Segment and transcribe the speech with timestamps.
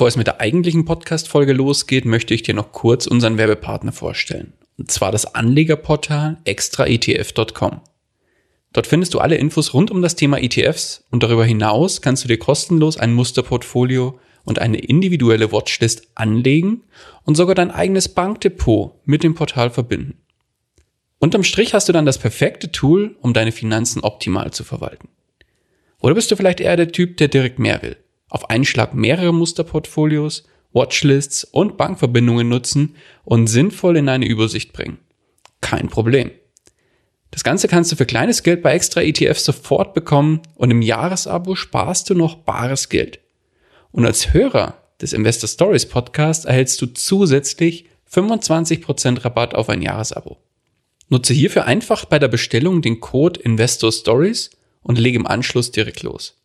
[0.00, 4.54] Bevor es mit der eigentlichen Podcast-Folge losgeht, möchte ich dir noch kurz unseren Werbepartner vorstellen.
[4.78, 7.82] Und zwar das Anlegerportal extraetf.com.
[8.72, 12.28] Dort findest du alle Infos rund um das Thema ETFs und darüber hinaus kannst du
[12.28, 16.84] dir kostenlos ein Musterportfolio und eine individuelle Watchlist anlegen
[17.24, 20.16] und sogar dein eigenes Bankdepot mit dem Portal verbinden.
[21.18, 25.10] Unterm Strich hast du dann das perfekte Tool, um deine Finanzen optimal zu verwalten.
[25.98, 27.98] Oder bist du vielleicht eher der Typ, der direkt mehr will?
[28.30, 34.98] Auf einen Schlag mehrere Musterportfolios, Watchlists und Bankverbindungen nutzen und sinnvoll in eine Übersicht bringen.
[35.60, 36.30] Kein Problem.
[37.30, 41.54] Das Ganze kannst du für kleines Geld bei extra ETFs sofort bekommen und im Jahresabo
[41.54, 43.20] sparst du noch bares Geld.
[43.92, 50.38] Und als Hörer des Investor Stories Podcast erhältst du zusätzlich 25% Rabatt auf ein Jahresabo.
[51.08, 54.50] Nutze hierfür einfach bei der Bestellung den Code Investor Stories
[54.82, 56.39] und lege im Anschluss direkt los.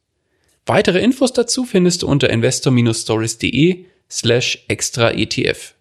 [0.68, 5.76] Weitere Infos dazu findest du unter investor-stories.de slash extra ETF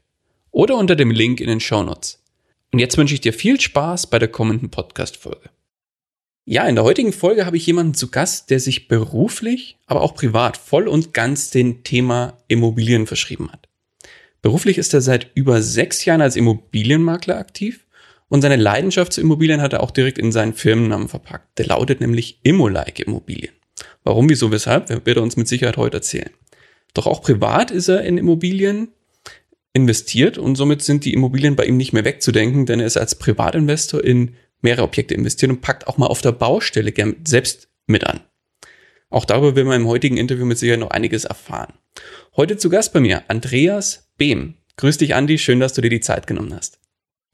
[0.51, 2.23] oder unter dem Link in den Shownotes.
[2.71, 5.49] Und jetzt wünsche ich dir viel Spaß bei der kommenden Podcast-Folge.
[6.45, 10.15] Ja, in der heutigen Folge habe ich jemanden zu Gast, der sich beruflich, aber auch
[10.15, 13.69] privat voll und ganz dem Thema Immobilien verschrieben hat.
[14.43, 17.87] Beruflich ist er seit über sechs Jahren als Immobilienmakler aktiv
[18.29, 21.59] und seine Leidenschaft zu Immobilien hat er auch direkt in seinen Firmennamen verpackt.
[21.59, 23.55] Der lautet nämlich Immolike Immobilien.
[24.05, 26.31] Warum, wieso, weshalb, wird er uns mit Sicherheit heute erzählen.
[26.93, 28.89] Doch auch privat ist er in Immobilien
[29.73, 33.17] investiert und somit sind die Immobilien bei ihm nicht mehr wegzudenken, denn er ist als
[33.17, 38.05] Privatinvestor in mehrere Objekte investiert und packt auch mal auf der Baustelle gern selbst mit
[38.05, 38.21] an.
[39.11, 41.75] Auch darüber will man im heutigen Interview mit Sicherheit noch einiges erfahren.
[42.37, 44.55] Heute zu Gast bei mir Andreas Behm.
[44.77, 45.39] Grüß dich, Andi.
[45.39, 46.79] Schön, dass du dir die Zeit genommen hast.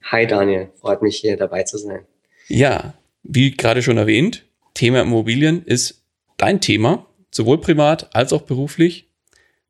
[0.05, 0.71] Hi, Daniel.
[0.81, 2.07] Freut mich, hier dabei zu sein.
[2.49, 6.00] Ja, wie gerade schon erwähnt, Thema Immobilien ist
[6.41, 9.09] dein Thema, sowohl privat als auch beruflich.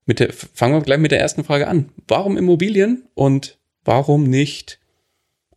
[0.07, 1.91] Mit der, fangen wir gleich mit der ersten Frage an.
[2.09, 4.81] Warum Immobilien und warum nicht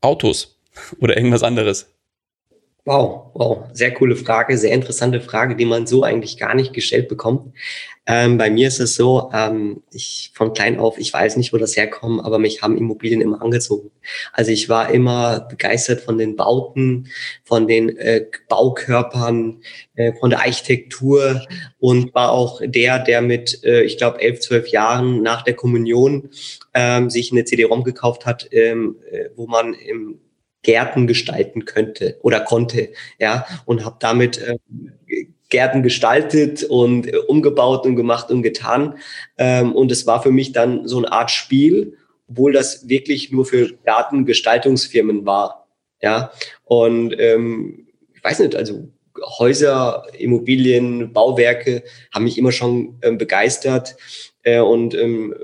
[0.02, 0.60] Autos
[1.00, 1.93] oder irgendwas anderes?
[2.86, 7.08] Wow, wow, sehr coole Frage, sehr interessante Frage, die man so eigentlich gar nicht gestellt
[7.08, 7.56] bekommt.
[8.06, 11.58] Ähm, bei mir ist es so, ähm, ich von klein auf, ich weiß nicht, wo
[11.58, 13.92] das herkommt, aber mich haben Immobilien immer angezogen.
[14.34, 17.08] Also ich war immer begeistert von den Bauten,
[17.46, 19.62] von den äh, Baukörpern,
[19.96, 21.42] äh, von der Architektur
[21.80, 26.32] und war auch der, der mit, äh, ich glaube, elf, zwölf Jahren nach der Kommunion
[26.74, 30.20] ähm, sich eine CD-ROM gekauft hat, ähm, äh, wo man im
[30.64, 34.58] Gärten gestalten könnte oder konnte, ja, und habe damit äh,
[35.50, 38.98] Gärten gestaltet und äh, umgebaut und gemacht und getan.
[39.38, 41.98] Ähm, und es war für mich dann so eine Art Spiel,
[42.28, 45.68] obwohl das wirklich nur für Gartengestaltungsfirmen war,
[46.02, 46.32] ja.
[46.64, 48.90] Und ähm, ich weiß nicht, also
[49.38, 53.96] Häuser, Immobilien, Bauwerke haben mich immer schon ähm, begeistert
[54.42, 55.36] äh, und ähm,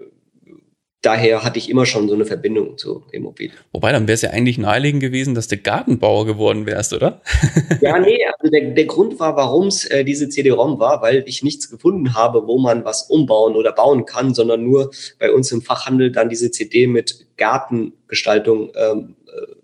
[1.02, 3.56] daher hatte ich immer schon so eine Verbindung zu Immobilien.
[3.72, 7.22] Wobei, dann wäre es ja eigentlich naheliegend gewesen, dass du Gartenbauer geworden wärst, oder?
[7.82, 11.44] ja, nee, also der, der Grund war, warum es äh, diese CD-ROM war, weil ich
[11.44, 15.62] nichts gefunden habe, wo man was umbauen oder bauen kann, sondern nur bei uns im
[15.62, 19.56] Fachhandel dann diese CD mit Gartengestaltung ähm, äh,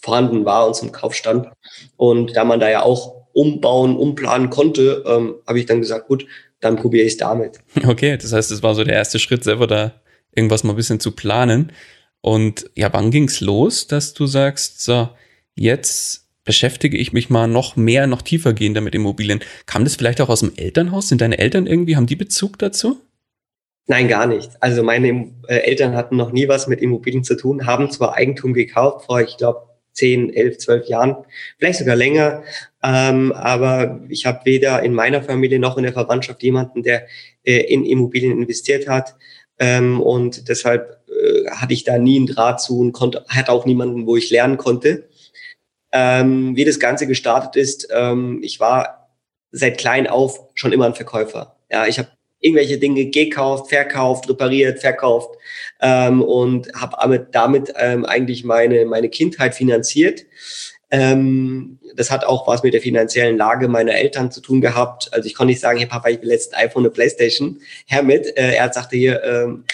[0.00, 1.48] vorhanden war und zum Kauf stand.
[1.96, 6.26] Und da man da ja auch umbauen, umplanen konnte, ähm, habe ich dann gesagt, gut,
[6.60, 7.60] dann probiere ich es damit.
[7.86, 10.00] Okay, das heißt, es war so der erste Schritt, selber da
[10.36, 11.72] irgendwas mal ein bisschen zu planen.
[12.20, 15.08] Und ja, wann ging's los, dass du sagst, so,
[15.54, 19.40] jetzt beschäftige ich mich mal noch mehr, noch tiefer gehender mit Immobilien.
[19.66, 21.08] Kam das vielleicht auch aus dem Elternhaus?
[21.08, 23.00] Sind deine Eltern irgendwie, haben die Bezug dazu?
[23.88, 24.50] Nein, gar nicht.
[24.60, 28.52] Also meine äh, Eltern hatten noch nie was mit Immobilien zu tun, haben zwar Eigentum
[28.52, 31.16] gekauft vor, ich glaube, 10, 11, 12 Jahren,
[31.58, 32.42] vielleicht sogar länger.
[32.82, 37.06] Ähm, aber ich habe weder in meiner Familie noch in der Verwandtschaft jemanden, der
[37.44, 39.14] äh, in Immobilien investiert hat.
[39.58, 43.66] Ähm, und deshalb äh, hatte ich da nie einen Draht zu und konnte, hatte auch
[43.66, 45.08] niemanden, wo ich lernen konnte.
[45.92, 49.10] Ähm, wie das Ganze gestartet ist, ähm, ich war
[49.50, 51.56] seit klein auf schon immer ein Verkäufer.
[51.70, 52.08] Ja, ich habe
[52.40, 55.36] irgendwelche Dinge gekauft, verkauft, repariert, verkauft
[55.80, 60.22] ähm, und habe damit, damit ähm, eigentlich meine, meine Kindheit finanziert.
[60.96, 65.12] Ähm, das hat auch was mit der finanziellen Lage meiner Eltern zu tun gehabt.
[65.12, 68.02] Also ich konnte nicht sagen, hey Papa, ich will jetzt ein iPhone, eine Playstation, her
[68.02, 68.34] mit.
[68.38, 69.64] Äh, er sagte hier, ähm,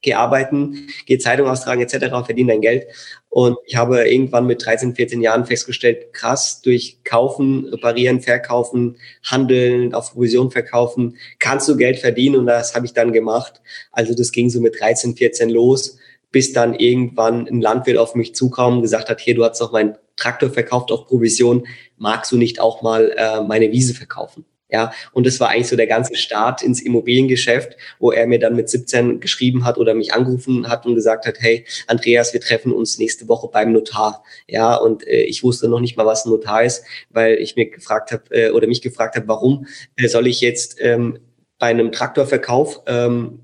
[0.00, 2.88] geh arbeiten, geh Zeitung austragen etc., verdien dein Geld.
[3.28, 9.94] Und ich habe irgendwann mit 13, 14 Jahren festgestellt, krass, durch Kaufen, Reparieren, Verkaufen, Handeln,
[9.94, 13.62] auf Provision verkaufen, kannst du Geld verdienen und das habe ich dann gemacht.
[13.92, 15.98] Also das ging so mit 13, 14 los,
[16.32, 19.72] bis dann irgendwann ein Landwirt auf mich zukam und gesagt hat, hier, du hast doch
[19.72, 24.44] meinen Traktor verkauft auf Provision, magst du nicht auch mal äh, meine Wiese verkaufen?
[24.72, 28.56] Ja, und das war eigentlich so der ganze Start ins Immobiliengeschäft, wo er mir dann
[28.56, 32.72] mit 17 geschrieben hat oder mich angerufen hat und gesagt hat, hey, Andreas, wir treffen
[32.72, 34.24] uns nächste Woche beim Notar.
[34.48, 37.68] Ja, und äh, ich wusste noch nicht mal, was ein Notar ist, weil ich mir
[37.68, 41.18] gefragt habe äh, oder mich gefragt habe, warum äh, soll ich jetzt ähm,
[41.58, 43.40] bei einem Traktorverkauf ähm,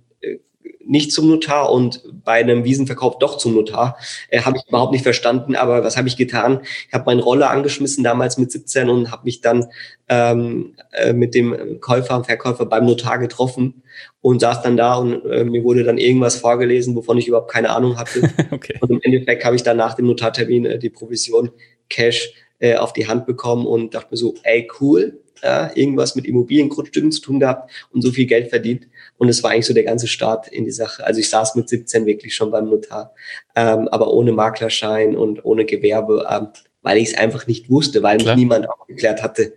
[0.89, 3.99] nicht zum Notar und bei einem Wiesenverkauf doch zum Notar.
[4.31, 6.61] Äh, habe ich überhaupt nicht verstanden, aber was habe ich getan?
[6.89, 9.67] Ich habe meinen Roller angeschmissen damals mit 17 und habe mich dann
[10.09, 13.83] ähm, äh, mit dem Käufer und Verkäufer beim Notar getroffen
[14.21, 17.71] und saß dann da und äh, mir wurde dann irgendwas vorgelesen, wovon ich überhaupt keine
[17.71, 18.23] Ahnung hatte.
[18.51, 18.79] okay.
[18.81, 21.51] Und im Endeffekt habe ich dann nach dem Notartermin äh, die Provision
[21.91, 26.27] Cash äh, auf die Hand bekommen und dachte mir so, ey cool, ja, irgendwas mit
[26.27, 28.87] Immobiliengrundstücken zu tun gehabt und so viel Geld verdient.
[29.17, 31.05] Und es war eigentlich so der ganze Start in die Sache.
[31.05, 33.15] Also ich saß mit 17 wirklich schon beim Notar,
[33.57, 36.49] ähm, aber ohne Maklerschein und ohne Gewerbe, ähm,
[36.83, 38.35] weil ich es einfach nicht wusste, weil Klar.
[38.35, 39.55] mich niemand aufgeklärt hatte.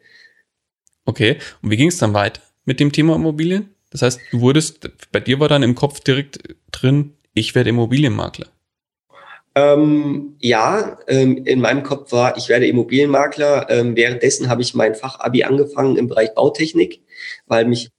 [1.05, 3.73] Okay, und wie ging es dann weiter mit dem Thema Immobilien?
[3.89, 6.39] Das heißt, du wurdest, bei dir war dann im Kopf direkt
[6.71, 8.47] drin, ich werde Immobilienmakler.
[9.53, 13.69] Ähm, ja, ähm, in meinem Kopf war, ich werde Immobilienmakler.
[13.69, 17.01] Ähm, währenddessen habe ich mein Fachabi angefangen im Bereich Bautechnik,
[17.47, 17.89] weil mich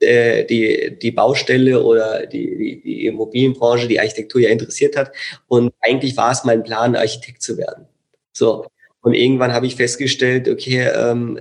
[0.00, 5.12] äh, die, die Baustelle oder die, die, die Immobilienbranche, die Architektur ja interessiert hat.
[5.46, 7.86] Und eigentlich war es mein Plan, Architekt zu werden.
[8.32, 8.66] So.
[9.02, 11.38] Und irgendwann habe ich festgestellt, okay, ähm,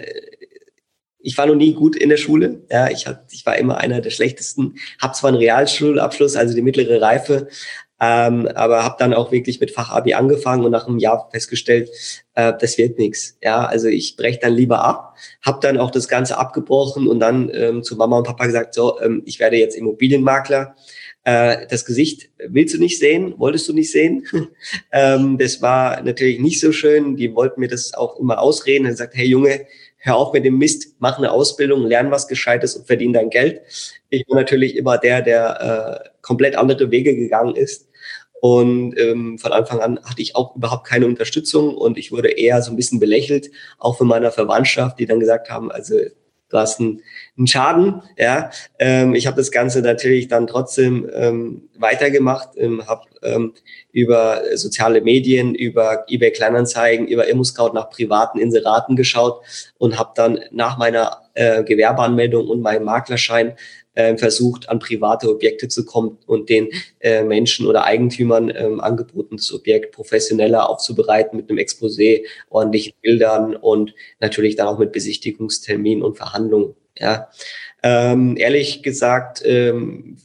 [1.23, 2.63] ich war noch nie gut in der Schule.
[2.69, 4.75] Ja, ich, hab, ich war immer einer der schlechtesten.
[4.99, 7.47] Hab zwar einen Realschulabschluss, also die mittlere Reife,
[8.03, 11.91] ähm, aber habe dann auch wirklich mit Fachabi angefangen und nach einem Jahr festgestellt,
[12.33, 13.37] äh, das wird nichts.
[13.43, 15.15] Ja, also ich breche dann lieber ab,
[15.45, 18.99] habe dann auch das Ganze abgebrochen und dann ähm, zu Mama und Papa gesagt, so,
[19.01, 20.75] ähm, ich werde jetzt Immobilienmakler.
[21.25, 24.25] Äh, das Gesicht willst du nicht sehen, wolltest du nicht sehen.
[24.91, 27.15] ähm, das war natürlich nicht so schön.
[27.17, 29.67] Die wollten mir das auch immer ausreden und gesagt, hey Junge,
[29.97, 33.61] hör auf mit dem Mist, mach eine Ausbildung, lern was Gescheites und verdien dein Geld.
[34.09, 37.90] Ich bin natürlich immer der, der äh, komplett andere Wege gegangen ist
[38.41, 42.63] und ähm, von Anfang an hatte ich auch überhaupt keine Unterstützung und ich wurde eher
[42.63, 45.95] so ein bisschen belächelt, auch von meiner Verwandtschaft, die dann gesagt haben, also
[46.49, 47.03] du hast einen,
[47.37, 48.01] einen Schaden.
[48.17, 48.49] Ja,
[48.79, 53.53] ähm, ich habe das Ganze natürlich dann trotzdem ähm, weitergemacht, ähm, habe ähm,
[53.91, 59.41] über soziale Medien, über eBay Kleinanzeigen, über ImmoScout nach privaten Inseraten geschaut
[59.77, 63.53] und habe dann nach meiner äh, Gewerbeanmeldung und meinem Maklerschein
[63.93, 69.37] äh, versucht, an private Objekte zu kommen und den äh, Menschen oder Eigentümern ähm, angeboten,
[69.37, 76.01] das Objekt professioneller aufzubereiten mit einem Exposé, ordentlichen Bildern und natürlich dann auch mit Besichtigungstermin
[76.03, 76.75] und Verhandlungen.
[76.97, 77.29] Ja.
[77.83, 80.17] Ähm, ehrlich gesagt, ähm,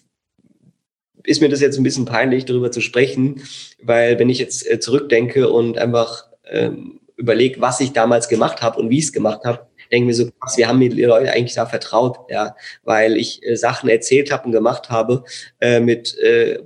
[1.24, 3.42] ist mir das jetzt ein bisschen peinlich, darüber zu sprechen,
[3.82, 8.78] weil wenn ich jetzt äh, zurückdenke und einfach ähm, überlege, was ich damals gemacht habe
[8.78, 11.54] und wie ich es gemacht habe, denke mir so, krass, wir haben die Leute eigentlich
[11.54, 15.24] da vertraut, ja, weil ich äh, Sachen erzählt habe und gemacht habe
[15.60, 16.58] äh, mit äh,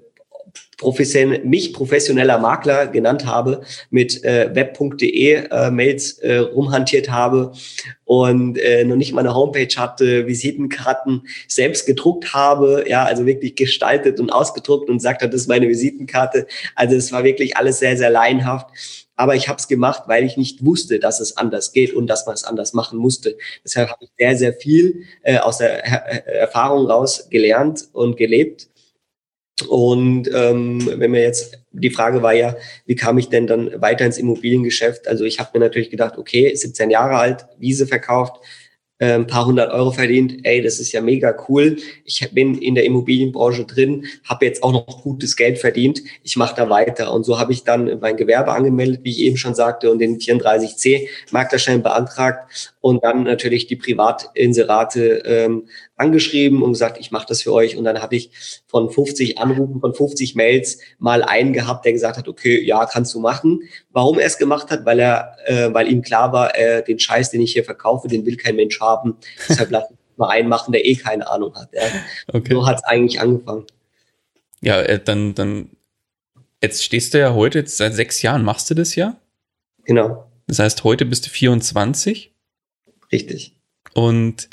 [0.80, 3.60] profession mich professioneller Makler genannt habe,
[3.90, 7.52] mit äh, web.de äh, Mails äh, rumhantiert habe
[8.04, 13.54] und äh, noch nicht mal eine Homepage hatte, Visitenkarten selbst gedruckt habe, ja, also wirklich
[13.54, 16.46] gestaltet und ausgedruckt und sagt, das ist meine Visitenkarte.
[16.74, 18.70] Also es war wirklich alles sehr, sehr laienhaft
[19.20, 22.24] aber ich habe es gemacht, weil ich nicht wusste, dass es anders geht und dass
[22.24, 23.36] man es anders machen musste.
[23.62, 28.70] Deshalb habe ich sehr, sehr viel äh, aus der Her Erfahrung raus gelernt und gelebt.
[29.68, 34.06] Und ähm, wenn mir jetzt die Frage war ja, wie kam ich denn dann weiter
[34.06, 35.06] ins Immobiliengeschäft?
[35.06, 38.42] Also ich habe mir natürlich gedacht, okay, 17 Jahre alt, Wiese verkauft,
[39.00, 41.78] äh, ein paar hundert Euro verdient, ey, das ist ja mega cool.
[42.04, 46.02] Ich bin in der Immobilienbranche drin, habe jetzt auch noch gutes Geld verdient.
[46.22, 47.12] Ich mache da weiter.
[47.12, 50.18] Und so habe ich dann mein Gewerbe angemeldet, wie ich eben schon sagte, und den
[50.18, 55.64] 34c Maklerschein beantragt und dann natürlich die Privatinserate ähm,
[56.00, 57.76] angeschrieben und gesagt, ich mache das für euch.
[57.76, 58.30] Und dann hatte ich
[58.66, 63.14] von 50 Anrufen, von 50 Mails mal einen gehabt, der gesagt hat, okay, ja, kannst
[63.14, 63.60] du machen.
[63.90, 64.84] Warum er es gemacht hat?
[64.84, 68.24] Weil er, äh, weil ihm klar war, äh, den Scheiß, den ich hier verkaufe, den
[68.26, 69.16] will kein Mensch haben.
[69.48, 71.68] Deshalb lass ich mal einen machen, der eh keine Ahnung hat.
[71.72, 71.82] Ja.
[72.32, 72.54] Okay.
[72.54, 73.66] So hat es eigentlich angefangen.
[74.62, 75.70] Ja, äh, dann, dann,
[76.62, 79.16] jetzt stehst du ja heute, jetzt seit sechs Jahren machst du das ja?
[79.84, 80.30] Genau.
[80.46, 82.32] Das heißt, heute bist du 24.
[83.12, 83.56] Richtig.
[83.94, 84.48] Und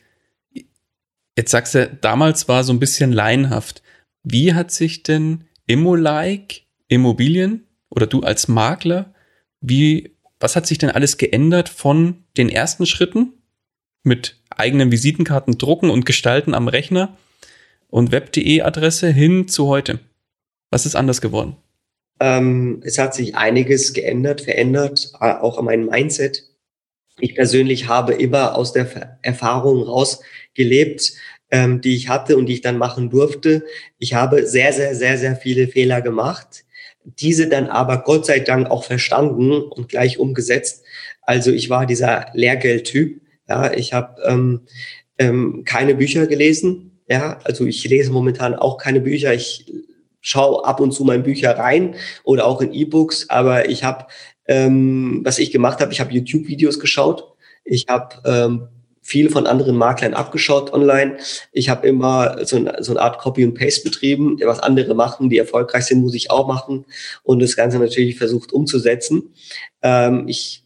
[1.38, 3.84] Jetzt sagst du, damals war so ein bisschen laienhaft.
[4.24, 9.14] Wie hat sich denn Immolike Immobilien oder du als Makler,
[9.62, 13.34] wie, was hat sich denn alles geändert von den ersten Schritten
[14.04, 17.16] mit eigenen Visitenkarten drucken und gestalten am Rechner
[17.90, 20.00] und web.de Adresse hin zu heute?
[20.72, 21.56] Was ist anders geworden?
[22.20, 26.44] Ähm, es hat sich einiges geändert, verändert, äh, auch an meinem Mindset.
[27.20, 30.22] Ich persönlich habe immer aus der Erfahrung raus
[30.54, 31.14] gelebt,
[31.52, 33.64] ähm, die ich hatte und die ich dann machen durfte.
[33.98, 36.66] Ich habe sehr, sehr, sehr, sehr viele Fehler gemacht,
[37.04, 40.84] diese dann aber Gott sei Dank auch verstanden und gleich umgesetzt.
[41.22, 43.22] Also ich war dieser Lehrgeldtyp.
[43.48, 44.62] Ja, ich habe ähm,
[45.18, 47.00] ähm, keine Bücher gelesen.
[47.10, 49.34] Ja, also ich lese momentan auch keine Bücher.
[49.34, 49.72] Ich
[50.20, 54.08] schaue ab und zu mal in Bücher rein oder auch in E-Books, aber ich habe,
[54.48, 57.34] ähm, was ich gemacht habe, ich habe YouTube-Videos geschaut.
[57.64, 58.68] Ich habe ähm,
[59.02, 61.18] viel von anderen Maklern abgeschaut online.
[61.54, 64.38] Ich habe immer so, ein, so eine Art Copy und Paste betrieben.
[64.44, 66.86] Was andere machen, die erfolgreich sind, muss ich auch machen.
[67.24, 69.34] Und das Ganze natürlich versucht umzusetzen.
[69.82, 70.66] Ähm, ich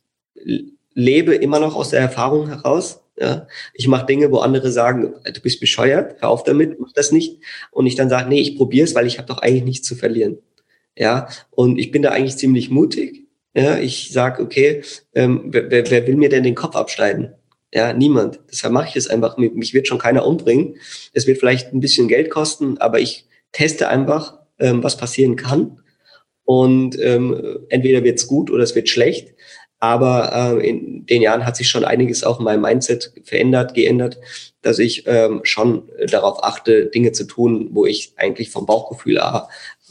[0.94, 3.02] lebe immer noch aus der Erfahrung heraus.
[3.20, 3.46] Ja,
[3.76, 7.40] ich mache Dinge, wo andere sagen, du bist bescheuert, hör auf damit, mach das nicht.
[7.70, 9.96] Und ich dann sage, nee, ich probiere es, weil ich habe doch eigentlich nichts zu
[9.96, 10.40] verlieren.
[10.98, 13.21] Ja, und ich bin da eigentlich ziemlich mutig.
[13.54, 14.82] Ja, ich sage, okay,
[15.14, 17.34] ähm, wer, wer will mir denn den Kopf abschneiden?
[17.74, 18.40] Ja, niemand.
[18.52, 19.38] Deshalb mache ich es einfach.
[19.38, 20.78] Mich wird schon keiner umbringen.
[21.14, 25.82] Es wird vielleicht ein bisschen Geld kosten, aber ich teste einfach, ähm, was passieren kann.
[26.44, 29.34] Und ähm, entweder wird's gut oder es wird schlecht.
[29.80, 34.20] Aber äh, in den Jahren hat sich schon einiges auch in meinem Mindset verändert, geändert,
[34.62, 39.20] dass ich ähm, schon darauf achte, Dinge zu tun, wo ich eigentlich vom Bauchgefühl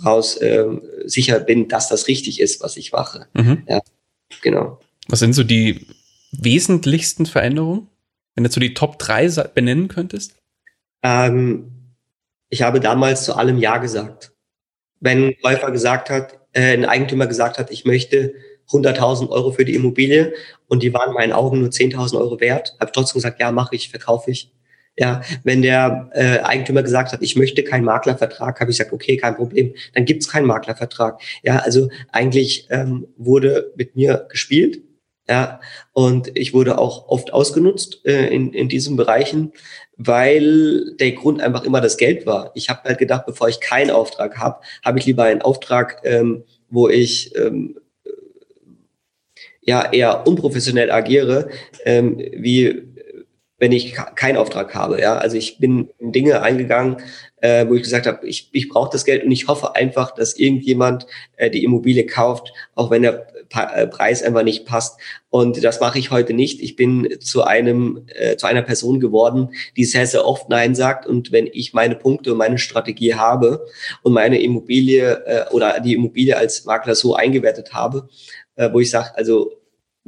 [0.05, 0.65] raus äh,
[1.05, 3.27] sicher bin, dass das richtig ist, was ich mache.
[3.35, 3.65] Mhm.
[3.69, 3.81] Ja,
[4.43, 4.81] genau.
[5.09, 5.87] Was sind so die
[6.33, 7.89] wesentlichsten Veränderungen?
[8.35, 10.37] Wenn du so die Top 3 benennen könntest?
[11.03, 11.73] Ähm,
[12.49, 14.33] ich habe damals zu allem Ja gesagt.
[15.01, 18.35] Wenn ein Käufer gesagt hat, äh, ein Eigentümer gesagt hat, ich möchte
[18.69, 20.33] 100.000 Euro für die Immobilie
[20.69, 23.75] und die waren in meinen Augen nur 10.000 Euro wert, habe trotzdem gesagt, ja, mache
[23.75, 24.53] ich, verkaufe ich.
[25.01, 29.17] Ja, wenn der äh, Eigentümer gesagt hat, ich möchte keinen Maklervertrag, habe ich gesagt, okay,
[29.17, 31.23] kein Problem, dann gibt's keinen Maklervertrag.
[31.43, 34.83] Ja, also eigentlich ähm, wurde mit mir gespielt
[35.31, 35.61] ja,
[35.93, 39.53] und ich wurde auch oft ausgenutzt äh, in, in diesen Bereichen,
[39.97, 42.51] weil der Grund einfach immer das Geld war.
[42.55, 46.43] Ich habe halt gedacht, bevor ich keinen Auftrag habe, habe ich lieber einen Auftrag, ähm,
[46.69, 47.79] wo ich ähm,
[49.61, 51.49] ja eher unprofessionell agiere,
[51.85, 52.90] ähm, wie
[53.61, 55.01] wenn ich keinen Auftrag habe.
[55.01, 56.97] Ja, also ich bin in Dinge eingegangen,
[57.43, 60.37] äh, wo ich gesagt habe, ich, ich brauche das Geld und ich hoffe einfach, dass
[60.37, 64.99] irgendjemand äh, die Immobilie kauft, auch wenn der pa äh, Preis einfach nicht passt.
[65.29, 66.63] Und das mache ich heute nicht.
[66.63, 71.07] Ich bin zu einem äh, zu einer Person geworden, die sehr sehr oft Nein sagt.
[71.07, 73.67] Und wenn ich meine Punkte und meine Strategie habe
[74.03, 78.09] und meine Immobilie äh, oder die Immobilie als Makler so eingewertet habe,
[78.57, 79.60] äh, wo ich sage, also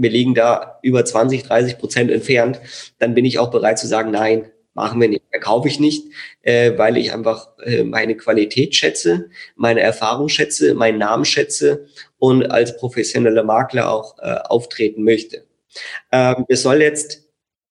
[0.02, 2.60] wir liegen da über 20, 30 Prozent entfernt,
[2.98, 6.06] dann bin ich auch bereit zu sagen, nein, machen wir nicht, verkaufe ich nicht,
[6.42, 11.86] äh, weil ich einfach äh, meine Qualität schätze, meine Erfahrung schätze, meinen Namen schätze
[12.18, 15.44] und als professioneller Makler auch äh, auftreten möchte.
[16.10, 17.21] Ähm, es soll jetzt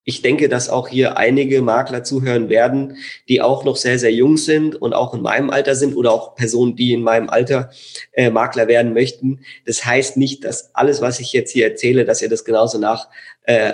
[0.03, 2.97] ich denke, dass auch hier einige Makler zuhören werden,
[3.29, 6.33] die auch noch sehr, sehr jung sind und auch in meinem Alter sind oder auch
[6.33, 7.69] Personen, die in meinem Alter
[8.13, 9.41] äh, Makler werden möchten.
[9.65, 13.09] Das heißt nicht, dass alles, was ich jetzt hier erzähle, dass ihr das genauso nach
[13.43, 13.73] äh,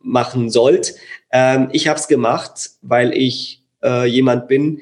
[0.00, 0.94] machen sollt.
[1.30, 4.80] Ähm, ich habe es gemacht, weil ich äh, jemand bin,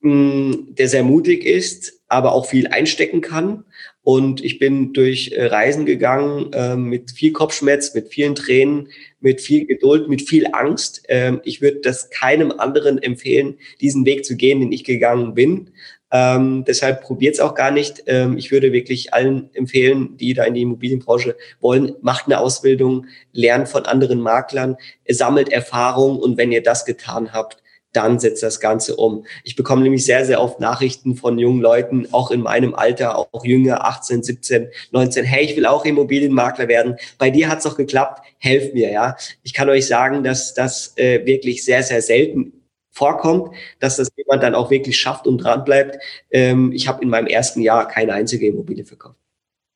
[0.00, 3.64] mh, der sehr mutig ist, aber auch viel einstecken kann
[4.06, 8.86] und ich bin durch äh, Reisen gegangen äh, mit viel Kopfschmerz, mit vielen Tränen,
[9.18, 11.02] mit viel Geduld, mit viel Angst.
[11.08, 15.70] Ähm, ich würde das keinem anderen empfehlen, diesen Weg zu gehen, den ich gegangen bin.
[16.12, 18.04] Ähm, deshalb probiert es auch gar nicht.
[18.06, 23.06] Ähm, ich würde wirklich allen empfehlen, die da in die Immobilienbranche wollen, macht eine Ausbildung,
[23.32, 24.76] lernt von anderen Maklern,
[25.08, 27.60] sammelt Erfahrung und wenn ihr das getan habt,
[27.96, 29.26] dann setzt das Ganze um.
[29.42, 33.44] Ich bekomme nämlich sehr, sehr oft Nachrichten von jungen Leuten, auch in meinem Alter, auch
[33.44, 36.96] jünger, 18, 17, 19, hey, ich will auch Immobilienmakler werden.
[37.18, 39.16] Bei dir hat es doch geklappt, helft mir, ja.
[39.42, 42.52] Ich kann euch sagen, dass das äh, wirklich sehr, sehr selten
[42.90, 45.98] vorkommt, dass das jemand dann auch wirklich schafft und dran bleibt.
[46.30, 49.18] Ähm, ich habe in meinem ersten Jahr keine einzige Immobilie verkauft.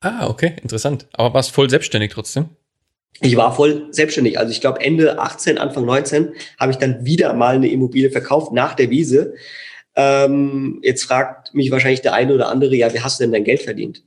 [0.01, 1.07] Ah, okay, interessant.
[1.13, 2.49] Aber warst voll selbstständig trotzdem?
[3.19, 4.39] Ich war voll selbstständig.
[4.39, 8.51] Also ich glaube Ende 18, Anfang 19 habe ich dann wieder mal eine Immobilie verkauft
[8.51, 9.35] nach der Wiese.
[9.95, 13.43] Ähm, jetzt fragt mich wahrscheinlich der eine oder andere, ja, wie hast du denn dein
[13.43, 14.03] Geld verdient?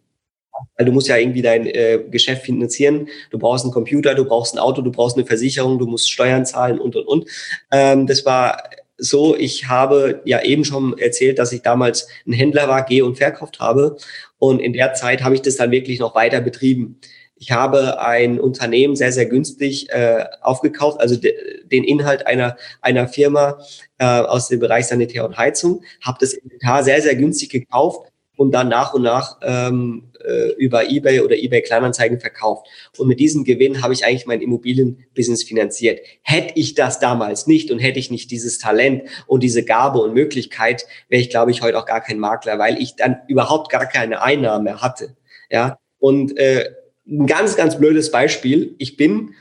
[0.76, 3.08] Weil du musst ja irgendwie dein äh, Geschäft finanzieren.
[3.30, 6.46] Du brauchst einen Computer, du brauchst ein Auto, du brauchst eine Versicherung, du musst Steuern
[6.46, 7.28] zahlen und und und.
[7.70, 8.62] Ähm, das war
[8.96, 13.18] so, ich habe ja eben schon erzählt, dass ich damals ein Händler war, geh und
[13.18, 13.96] verkauft habe.
[14.38, 17.00] Und in der Zeit habe ich das dann wirklich noch weiter betrieben.
[17.37, 21.35] Ich habe ein Unternehmen sehr, sehr günstig äh, aufgekauft, also de,
[21.67, 23.59] den Inhalt einer, einer Firma
[23.99, 28.53] äh, aus dem Bereich Sanitär und Heizung, habe das Inventar sehr, sehr günstig gekauft und
[28.53, 32.67] dann nach und nach ähm, äh, über eBay oder eBay Kleinanzeigen verkauft.
[32.99, 36.00] Und mit diesem Gewinn habe ich eigentlich mein Immobilienbusiness finanziert.
[36.23, 40.14] Hätte ich das damals nicht und hätte ich nicht dieses Talent und diese Gabe und
[40.14, 43.87] Möglichkeit, wäre ich, glaube ich, heute auch gar kein Makler, weil ich dann überhaupt gar
[43.87, 45.17] keine Einnahme hatte.
[45.50, 46.71] Ja, und äh,
[47.06, 48.75] ein ganz, ganz blödes Beispiel.
[48.78, 49.34] Ich bin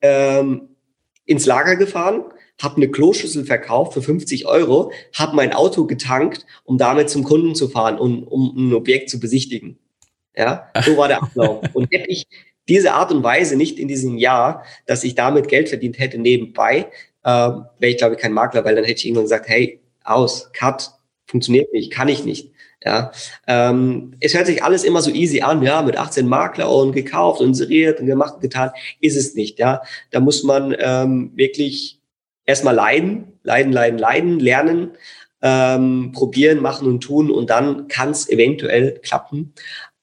[0.00, 0.68] ähm,
[1.24, 2.24] ins Lager gefahren,
[2.60, 7.54] habe eine Kloschüssel verkauft für 50 Euro, habe mein Auto getankt, um damit zum Kunden
[7.54, 9.78] zu fahren und um ein Objekt zu besichtigen.
[10.36, 11.64] Ja, so war der Ablauf.
[11.74, 12.26] Und hätte ich
[12.68, 16.86] diese Art und Weise nicht in diesem Jahr, dass ich damit Geld verdient hätte nebenbei,
[17.24, 20.50] äh, wäre ich glaube ich kein Makler, weil dann hätte ich irgendwann gesagt, hey, aus,
[20.52, 20.92] cut,
[21.26, 22.52] funktioniert nicht, kann ich nicht.
[22.84, 23.10] Ja,
[23.48, 27.40] ähm, es hört sich alles immer so easy an, ja, mit 18 Makler und gekauft
[27.40, 28.70] und inseriert und gemacht und getan,
[29.00, 29.82] ist es nicht, ja.
[30.10, 31.98] Da muss man ähm, wirklich
[32.46, 34.90] erstmal leiden, leiden, leiden, leiden, lernen,
[35.42, 39.52] ähm, probieren, machen und tun und dann kann es eventuell klappen.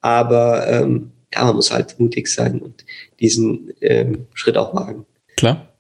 [0.02, 2.86] Aber ähm, ja, man muss halt mutig sein und
[3.20, 5.06] diesen ähm, Schritt auch wagen.
[5.38, 5.74] Klar.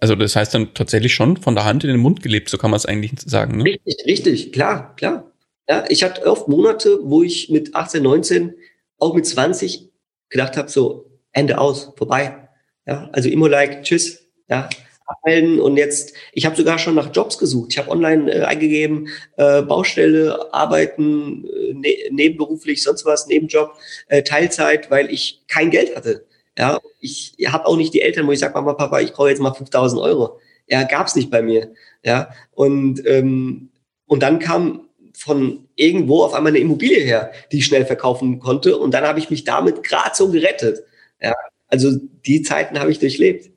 [0.00, 2.70] Also das heißt dann tatsächlich schon von der Hand in den Mund gelebt, so kann
[2.70, 3.58] man es eigentlich sagen.
[3.58, 3.64] Ne?
[3.64, 5.24] Richtig, richtig, klar, klar.
[5.68, 8.54] Ja, ich hatte oft Monate, wo ich mit 18, 19,
[8.98, 9.90] auch mit 20
[10.30, 12.48] gedacht habe, so Ende aus, vorbei.
[12.86, 14.24] Ja, also Immo-like, tschüss.
[14.48, 14.68] Ja,
[15.06, 17.68] abmelden und jetzt, ich habe sogar schon nach Jobs gesucht.
[17.72, 23.74] Ich habe online äh, eingegeben, äh, Baustelle, arbeiten, äh, ne nebenberuflich, sonst was, Nebenjob,
[24.08, 26.26] äh, Teilzeit, weil ich kein Geld hatte.
[26.58, 29.40] Ja, ich habe auch nicht die Eltern, wo ich sage, Mama, Papa, ich brauche jetzt
[29.40, 30.40] mal 5000 Euro.
[30.66, 31.72] Ja, gab's nicht bei mir.
[32.02, 33.70] Ja, und, ähm,
[34.06, 34.87] und dann kam
[35.18, 38.78] von irgendwo auf einmal eine Immobilie her, die ich schnell verkaufen konnte.
[38.78, 40.84] Und dann habe ich mich damit gerade so gerettet.
[41.20, 41.34] Ja,
[41.66, 41.90] also
[42.24, 43.50] die Zeiten habe ich durchlebt.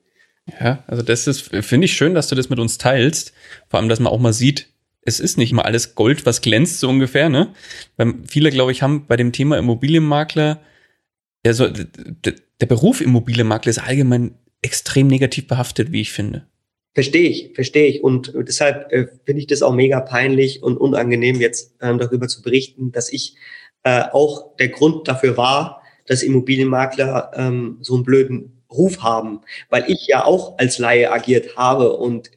[0.60, 3.34] Ja, also das ist, finde ich schön, dass du das mit uns teilst.
[3.69, 4.67] Vor allem, dass man auch mal sieht,
[5.04, 7.54] es ist nicht mal alles Gold, was glänzt, so ungefähr, ne?
[7.97, 10.62] Weil viele, glaube ich, haben bei dem Thema Immobilienmakler,
[11.45, 16.47] ja, so, der Beruf Immobilienmakler ist allgemein extrem negativ behaftet, wie ich finde.
[16.93, 18.04] Verstehe ich, verstehe ich.
[18.04, 22.41] Und deshalb äh, finde ich das auch mega peinlich und unangenehm, jetzt ähm, darüber zu
[22.41, 23.36] berichten, dass ich
[23.84, 29.86] äh, auch der Grund dafür war, dass Immobilienmakler ähm, so einen blöden Ruf haben, weil
[29.88, 32.32] ich ja auch als Laie agiert habe und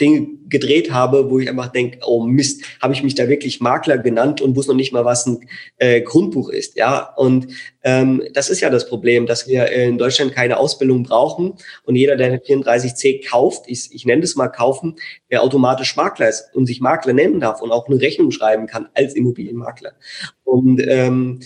[0.00, 3.98] Dinge gedreht habe, wo ich einfach denke, oh Mist, habe ich mich da wirklich Makler
[3.98, 5.40] genannt und wusste noch nicht mal, was ein
[5.78, 6.76] äh, Grundbuch ist.
[6.76, 7.48] Ja, und
[7.82, 11.54] ähm, das ist ja das Problem, dass wir in Deutschland keine Ausbildung brauchen
[11.84, 14.96] und jeder, der 34c kauft, ich, ich nenne das mal kaufen,
[15.30, 18.88] der automatisch Makler ist und sich Makler nennen darf und auch eine Rechnung schreiben kann
[18.94, 19.92] als Immobilienmakler.
[20.44, 21.40] Und ähm,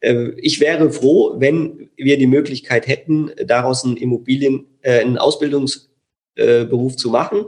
[0.00, 5.91] äh, ich wäre froh, wenn wir die Möglichkeit hätten, daraus einen Immobilien, äh, einen Ausbildungsberuf
[6.36, 6.66] äh,
[6.96, 7.46] zu machen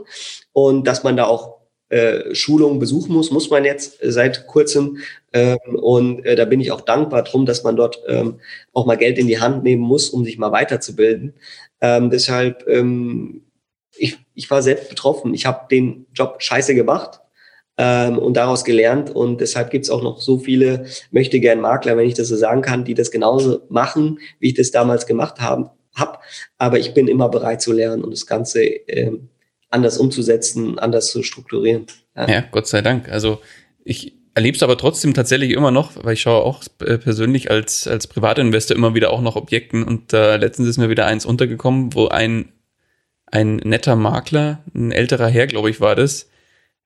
[0.53, 1.55] und dass man da auch
[1.89, 4.97] äh, Schulungen besuchen muss, muss man jetzt seit kurzem.
[5.33, 8.39] Ähm, und äh, da bin ich auch dankbar drum, dass man dort ähm,
[8.73, 11.35] auch mal Geld in die Hand nehmen muss, um sich mal weiterzubilden.
[11.81, 13.43] Ähm, deshalb, ähm,
[13.97, 15.35] ich, ich war selbst betroffen.
[15.35, 17.21] Ich habe den Job scheiße gemacht
[17.77, 19.11] ähm, und daraus gelernt.
[19.11, 22.63] Und deshalb gibt's auch noch so viele möchte gern Makler, wenn ich das so sagen
[22.63, 25.69] kann, die das genauso machen, wie ich das damals gemacht habe.
[25.95, 26.21] Hab.
[26.57, 29.29] Aber ich bin immer bereit zu lernen und das Ganze ähm,
[29.69, 31.87] anders umzusetzen, anders zu strukturieren.
[32.15, 33.09] Ja, ja Gott sei Dank.
[33.09, 33.39] Also
[33.83, 37.87] ich erlebe es aber trotzdem tatsächlich immer noch, weil ich schaue auch äh, persönlich als,
[37.87, 41.93] als Privatinvestor immer wieder auch nach Objekten und äh, letztens ist mir wieder eins untergekommen,
[41.93, 42.51] wo ein,
[43.27, 46.29] ein netter Makler, ein älterer Herr, glaube ich, war das,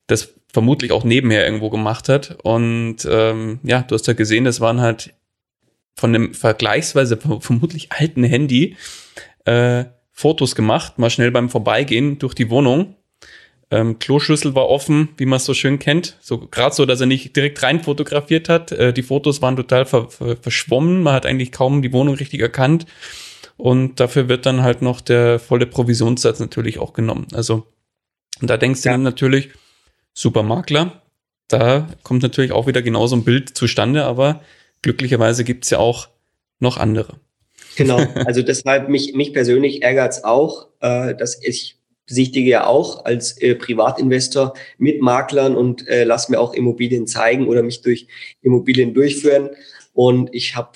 [0.07, 2.37] das vermutlich auch nebenher irgendwo gemacht hat.
[2.43, 5.13] Und ähm, ja, du hast ja gesehen, das waren halt
[5.99, 8.75] von einem vergleichsweise vermutlich alten Handy
[9.45, 12.95] äh, Fotos gemacht, mal schnell beim Vorbeigehen durch die Wohnung.
[13.71, 16.17] Ähm, Kloschüssel war offen, wie man es so schön kennt.
[16.21, 18.71] So gerade so, dass er nicht direkt rein fotografiert hat.
[18.71, 21.03] Äh, die Fotos waren total ver ver verschwommen.
[21.03, 22.85] Man hat eigentlich kaum die Wohnung richtig erkannt.
[23.57, 27.27] Und dafür wird dann halt noch der volle Provisionssatz natürlich auch genommen.
[27.33, 27.67] Also
[28.41, 28.93] da denkst du ja.
[28.93, 29.49] dann natürlich,
[30.13, 31.01] Supermakler.
[31.47, 34.41] Da kommt natürlich auch wieder genauso ein Bild zustande, aber
[34.81, 36.09] glücklicherweise gibt's ja auch
[36.59, 37.19] noch andere.
[37.75, 43.39] Genau, also deshalb mich, mich persönlich ärgert's auch, äh, dass ich besichtige ja auch als
[43.39, 48.07] äh, Privatinvestor mit Maklern und äh, lass mir auch Immobilien zeigen oder mich durch
[48.41, 49.51] Immobilien durchführen.
[49.93, 50.71] Und ich habe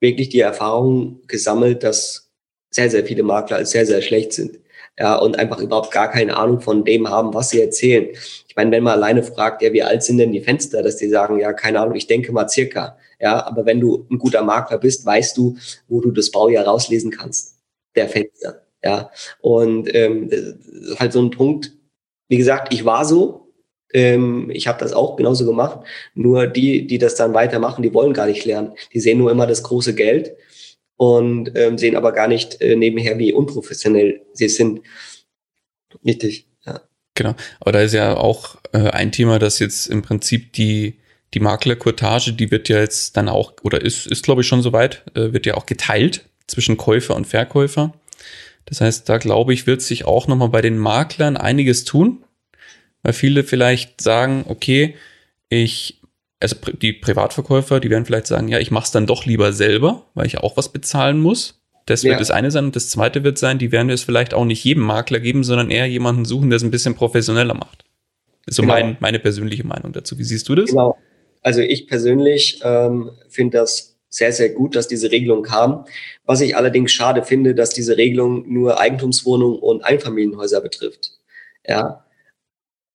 [0.00, 2.30] wirklich die Erfahrung gesammelt, dass
[2.70, 4.60] sehr, sehr viele Makler als sehr, sehr schlecht sind.
[4.98, 8.08] Ja, und einfach überhaupt gar keine Ahnung von dem haben, was sie erzählen.
[8.48, 11.08] Ich meine, wenn man alleine fragt, ja, wie alt sind denn die Fenster, dass die
[11.08, 12.96] sagen, ja, keine Ahnung, ich denke mal circa.
[13.20, 15.56] Ja, aber wenn du ein guter Makler bist, weißt du,
[15.88, 17.58] wo du das Baujahr rauslesen kannst,
[17.94, 18.62] der Fenster.
[18.82, 20.30] Ja, und ähm,
[20.98, 21.72] halt so ein Punkt.
[22.28, 23.52] Wie gesagt, ich war so,
[23.92, 25.80] ähm, ich habe das auch genauso gemacht.
[26.14, 28.72] Nur die, die das dann weitermachen, die wollen gar nicht lernen.
[28.92, 30.36] Die sehen nur immer das große Geld
[30.96, 34.80] und ähm, sehen aber gar nicht äh, nebenher, wie unprofessionell sie sind.
[36.04, 36.82] Richtig, ja.
[37.14, 37.34] Genau.
[37.60, 40.98] Aber da ist ja auch äh, ein Thema, dass jetzt im Prinzip die
[41.34, 45.02] die Maklerkurtage, die wird ja jetzt dann auch, oder ist, ist glaube ich schon soweit,
[45.14, 47.92] äh, wird ja auch geteilt zwischen Käufer und Verkäufer.
[48.64, 52.24] Das heißt, da glaube ich, wird sich auch nochmal bei den Maklern einiges tun,
[53.02, 54.96] weil viele vielleicht sagen, okay,
[55.48, 56.00] ich,
[56.40, 60.06] also die Privatverkäufer, die werden vielleicht sagen, ja, ich mache es dann doch lieber selber,
[60.14, 61.62] weil ich auch was bezahlen muss.
[61.86, 62.18] Das wird ja.
[62.18, 62.66] das eine sein.
[62.66, 65.70] Und das zweite wird sein, die werden es vielleicht auch nicht jedem Makler geben, sondern
[65.70, 67.84] eher jemanden suchen, der es ein bisschen professioneller macht.
[68.44, 68.74] Das ist so genau.
[68.74, 70.18] mein, meine persönliche Meinung dazu.
[70.18, 70.70] Wie siehst du das?
[70.70, 70.98] Genau.
[71.42, 75.84] Also ich persönlich ähm, finde das sehr, sehr gut, dass diese Regelung kam.
[76.24, 81.12] Was ich allerdings schade finde, dass diese Regelung nur Eigentumswohnungen und Einfamilienhäuser betrifft.
[81.66, 82.04] Ja.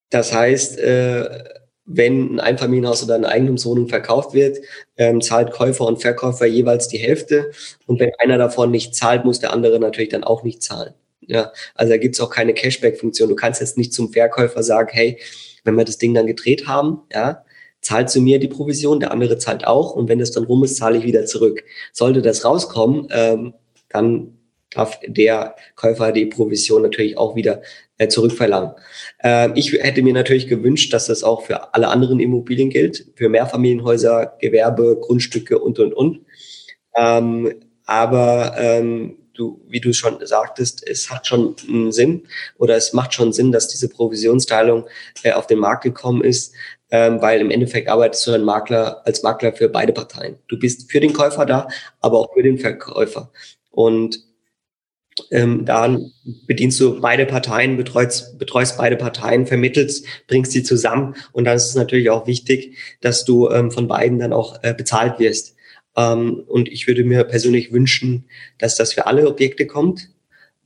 [0.09, 1.60] Das heißt, äh,
[1.95, 4.59] wenn ein Einfamilienhaus oder eine Eigentumswohnung verkauft wird,
[4.97, 7.51] ähm, zahlt Käufer und Verkäufer jeweils die Hälfte.
[7.85, 10.93] Und wenn einer davon nicht zahlt, muss der andere natürlich dann auch nicht zahlen.
[11.21, 13.29] Ja, also da gibt's auch keine Cashback-Funktion.
[13.29, 15.19] Du kannst jetzt nicht zum Verkäufer sagen, hey,
[15.63, 17.45] wenn wir das Ding dann gedreht haben, ja,
[17.81, 20.77] zahlt zu mir die Provision, der andere zahlt auch und wenn das dann rum ist,
[20.77, 21.63] zahle ich wieder zurück.
[21.93, 23.53] Sollte das rauskommen, ähm,
[23.89, 24.37] dann
[24.69, 27.61] darf der Käufer die Provision natürlich auch wieder
[28.09, 28.71] zurückverlangen.
[29.23, 33.29] Ähm, ich hätte mir natürlich gewünscht, dass das auch für alle anderen Immobilien gilt, für
[33.29, 36.21] Mehrfamilienhäuser, Gewerbe, Grundstücke und, und, und.
[36.95, 37.53] Ähm,
[37.85, 42.23] aber ähm, du, wie du schon sagtest, es hat schon einen Sinn
[42.57, 44.87] oder es macht schon Sinn, dass diese Provisionsteilung
[45.23, 46.53] äh, auf den Markt gekommen ist,
[46.93, 50.35] weil im Endeffekt arbeitest du ein Makler, als Makler für beide Parteien.
[50.49, 51.69] Du bist für den Käufer da,
[52.01, 53.31] aber auch für den Verkäufer.
[53.69, 54.19] Und
[55.29, 56.11] ähm, dann
[56.47, 61.69] bedienst du beide Parteien, betreust, betreust beide Parteien, vermittelst, bringst sie zusammen und dann ist
[61.69, 65.55] es natürlich auch wichtig, dass du ähm, von beiden dann auch äh, bezahlt wirst.
[65.97, 68.25] Ähm, und ich würde mir persönlich wünschen,
[68.57, 70.09] dass das für alle Objekte kommt,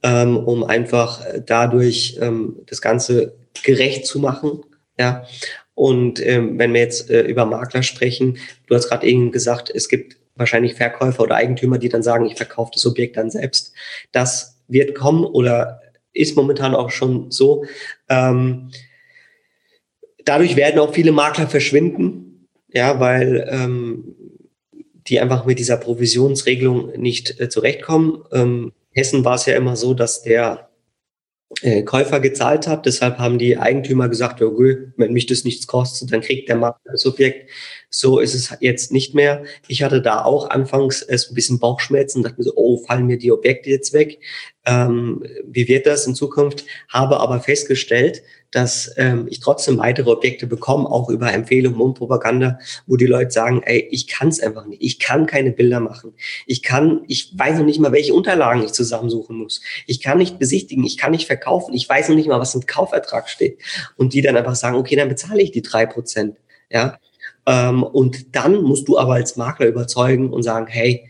[0.04, 4.62] ähm, um einfach äh, dadurch ähm, das Ganze gerecht zu machen.
[5.00, 5.26] Ja,
[5.74, 9.90] und ähm, wenn wir jetzt äh, über Makler sprechen, du hast gerade eben gesagt, es
[9.90, 13.74] gibt wahrscheinlich Verkäufer oder Eigentümer, die dann sagen, ich verkaufe das Objekt dann selbst.
[14.12, 15.82] Das wird kommen oder
[16.14, 17.66] ist momentan auch schon so.
[18.10, 18.72] Ähm,
[20.24, 24.16] dadurch werden auch viele Makler verschwinden, ja, weil ähm,
[25.08, 28.24] die einfach mit dieser Provisionsregelung nicht äh, zurechtkommen.
[28.32, 30.70] Ähm, Hessen war es ja immer so, dass der
[31.62, 32.86] äh, Käufer gezahlt hat.
[32.86, 36.58] Deshalb haben die Eigentümer gesagt, ja, okay, wenn mich das nichts kostet, dann kriegt der
[36.58, 37.50] Makler das Objekt.
[37.90, 39.44] So ist es jetzt nicht mehr.
[39.68, 43.18] Ich hatte da auch anfangs erst ein bisschen Bauchschmerzen, dachte mir so, oh, fallen mir
[43.18, 44.20] die Objekte jetzt weg?
[44.66, 46.66] Ähm, wie wird das in Zukunft?
[46.90, 52.58] Habe aber festgestellt, dass ähm, ich trotzdem weitere Objekte bekomme, auch über Empfehlungen und Propaganda,
[52.88, 56.14] wo die Leute sagen, ey, ich kann es einfach nicht, ich kann keine Bilder machen,
[56.46, 60.40] ich kann, ich weiß noch nicht mal, welche Unterlagen ich zusammensuchen muss, ich kann nicht
[60.40, 63.60] besichtigen, ich kann nicht verkaufen, ich weiß noch nicht mal, was im Kaufertrag steht.
[63.98, 66.38] Und die dann einfach sagen, okay, dann bezahle ich die drei Prozent,
[66.70, 66.98] ja,
[67.46, 71.10] ähm, und dann musst du aber als Makler überzeugen und sagen, hey,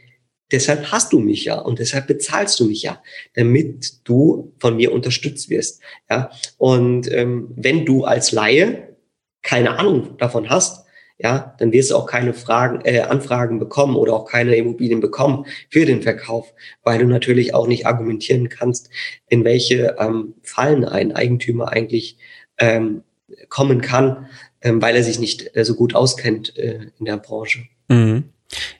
[0.52, 3.02] Deshalb hast du mich ja und deshalb bezahlst du mich ja,
[3.34, 5.82] damit du von mir unterstützt wirst.
[6.10, 8.96] Ja, und ähm, wenn du als Laie
[9.42, 10.86] keine Ahnung davon hast,
[11.18, 15.46] ja, dann wirst du auch keine Fragen, äh, Anfragen bekommen oder auch keine Immobilien bekommen
[15.70, 16.54] für den Verkauf,
[16.84, 18.90] weil du natürlich auch nicht argumentieren kannst,
[19.28, 22.18] in welche ähm, Fallen ein Eigentümer eigentlich
[22.58, 23.04] ähm,
[23.50, 24.28] kommen kann,
[24.62, 27.64] ähm, weil er sich nicht äh, so gut auskennt äh, in der Branche.
[27.88, 28.26] Mhm.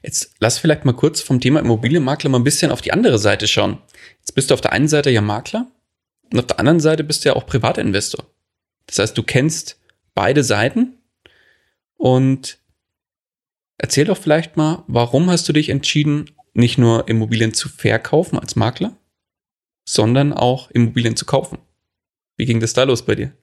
[0.04, 3.48] Jetzt lass vielleicht mal kurz vom Thema Immobilienmakler mal ein bisschen auf die andere Seite
[3.48, 3.80] schauen.
[4.20, 5.72] Jetzt bist du auf der einen Seite ja Makler
[6.32, 8.26] und auf der anderen Seite bist du ja auch Privatinvestor.
[8.88, 9.80] Das heißt, du kennst
[10.14, 10.98] beide Seiten
[11.98, 12.60] und
[13.78, 18.56] erzähl doch vielleicht mal, warum hast du dich entschieden, nicht nur Immobilien zu verkaufen als
[18.56, 18.96] Makler,
[19.84, 21.58] sondern auch Immobilien zu kaufen?
[22.38, 23.34] Wie ging das da los bei dir?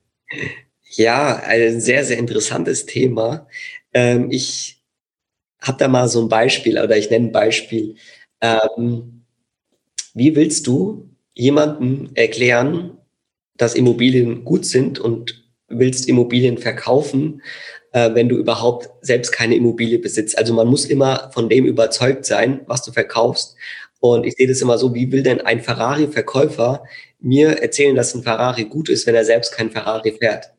[0.95, 3.47] Ja, ein sehr, sehr interessantes Thema.
[3.95, 4.82] Ähm, ich
[5.62, 7.96] habe da mal so ein Beispiel oder ich nenne ein Beispiel.
[8.40, 9.25] Ähm,
[10.14, 12.98] wie willst du jemandem erklären,
[13.57, 17.42] dass Immobilien gut sind und willst Immobilien verkaufen,
[17.92, 20.37] äh, wenn du überhaupt selbst keine Immobilie besitzt?
[20.37, 23.57] Also man muss immer von dem überzeugt sein, was du verkaufst.
[24.01, 26.83] Und ich sehe das immer so, wie will denn ein Ferrari-Verkäufer
[27.20, 30.53] mir erzählen, dass ein Ferrari gut ist, wenn er selbst kein Ferrari fährt.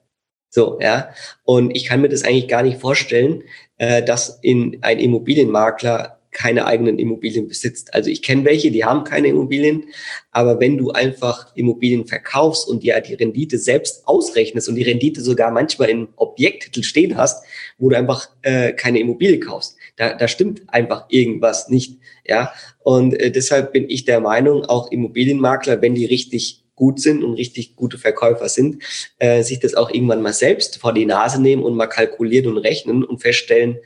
[0.50, 1.10] So, ja.
[1.44, 3.44] Und ich kann mir das eigentlich gar nicht vorstellen,
[3.84, 7.94] äh, dass in ein Immobilienmakler keine eigenen Immobilien besitzt.
[7.94, 9.84] Also ich kenne welche, die haben keine Immobilien,
[10.32, 15.22] aber wenn du einfach Immobilien verkaufst und dir die Rendite selbst ausrechnest und die Rendite
[15.22, 17.46] sogar manchmal in Objekttitel stehen hast,
[17.78, 22.00] wo du einfach äh, keine Immobilie kaufst, da, da stimmt einfach irgendwas nicht.
[22.26, 27.24] Ja, und äh, deshalb bin ich der Meinung, auch Immobilienmakler, wenn die richtig gut sind
[27.24, 28.84] und richtig gute Verkäufer sind,
[29.20, 32.58] äh, sich das auch irgendwann mal selbst vor die Nase nehmen und mal kalkulieren und
[32.58, 33.78] rechnen und feststellen,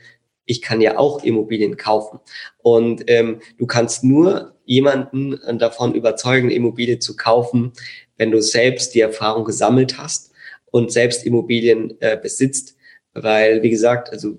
[0.48, 2.20] ich kann ja auch Immobilien kaufen.
[2.58, 7.72] Und ähm, du kannst nur jemanden davon überzeugen, Immobilie zu kaufen,
[8.16, 10.32] wenn du selbst die Erfahrung gesammelt hast
[10.70, 12.76] und selbst Immobilien äh, besitzt.
[13.12, 14.38] Weil, wie gesagt, also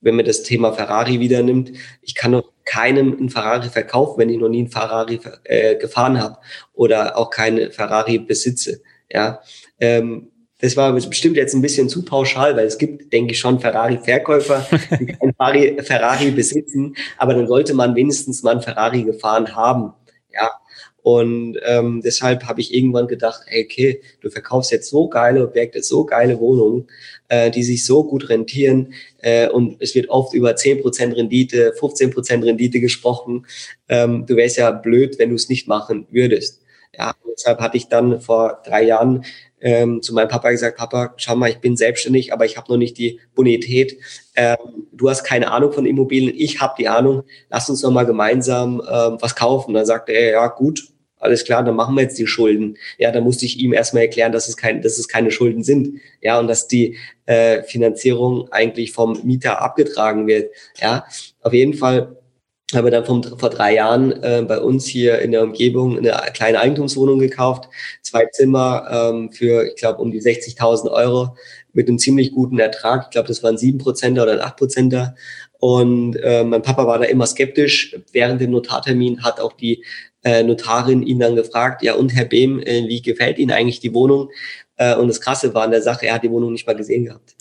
[0.00, 4.28] wenn man das Thema Ferrari wieder nimmt, ich kann noch keinem einen Ferrari verkaufen, wenn
[4.28, 6.38] ich noch nie einen Ferrari äh, gefahren habe
[6.72, 8.82] oder auch keine Ferrari besitze.
[9.10, 9.40] Ja,
[9.80, 13.60] ähm, das war bestimmt jetzt ein bisschen zu pauschal, weil es gibt, denke ich, schon
[13.60, 14.66] Ferrari-Verkäufer,
[15.00, 19.94] die kein Ferrari, Ferrari besitzen, aber dann sollte man wenigstens mal einen Ferrari gefahren haben.
[20.32, 20.50] Ja.
[21.02, 25.82] Und ähm, deshalb habe ich irgendwann gedacht, ey, okay, du verkaufst jetzt so geile Objekte,
[25.82, 26.88] so geile Wohnungen,
[27.28, 32.44] äh, die sich so gut rentieren äh, und es wird oft über 10% Rendite, 15%
[32.44, 33.46] Rendite gesprochen.
[33.88, 36.60] Ähm, du wärst ja blöd, wenn du es nicht machen würdest.
[36.96, 39.24] Ja, deshalb hatte ich dann vor drei Jahren
[39.60, 42.78] ähm, zu meinem Papa gesagt, Papa, schau mal, ich bin selbstständig, aber ich habe noch
[42.78, 43.98] nicht die Bonität.
[44.36, 44.56] Ähm,
[44.92, 47.24] du hast keine Ahnung von Immobilien, ich habe die Ahnung.
[47.50, 49.74] Lass uns noch mal gemeinsam ähm, was kaufen.
[49.74, 50.88] Dann sagte er, ja gut,
[51.20, 52.78] alles klar, dann machen wir jetzt die Schulden.
[52.98, 56.00] Ja, dann musste ich ihm erstmal erklären, dass es, kein, dass es keine Schulden sind.
[56.22, 56.96] Ja, und dass die
[57.26, 60.50] äh, Finanzierung eigentlich vom Mieter abgetragen wird.
[60.80, 61.04] Ja,
[61.42, 62.16] auf jeden Fall
[62.74, 66.60] habe dann vom, vor drei Jahren äh, bei uns hier in der Umgebung eine kleine
[66.60, 67.68] Eigentumswohnung gekauft,
[68.02, 71.36] zwei Zimmer ähm, für, ich glaube, um die 60.000 Euro
[71.72, 73.04] mit einem ziemlich guten Ertrag.
[73.04, 75.14] Ich glaube, das waren sieben Prozenter oder acht Prozenter.
[75.58, 77.96] Und äh, mein Papa war da immer skeptisch.
[78.12, 79.84] Während dem Notartermin hat auch die
[80.22, 83.94] äh, Notarin ihn dann gefragt, ja und Herr Behm, äh, wie gefällt Ihnen eigentlich die
[83.94, 84.30] Wohnung?
[84.80, 87.04] Äh, und das Krasse war an der Sache, er hat die Wohnung nicht mal gesehen
[87.04, 87.36] gehabt.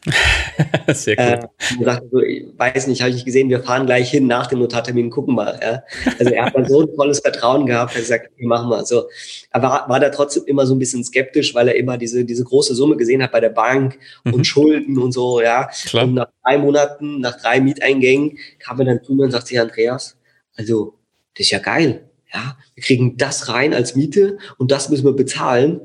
[0.94, 1.50] Sehr cool.
[1.80, 4.60] Äh, sagte so, ich weiß nicht, habe ich gesehen, wir fahren gleich hin nach dem
[4.60, 5.58] Notartermin, gucken mal.
[5.62, 5.84] Ja.
[6.20, 8.84] Also er hat dann so ein tolles Vertrauen gehabt, er hat gesagt, okay, machen wir.
[8.84, 9.08] So,
[9.52, 12.44] er war, war da trotzdem immer so ein bisschen skeptisch, weil er immer diese, diese
[12.44, 14.34] große Summe gesehen hat bei der Bank mhm.
[14.34, 15.70] und Schulden und so, ja.
[15.86, 16.04] Klar.
[16.04, 19.58] Und nach drei Monaten, nach drei Mieteingängen kam er dann zu mir und sagt sich,
[19.58, 20.18] Andreas,
[20.58, 20.96] also,
[21.38, 22.10] das ist ja geil.
[22.34, 25.80] Ja, wir kriegen das rein als Miete und das müssen wir bezahlen.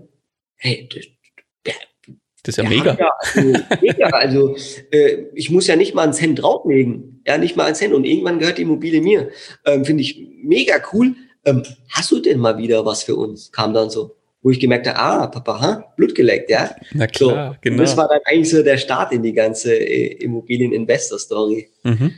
[0.56, 0.88] Hey,
[2.44, 2.96] das, ist ja mega.
[2.98, 4.06] Ja, also, mega.
[4.08, 4.56] Also
[4.90, 7.22] äh, ich muss ja nicht mal einen Cent drauflegen.
[7.26, 7.92] Ja, nicht mal einen Cent.
[7.92, 9.30] Und irgendwann gehört die Immobilie mir.
[9.64, 11.14] Ähm, Finde ich mega cool.
[11.44, 13.50] Ähm, hast du denn mal wieder was für uns?
[13.50, 14.16] Kam dann so.
[14.42, 15.94] Wo ich gemerkt habe, ah, Papa, ha?
[15.96, 16.76] Blut geleckt, ja.
[16.92, 17.82] Na klar, so, genau.
[17.82, 21.70] Das war dann eigentlich so der Start in die ganze äh, Immobilien-Investor-Story.
[21.82, 22.12] Mhm.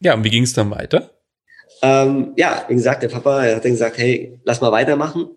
[0.00, 1.10] Ja, und wie ging es dann weiter?
[1.82, 5.30] Ähm, ja, wie gesagt, der Papa hat dann gesagt, hey, lass mal weitermachen.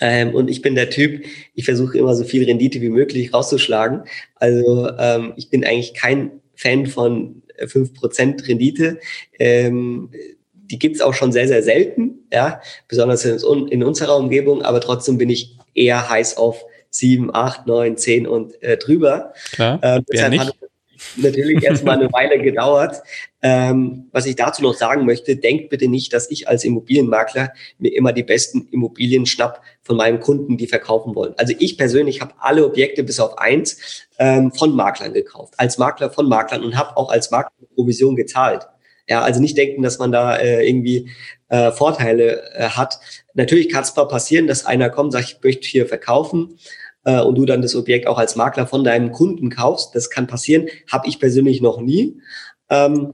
[0.00, 4.02] Ähm, und ich bin der Typ, ich versuche immer so viel Rendite wie möglich rauszuschlagen.
[4.36, 8.98] Also ähm, ich bin eigentlich kein Fan von fünf Prozent Rendite.
[9.38, 10.10] Ähm,
[10.54, 15.18] die gibt's auch schon sehr, sehr selten, ja, besonders in, in, unserer Umgebung, aber trotzdem
[15.18, 19.34] bin ich eher heiß auf sieben, acht, neun, zehn und äh, drüber.
[19.52, 20.54] Klar, äh, deshalb nicht?
[21.16, 23.02] Natürlich erstmal eine Weile gedauert.
[23.42, 27.94] Ähm, was ich dazu noch sagen möchte, denkt bitte nicht, dass ich als Immobilienmakler mir
[27.94, 31.34] immer die besten Immobilien schnapp von meinen Kunden, die verkaufen wollen.
[31.36, 36.10] Also ich persönlich habe alle Objekte bis auf eins ähm, von Maklern gekauft, als Makler
[36.10, 38.68] von Maklern und habe auch als Makler Provision gezahlt.
[39.08, 41.10] Ja, also nicht denken, dass man da äh, irgendwie
[41.48, 43.00] äh, Vorteile äh, hat.
[43.34, 46.58] Natürlich kann es mal passieren, dass einer kommt, sagt, ich möchte hier verkaufen
[47.04, 49.94] äh, und du dann das Objekt auch als Makler von deinem Kunden kaufst.
[49.94, 52.20] Das kann passieren, habe ich persönlich noch nie.
[52.70, 53.12] Ähm,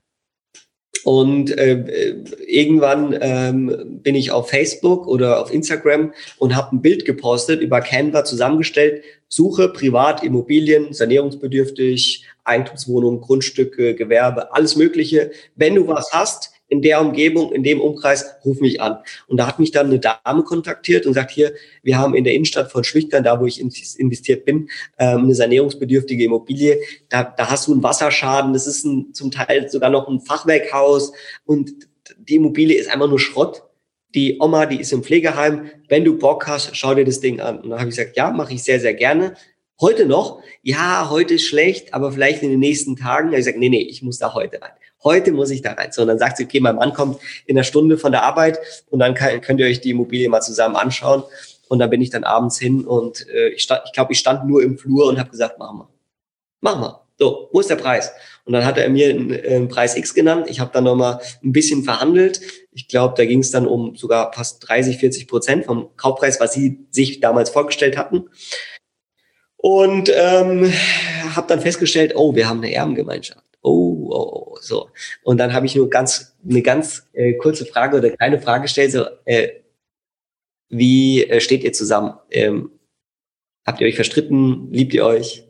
[1.05, 7.05] und äh, irgendwann ähm, bin ich auf Facebook oder auf Instagram und habe ein Bild
[7.05, 9.05] gepostet über Canva zusammengestellt.
[9.29, 15.31] Suche privat Immobilien, sanierungsbedürftig, Eigentumswohnungen, Grundstücke, Gewerbe, alles Mögliche.
[15.55, 18.99] Wenn du was hast, in der Umgebung, in dem Umkreis, ruf mich an.
[19.27, 21.53] Und da hat mich dann eine Dame kontaktiert und sagt, hier,
[21.83, 26.25] wir haben in der Innenstadt von Schwichtern, da wo ich investiert bin, ähm, eine sanierungsbedürftige
[26.25, 26.79] Immobilie.
[27.09, 31.13] Da, da hast du einen Wasserschaden, das ist ein, zum Teil sogar noch ein Fachwerkhaus
[31.45, 31.73] und
[32.19, 33.63] die Immobilie ist einfach nur Schrott.
[34.15, 35.71] Die Oma, die ist im Pflegeheim.
[35.89, 37.61] Wenn du Bock hast, schau dir das Ding an.
[37.61, 39.35] Und dann habe ich gesagt, ja, mache ich sehr, sehr gerne.
[39.81, 40.43] Heute noch?
[40.63, 43.29] Ja, heute ist schlecht, aber vielleicht in den nächsten Tagen.
[43.29, 44.73] Da habe ich gesagt, nee, nee, ich muss da heute rein
[45.05, 45.93] heute muss ich da rein.
[45.93, 48.59] So, und dann sagt sie, okay, mein Mann kommt in einer Stunde von der Arbeit
[48.91, 51.23] und dann kann, könnt ihr euch die Immobilie mal zusammen anschauen.
[51.69, 54.47] Und dann bin ich dann abends hin und äh, ich, stand, ich glaube, ich stand
[54.47, 55.89] nur im Flur und habe gesagt, machen wir.
[56.61, 57.01] Machen wir.
[57.19, 58.13] So, wo ist der Preis?
[58.45, 60.47] Und dann hat er mir einen, einen Preis X genannt.
[60.49, 62.41] Ich habe dann nochmal ein bisschen verhandelt.
[62.73, 66.55] Ich glaube, da ging es dann um sogar fast 30, 40 Prozent vom Kaufpreis, was
[66.55, 68.31] sie sich damals vorgestellt hatten.
[69.57, 70.73] Und ähm,
[71.35, 73.48] habe dann festgestellt, oh, wir haben eine Erbengemeinschaft.
[73.69, 74.89] Oh, oh, oh, so.
[75.23, 78.93] Und dann habe ich nur ganz eine ganz äh, kurze Frage oder kleine Frage gestellt,
[78.93, 79.49] so, äh,
[80.71, 82.15] wie äh, steht ihr zusammen?
[82.31, 82.71] Ähm,
[83.67, 84.73] habt ihr euch verstritten?
[84.73, 85.45] Liebt ihr euch?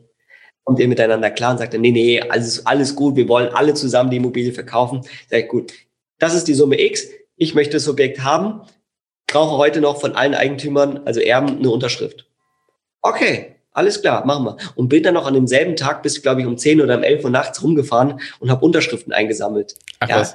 [0.65, 4.11] Kommt ihr miteinander klar und sagt, nee, nee, alles, alles gut, wir wollen alle zusammen
[4.11, 5.01] die Immobilie verkaufen.
[5.29, 5.73] Sag ich, gut,
[6.19, 8.61] das ist die Summe X, ich möchte das Objekt haben,
[9.27, 12.29] brauche heute noch von allen Eigentümern, also Erben, eine Unterschrift.
[13.01, 14.57] Okay, alles klar, machen wir.
[14.75, 17.23] Und bin dann noch an demselben Tag bis, glaube ich, um 10 oder um 11
[17.23, 19.75] Uhr nachts rumgefahren und habe Unterschriften eingesammelt.
[19.99, 20.29] Ach, ja,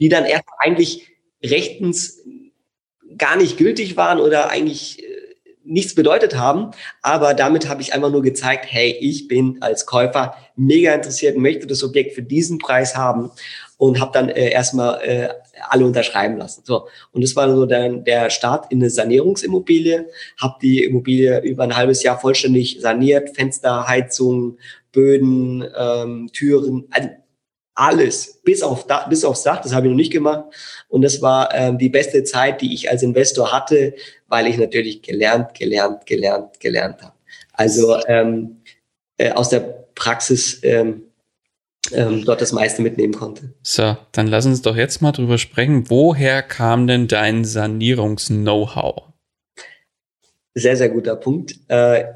[0.00, 1.08] die dann erst eigentlich
[1.42, 2.24] rechtens
[3.16, 5.02] gar nicht gültig waren oder eigentlich
[5.68, 6.72] nichts bedeutet haben.
[7.02, 11.42] Aber damit habe ich einfach nur gezeigt, hey, ich bin als Käufer mega interessiert und
[11.42, 13.30] möchte das Objekt für diesen Preis haben
[13.76, 15.28] und habe dann äh, erstmal äh,
[15.68, 16.62] alle unterschreiben lassen.
[16.64, 20.08] So und das war so dann der Start in eine Sanierungsimmobilie.
[20.36, 24.58] Habe die Immobilie über ein halbes Jahr vollständig saniert, Fenster, Heizung,
[24.92, 27.08] Böden, ähm, Türen, also
[27.78, 30.44] alles, bis, auf bis aufs Dach, das habe ich noch nicht gemacht.
[30.88, 33.94] Und das war ähm, die beste Zeit, die ich als Investor hatte,
[34.26, 37.14] weil ich natürlich gelernt, gelernt, gelernt, gelernt habe.
[37.52, 38.62] Also ähm,
[39.16, 39.60] äh, aus der
[39.94, 41.04] Praxis ähm,
[41.92, 43.54] ähm, dort das meiste mitnehmen konnte.
[43.62, 45.88] So, dann lass uns doch jetzt mal drüber sprechen.
[45.88, 49.04] Woher kam denn dein Sanierungs-Know-how?
[50.54, 51.54] Sehr, sehr guter Punkt.
[51.68, 52.06] Äh,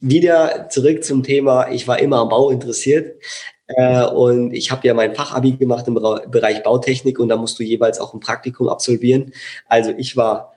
[0.00, 3.22] wieder zurück zum Thema, ich war immer am Bau interessiert.
[3.68, 7.62] Äh, und ich habe ja mein Fachabi gemacht im Bereich Bautechnik und da musst du
[7.62, 9.32] jeweils auch ein Praktikum absolvieren.
[9.66, 10.54] Also ich war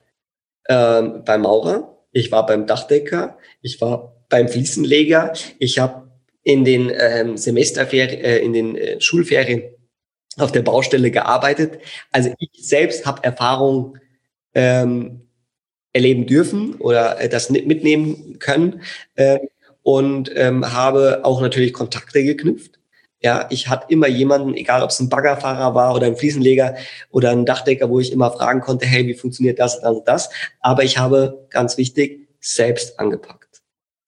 [0.70, 6.10] ähm, beim Maurer, ich war beim Dachdecker, ich war beim Fliesenleger, ich habe
[6.44, 9.64] in den ähm, Semesterferien, äh, in den äh, Schulferien
[10.38, 11.80] auf der Baustelle gearbeitet.
[12.12, 13.98] Also ich selbst habe Erfahrung
[14.54, 15.28] ähm,
[15.94, 18.82] erleben dürfen oder äh, das mitnehmen können
[19.16, 19.40] äh,
[19.82, 22.75] und ähm, habe auch natürlich Kontakte geknüpft.
[23.26, 26.76] Ja, ich hatte immer jemanden, egal ob es ein Baggerfahrer war oder ein Fliesenleger
[27.10, 30.30] oder ein Dachdecker, wo ich immer fragen konnte, hey, wie funktioniert das, und das.
[30.60, 33.64] Aber ich habe, ganz wichtig, selbst angepackt.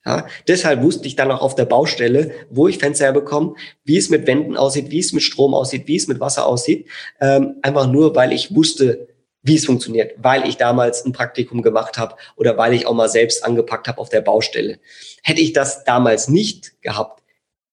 [0.05, 4.11] Ja, deshalb wusste ich dann auch auf der Baustelle, wo ich Fenster herbekomme, wie es
[4.11, 6.87] mit Wänden aussieht, wie es mit Strom aussieht, wie es mit Wasser aussieht.
[7.19, 9.07] Ähm, einfach nur, weil ich wusste,
[9.41, 13.09] wie es funktioniert, weil ich damals ein Praktikum gemacht habe oder weil ich auch mal
[13.09, 14.77] selbst angepackt habe auf der Baustelle.
[15.23, 17.23] Hätte ich das damals nicht gehabt,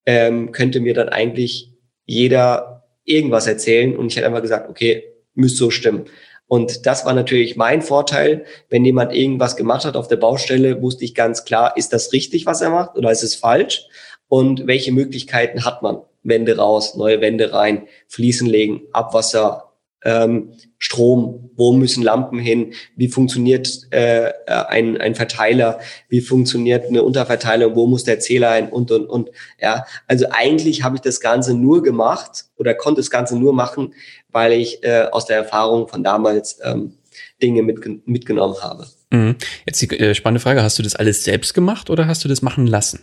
[0.07, 1.73] ähm, könnte mir dann eigentlich
[2.05, 6.07] jeder irgendwas erzählen und ich hätte einfach gesagt, okay, müsste so stimmen.
[6.47, 8.45] Und das war natürlich mein Vorteil.
[8.69, 12.47] Wenn jemand irgendwas gemacht hat auf der Baustelle, wusste ich ganz klar, ist das richtig,
[12.47, 13.87] was er macht oder ist es falsch?
[14.29, 15.99] Und welche Möglichkeiten hat man?
[16.23, 19.64] Wände raus, neue Wände rein, Fliesen legen, Abwasser,
[20.05, 27.03] ähm, Strom, wo müssen Lampen hin, wie funktioniert äh, ein, ein Verteiler, wie funktioniert eine
[27.03, 29.31] Unterverteilung, wo muss der Zähler hin und und und.
[29.61, 33.95] Ja, also eigentlich habe ich das Ganze nur gemacht oder konnte das Ganze nur machen,
[34.31, 36.99] weil ich äh, aus der Erfahrung von damals ähm,
[37.43, 38.87] Dinge mit, mitgenommen habe.
[39.11, 39.37] Mhm.
[39.67, 42.43] Jetzt die äh, spannende Frage, hast du das alles selbst gemacht oder hast du das
[42.43, 43.01] machen lassen?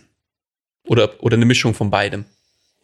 [0.86, 2.24] Oder, oder eine Mischung von beidem?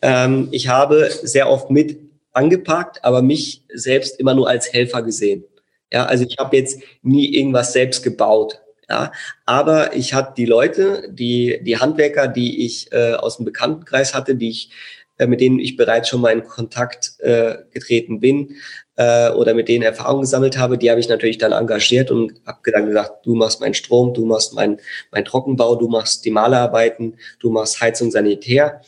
[0.03, 1.99] Ähm, ich habe sehr oft mit
[2.39, 5.45] angepackt, aber mich selbst immer nur als Helfer gesehen.
[5.93, 8.61] Ja, also ich habe jetzt nie irgendwas selbst gebaut.
[8.89, 9.13] Ja,
[9.45, 14.35] aber ich hatte die Leute, die die Handwerker, die ich äh, aus dem Bekanntenkreis hatte,
[14.35, 14.71] die ich
[15.19, 18.55] äh, mit denen ich bereits schon mal in Kontakt äh, getreten bin
[18.97, 22.71] äh, oder mit denen Erfahrungen gesammelt habe, die habe ich natürlich dann engagiert und habe
[22.73, 24.79] dann gesagt, du machst meinen Strom, du machst mein
[25.11, 28.81] mein Trockenbau, du machst die Malerarbeiten, du machst Heizung, Sanitär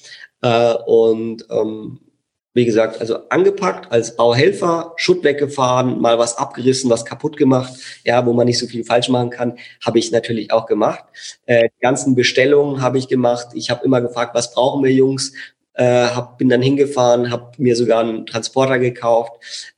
[0.43, 1.99] äh, und ähm,
[2.53, 7.73] wie gesagt, also angepackt als Bauhelfer, Schutt weggefahren, mal was abgerissen, was kaputt gemacht,
[8.05, 11.05] ja, wo man nicht so viel falsch machen kann, habe ich natürlich auch gemacht.
[11.47, 13.49] Äh, die ganzen Bestellungen habe ich gemacht.
[13.55, 15.33] Ich habe immer gefragt, was brauchen wir Jungs?
[15.75, 19.33] Äh, hab, bin dann hingefahren, habe mir sogar einen Transporter gekauft.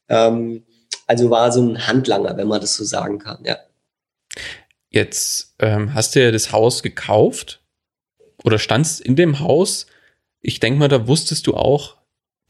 [0.08, 0.64] Ähm,
[1.06, 3.58] also war so ein Handlanger, wenn man das so sagen kann, ja.
[4.88, 7.62] Jetzt ähm, hast du ja das Haus gekauft
[8.44, 9.86] oder standst in dem Haus.
[10.40, 11.96] Ich denke mal, da wusstest du auch,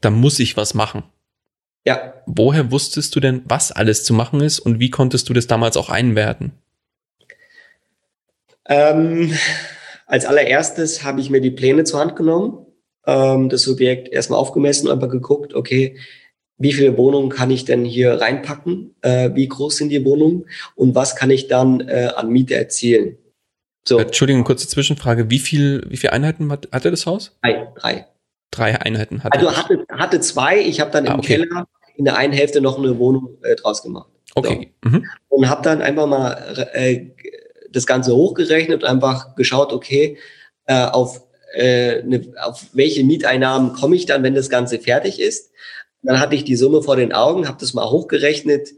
[0.03, 1.03] da muss ich was machen.
[1.85, 2.13] Ja.
[2.25, 5.75] Woher wusstest du denn, was alles zu machen ist und wie konntest du das damals
[5.77, 6.53] auch einwerten?
[8.65, 9.33] Ähm,
[10.05, 12.65] als allererstes habe ich mir die Pläne zur Hand genommen,
[13.05, 15.97] ähm, das Objekt erstmal aufgemessen, aber geguckt, okay,
[16.57, 18.95] wie viele Wohnungen kann ich denn hier reinpacken?
[19.01, 20.45] Äh, wie groß sind die Wohnungen?
[20.75, 23.17] Und was kann ich dann äh, an Miete erzielen?
[23.85, 23.97] So.
[23.97, 25.29] Entschuldigung, kurze Zwischenfrage.
[25.29, 27.35] Wie viel, wie viele Einheiten hat, hatte das Haus?
[27.41, 27.67] Drei.
[27.75, 28.05] Drei,
[28.57, 30.59] drei Einheiten hatte Also hatte, hatte zwei.
[30.59, 31.37] Ich habe dann ah, im okay.
[31.37, 34.09] Keller in der einen Hälfte noch eine Wohnung äh, draus gemacht.
[34.35, 34.73] Okay.
[34.83, 34.89] So.
[34.89, 35.05] Mhm.
[35.29, 37.07] Und habe dann einfach mal äh,
[37.71, 40.17] das Ganze hochgerechnet und einfach geschaut, okay,
[40.65, 41.21] äh, auf,
[41.53, 45.51] äh, ne, auf welche Mieteinnahmen komme ich dann, wenn das Ganze fertig ist.
[46.01, 48.69] Dann hatte ich die Summe vor den Augen, habe das mal hochgerechnet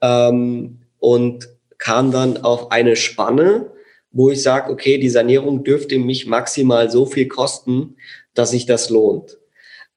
[0.00, 3.70] ähm, und kam dann auf eine Spanne,
[4.12, 7.96] wo ich sage, okay, die Sanierung dürfte mich maximal so viel kosten,
[8.34, 9.38] dass sich das lohnt.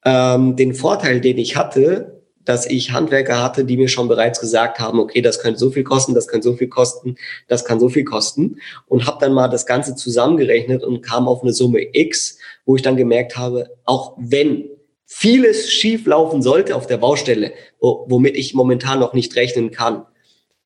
[0.05, 4.79] Ähm, den Vorteil, den ich hatte, dass ich Handwerker hatte, die mir schon bereits gesagt
[4.79, 7.15] haben, okay, das könnte so viel kosten, das könnte so viel kosten,
[7.47, 8.57] das kann so viel kosten
[8.88, 12.81] und habe dann mal das Ganze zusammengerechnet und kam auf eine Summe X, wo ich
[12.81, 14.69] dann gemerkt habe, auch wenn
[15.05, 20.05] vieles schief laufen sollte auf der Baustelle, womit ich momentan noch nicht rechnen kann,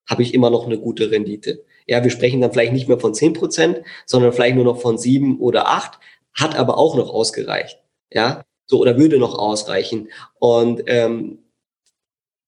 [0.08, 1.64] habe ich immer noch eine gute Rendite.
[1.86, 4.98] Ja, wir sprechen dann vielleicht nicht mehr von zehn Prozent, sondern vielleicht nur noch von
[4.98, 6.00] sieben oder acht,
[6.38, 7.80] hat aber auch noch ausgereicht.
[8.12, 10.10] Ja, so oder würde noch ausreichen.
[10.40, 11.40] Und ähm,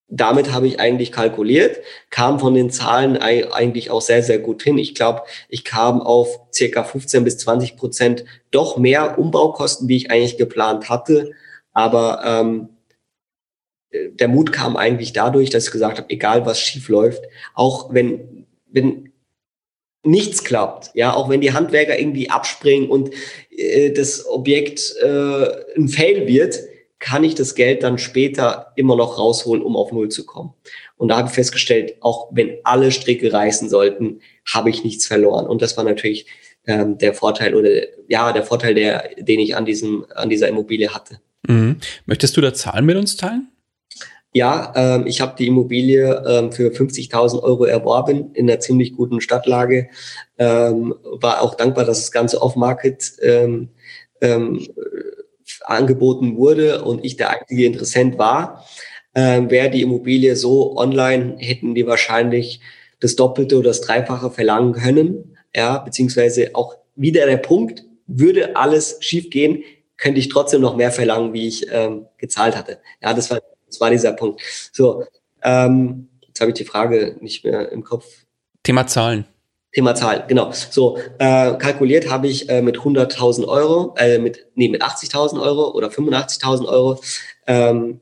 [0.08, 1.78] damit habe ich eigentlich kalkuliert,
[2.10, 4.78] kam von den Zahlen eigentlich auch sehr, sehr gut hin.
[4.78, 10.12] Ich glaube, ich kam auf circa 15 bis 20 Prozent doch mehr Umbaukosten, wie ich
[10.12, 11.32] eigentlich geplant hatte.
[11.74, 12.70] Aber ähm,
[13.92, 17.24] der Mut kam eigentlich dadurch, dass ich gesagt habe, egal was schief läuft,
[17.54, 19.09] auch wenn, wenn
[20.04, 23.12] nichts klappt, ja, auch wenn die Handwerker irgendwie abspringen und
[23.52, 26.60] äh, das Objekt äh, ein Fail wird,
[27.00, 30.54] kann ich das Geld dann später immer noch rausholen, um auf Null zu kommen.
[30.98, 35.48] Und da habe ich festgestellt, auch wenn alle Stricke reißen sollten, habe ich nichts verloren.
[35.48, 36.26] Und das war natürlich
[36.68, 37.70] ähm, der Vorteil oder
[38.10, 41.22] ja, der Vorteil, der, den ich an diesem, an dieser Immobilie hatte.
[41.48, 41.78] Mhm.
[42.06, 43.50] Möchtest du da Zahlen mit uns teilen?
[44.34, 49.22] Ja, ähm, ich habe die Immobilie ähm, für 50.000 Euro erworben in einer ziemlich guten
[49.22, 49.90] Stadtlage.
[50.38, 53.70] Ähm, war auch dankbar, dass das Ganze off-Market ähm,
[54.22, 54.68] ähm,
[55.66, 58.66] angeboten wurde und ich der einzige Interessent war,
[59.16, 62.62] ähm, wäre die Immobilie so online, hätten die wahrscheinlich
[63.00, 65.38] das Doppelte oder das Dreifache verlangen können.
[65.56, 69.64] Ja, beziehungsweise auch wieder der Punkt, würde alles schief gehen,
[69.98, 72.80] könnte ich trotzdem noch mehr verlangen, wie ich ähm, gezahlt hatte.
[73.02, 73.40] Ja, das war,
[73.70, 74.42] das war dieser Punkt.
[74.74, 75.06] So,
[75.44, 78.06] ähm, jetzt habe ich die Frage nicht mehr im Kopf.
[78.64, 79.26] Thema Zahlen.
[79.72, 80.52] Thema Zahl, genau.
[80.52, 85.72] So, äh, kalkuliert habe ich äh, mit 100.000 Euro, äh, mit, nee, mit 80.000 Euro
[85.76, 87.00] oder 85.000 Euro.
[87.46, 88.00] Ähm,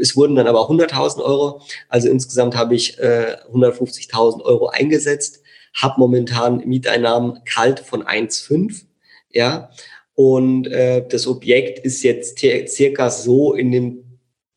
[0.00, 1.60] es wurden dann aber 100.000 Euro.
[1.88, 5.42] Also insgesamt habe ich äh, 150.000 Euro eingesetzt,
[5.74, 8.84] habe momentan Mieteinnahmen kalt von 1,5,
[9.30, 9.70] ja.
[10.14, 14.07] Und äh, das Objekt ist jetzt circa so in dem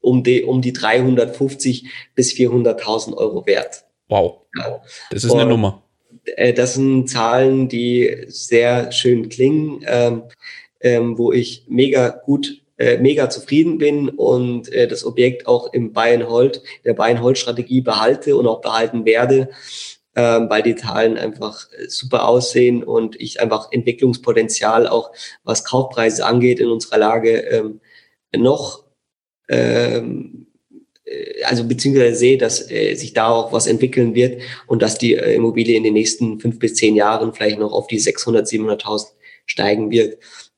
[0.01, 1.85] um die um die 350
[2.15, 3.85] bis 400.000 Euro wert.
[4.09, 4.81] Wow, ja.
[5.09, 5.83] das ist Und, eine Nummer
[6.25, 10.23] äh, das sind Zahlen, die sehr schön klingen, ähm,
[10.81, 15.93] ähm, wo ich mega gut, äh, mega zufrieden bin und äh, das Objekt auch im
[15.93, 19.49] Buy-and-Hold, der Buy-and-Hold-Strategie behalte und auch behalten werde,
[20.15, 25.11] ähm, weil die Zahlen einfach super aussehen und ich einfach Entwicklungspotenzial auch
[25.43, 27.81] was Kaufpreise angeht in unserer Lage ähm,
[28.35, 28.90] noch äh,
[31.45, 35.35] also beziehungsweise sehe, dass äh, sich da auch was entwickeln wird und dass die äh,
[35.35, 39.07] Immobilie in den nächsten fünf bis zehn Jahren vielleicht noch auf die 600, 700.000
[39.45, 40.17] steigen wird.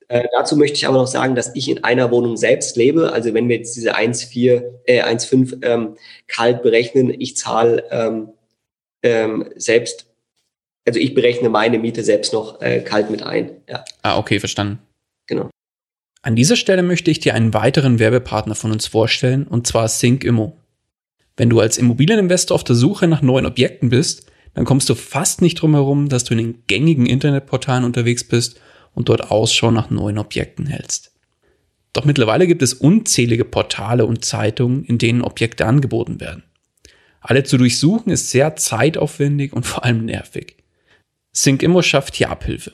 [0.09, 3.13] Äh, dazu möchte ich aber noch sagen, dass ich in einer Wohnung selbst lebe.
[3.13, 8.29] Also wenn wir jetzt diese 1,4, äh, 1,5 ähm, kalt berechnen, ich zahle ähm,
[9.01, 10.07] ähm, selbst,
[10.85, 13.61] also ich berechne meine Miete selbst noch äh, kalt mit ein.
[13.69, 13.85] Ja.
[14.01, 14.79] Ah, okay, verstanden.
[16.23, 20.57] An dieser Stelle möchte ich dir einen weiteren Werbepartner von uns vorstellen, und zwar SyncImmo.
[21.35, 25.41] Wenn du als Immobilieninvestor auf der Suche nach neuen Objekten bist, dann kommst du fast
[25.41, 28.61] nicht drum herum, dass du in den gängigen Internetportalen unterwegs bist
[28.93, 31.11] und dort Ausschau nach neuen Objekten hältst.
[31.91, 36.43] Doch mittlerweile gibt es unzählige Portale und Zeitungen, in denen Objekte angeboten werden.
[37.19, 40.55] Alle zu durchsuchen ist sehr zeitaufwendig und vor allem nervig.
[41.33, 42.71] SyncImmo schafft hier Abhilfe.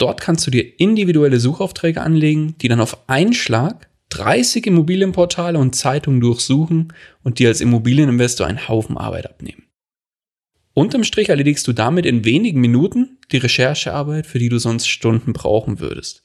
[0.00, 5.76] Dort kannst du dir individuelle Suchaufträge anlegen, die dann auf einen Schlag 30 Immobilienportale und
[5.76, 9.64] Zeitungen durchsuchen und dir als Immobilieninvestor einen Haufen Arbeit abnehmen.
[10.72, 15.34] Unterm Strich erledigst du damit in wenigen Minuten die Recherchearbeit, für die du sonst Stunden
[15.34, 16.22] brauchen würdest.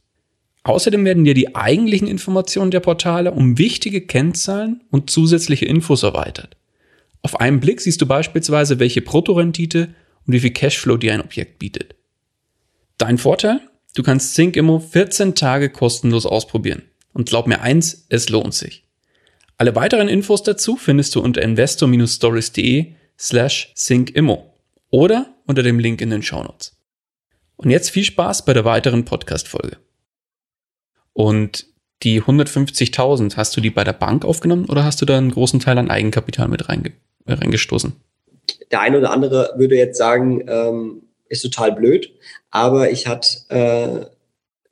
[0.64, 6.56] Außerdem werden dir die eigentlichen Informationen der Portale um wichtige Kennzahlen und zusätzliche Infos erweitert.
[7.24, 9.90] Auf einen Blick siehst du beispielsweise, welche Bruttorendite
[10.26, 11.95] und wie viel Cashflow dir ein Objekt bietet.
[12.98, 13.60] Dein Vorteil?
[13.94, 16.84] Du kannst SyncImmo 14 Tage kostenlos ausprobieren.
[17.14, 18.86] Und glaub mir eins, es lohnt sich.
[19.58, 24.54] Alle weiteren Infos dazu findest du unter investor-stories.de slash syncimmo
[24.90, 26.78] oder unter dem Link in den Shownotes.
[27.56, 29.78] Und jetzt viel Spaß bei der weiteren Podcast-Folge.
[31.14, 31.68] Und
[32.04, 35.62] die 150.000, hast du die bei der Bank aufgenommen oder hast du da einen großen
[35.62, 36.92] Teil an Eigenkapital mit reinge
[37.26, 37.94] äh, reingestoßen?
[38.72, 42.14] Der eine oder andere würde jetzt sagen, ähm, ist total blöd,
[42.52, 44.06] aber ich hatte äh,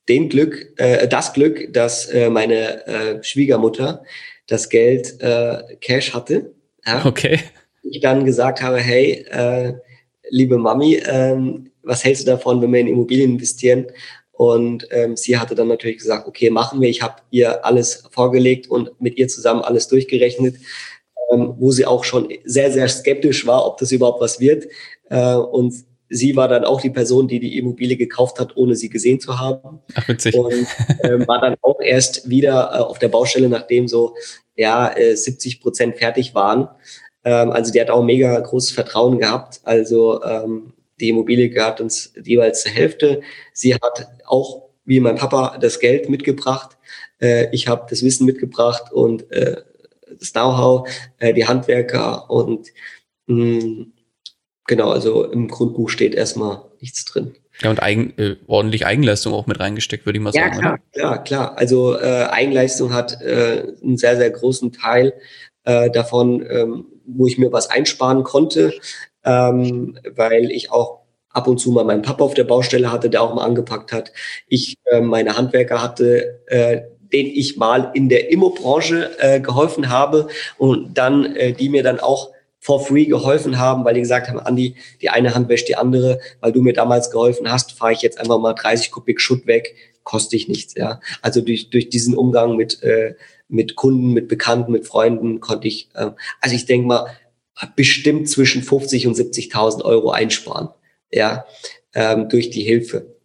[0.10, 4.04] den Glück, äh, das Glück, dass äh, meine äh, Schwiegermutter
[4.47, 6.54] das Geld äh, Cash hatte.
[6.86, 7.06] Ja?
[7.06, 7.39] Okay.
[7.84, 9.74] Ich dann gesagt habe, hey, äh,
[10.30, 13.88] liebe Mami, ähm, was hältst du davon, wenn wir in Immobilien investieren?
[14.32, 16.89] Und ähm, sie hatte dann natürlich gesagt, okay, machen wir.
[16.89, 20.56] Ich habe ihr alles vorgelegt und mit ihr zusammen alles durchgerechnet,
[21.32, 24.66] ähm, wo sie auch schon sehr, sehr skeptisch war, ob das überhaupt was wird.
[25.10, 25.74] Äh, und
[26.14, 29.39] sie war dann auch die Person, die die Immobilie gekauft hat, ohne sie gesehen zu
[29.39, 29.80] haben.
[29.95, 30.36] Ach, witzig.
[30.36, 30.68] Und
[31.03, 34.16] ähm, war dann auch erst wieder äh, auf der Baustelle, nachdem so
[34.55, 36.70] ja äh, 70 Prozent fertig waren.
[37.26, 39.61] Ähm, also die hat auch mega großes Vertrauen gehabt.
[39.64, 43.22] Also ähm, die Immobilie gehört uns jeweils zur Hälfte.
[43.51, 46.78] Sie hat auch, wie mein Papa, das Geld mitgebracht.
[47.20, 49.57] Äh, ich habe das Wissen mitgebracht und äh,
[50.20, 50.88] das Know-how,
[51.18, 52.68] äh, die Handwerker und
[53.26, 53.88] mh,
[54.66, 57.36] genau, also im Grundbuch steht erstmal nichts drin.
[57.61, 60.55] Ja, und eigen, äh, ordentlich Eigenleistung auch mit reingesteckt, würde ich mal ja, sagen.
[60.55, 61.57] Ja, klar, klar, klar.
[61.57, 65.14] Also äh, Eigenleistung hat äh, einen sehr, sehr großen Teil
[65.64, 68.74] äh, davon, ähm, wo ich mir was einsparen konnte
[69.26, 73.22] ähm, weil ich auch ab und zu mal meinen Papa auf der Baustelle hatte, der
[73.22, 74.11] auch mal angepackt hat.
[74.47, 80.28] Ich äh, meine Handwerker hatte, äh, den ich mal in der Immobranche äh, geholfen habe
[80.57, 82.32] und dann äh, die mir dann auch
[82.64, 86.22] for free geholfen haben, weil die gesagt haben, Andi, die eine Hand wäscht die andere,
[86.39, 89.76] weil du mir damals geholfen hast, fahre ich jetzt einfach mal 30 Kubik Schutt weg,
[90.03, 91.01] kostet ich nichts, ja.
[91.22, 93.16] Also durch, durch diesen Umgang mit, äh,
[93.49, 97.07] mit Kunden, mit Bekannten, mit Freunden konnte ich, äh, also ich denke mal,
[97.76, 100.70] bestimmt zwischen 50 und 70.000 Euro einsparen,
[101.11, 101.45] ja,
[101.93, 103.18] ähm, durch die Hilfe.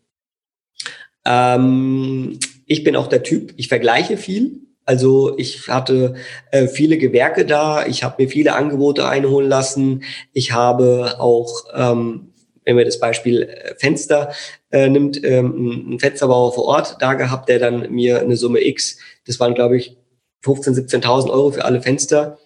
[1.24, 4.68] Ähm, ich bin auch der Typ, ich vergleiche viel.
[4.89, 6.14] Also ich hatte
[6.51, 10.03] äh, viele Gewerke da, ich habe mir viele Angebote einholen lassen.
[10.32, 12.32] Ich habe auch, ähm,
[12.64, 14.32] wenn wir das Beispiel äh, Fenster
[14.70, 18.99] äh, nimmt, ähm, einen Fensterbauer vor Ort da gehabt, der dann mir eine Summe X,
[19.26, 19.99] das waren glaube ich
[20.43, 22.39] 15.000, 17.000 Euro für alle Fenster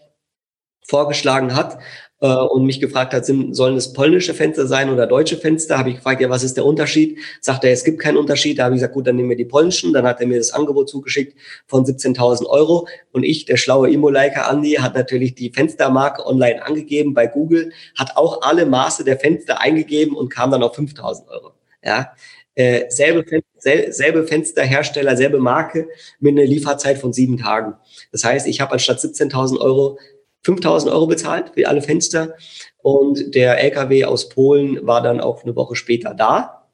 [0.84, 1.78] vorgeschlagen hat
[2.22, 5.76] äh, und mich gefragt hat, sind, sollen es polnische Fenster sein oder deutsche Fenster?
[5.76, 7.18] Habe ich gefragt, ja, was ist der Unterschied?
[7.40, 8.58] Sagt er, es gibt keinen Unterschied.
[8.58, 9.92] Da habe ich gesagt, gut, dann nehmen wir die polnischen.
[9.92, 12.86] Dann hat er mir das Angebot zugeschickt von 17.000 Euro.
[13.10, 18.16] Und ich, der schlaue Imo-Liker Andi, hat natürlich die Fenstermarke online angegeben bei Google, hat
[18.16, 21.50] auch alle Maße der Fenster eingegeben und kam dann auf 5.000 Euro.
[21.84, 22.12] Ja,
[22.54, 25.88] äh, selbe, Fen selbe Fensterhersteller, selbe Marke
[26.20, 27.74] mit einer Lieferzeit von sieben Tagen.
[28.12, 29.98] Das heißt, ich habe anstatt 17.000 Euro
[30.44, 32.34] 5000 Euro bezahlt für alle Fenster.
[32.78, 36.66] Und der LKW aus Polen war dann auch eine Woche später da,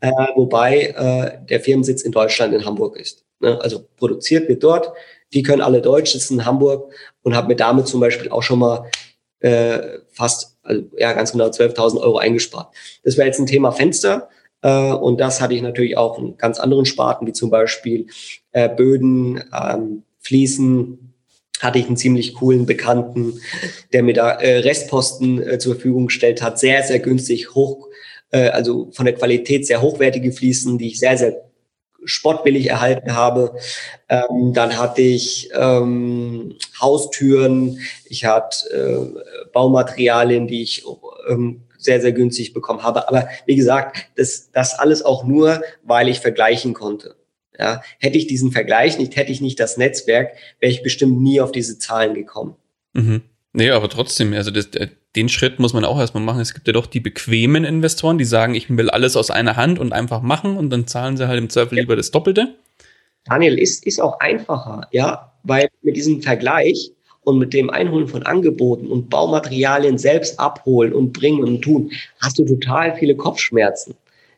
[0.00, 3.24] äh, wobei äh, der Firmensitz in Deutschland in Hamburg ist.
[3.40, 3.60] Ne?
[3.60, 4.92] Also produziert wird dort.
[5.32, 6.92] Die können alle Deutsch, sitzen in Hamburg
[7.22, 8.90] und habe mir damit zum Beispiel auch schon mal
[9.40, 12.74] äh, fast, also, ja ganz genau 12.000 Euro eingespart.
[13.02, 14.28] Das wäre jetzt ein Thema Fenster.
[14.62, 18.06] Äh, und das hatte ich natürlich auch in ganz anderen Sparten, wie zum Beispiel
[18.52, 21.07] äh, Böden, ähm, Fliesen,
[21.60, 23.40] hatte ich einen ziemlich coolen Bekannten,
[23.92, 26.58] der mir da äh, Restposten äh, zur Verfügung gestellt hat.
[26.58, 27.88] Sehr, sehr günstig, hoch,
[28.30, 31.48] äh, also von der Qualität sehr hochwertige Fliesen, die ich sehr, sehr
[32.04, 33.56] sportbillig erhalten habe.
[34.08, 40.84] Ähm, dann hatte ich ähm, Haustüren, ich hatte äh, Baumaterialien, die ich
[41.28, 43.08] ähm, sehr, sehr günstig bekommen habe.
[43.08, 47.16] Aber wie gesagt, das, das alles auch nur, weil ich vergleichen konnte.
[47.58, 51.40] Ja, hätte ich diesen Vergleich nicht, hätte ich nicht das Netzwerk, wäre ich bestimmt nie
[51.40, 52.54] auf diese Zahlen gekommen.
[52.92, 53.22] Mhm.
[53.52, 56.40] Nee, aber trotzdem, also das, äh, den Schritt muss man auch erstmal machen.
[56.40, 59.78] Es gibt ja doch die bequemen Investoren, die sagen, ich will alles aus einer Hand
[59.78, 61.82] und einfach machen und dann zahlen sie halt im Zweifel ja.
[61.82, 62.54] lieber das Doppelte.
[63.24, 66.92] Daniel, ist, ist auch einfacher, ja, weil mit diesem Vergleich
[67.22, 71.90] und mit dem Einholen von Angeboten und Baumaterialien selbst abholen und bringen und tun,
[72.20, 73.94] hast du total viele Kopfschmerzen.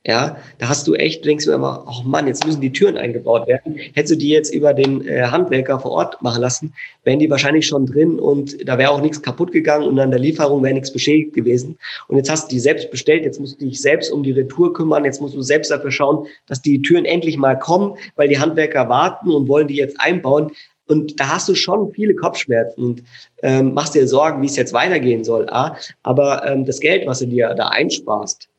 [0.06, 3.46] Ja, da hast du echt, denkst du immer, oh Mann, jetzt müssen die Türen eingebaut
[3.46, 3.76] werden.
[3.76, 6.72] Hättest du die jetzt über den äh, Handwerker vor Ort machen lassen,
[7.04, 10.18] wären die wahrscheinlich schon drin und da wäre auch nichts kaputt gegangen und an der
[10.18, 11.76] Lieferung wäre nichts beschädigt gewesen.
[12.08, 14.72] Und jetzt hast du die selbst bestellt, jetzt musst du dich selbst um die Retour
[14.72, 18.38] kümmern, jetzt musst du selbst dafür schauen, dass die Türen endlich mal kommen, weil die
[18.38, 20.50] Handwerker warten und wollen die jetzt einbauen.
[20.86, 23.02] Und da hast du schon viele Kopfschmerzen und
[23.42, 25.46] ähm, machst dir Sorgen, wie es jetzt weitergehen soll.
[25.50, 28.49] Ah, aber ähm, das Geld, was du dir da einsparst,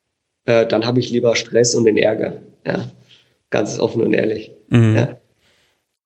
[0.46, 2.42] äh, dann habe ich lieber Stress und den Ärger.
[2.66, 2.90] Ja,
[3.50, 4.52] ganz offen und ehrlich.
[4.70, 4.96] Mhm.
[4.96, 5.18] Ja.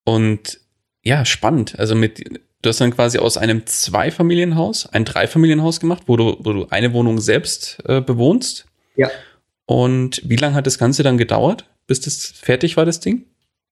[0.04, 0.60] Und
[1.04, 1.80] ja, spannend.
[1.80, 2.24] Also mit,
[2.62, 6.94] du hast dann quasi aus einem Zweifamilienhaus ein Dreifamilienhaus gemacht, wo du, wo du eine
[6.94, 8.66] Wohnung selbst äh, bewohnst.
[8.96, 9.10] Ja.
[9.66, 13.26] Und wie lange hat das Ganze dann gedauert, bis das fertig war, das Ding?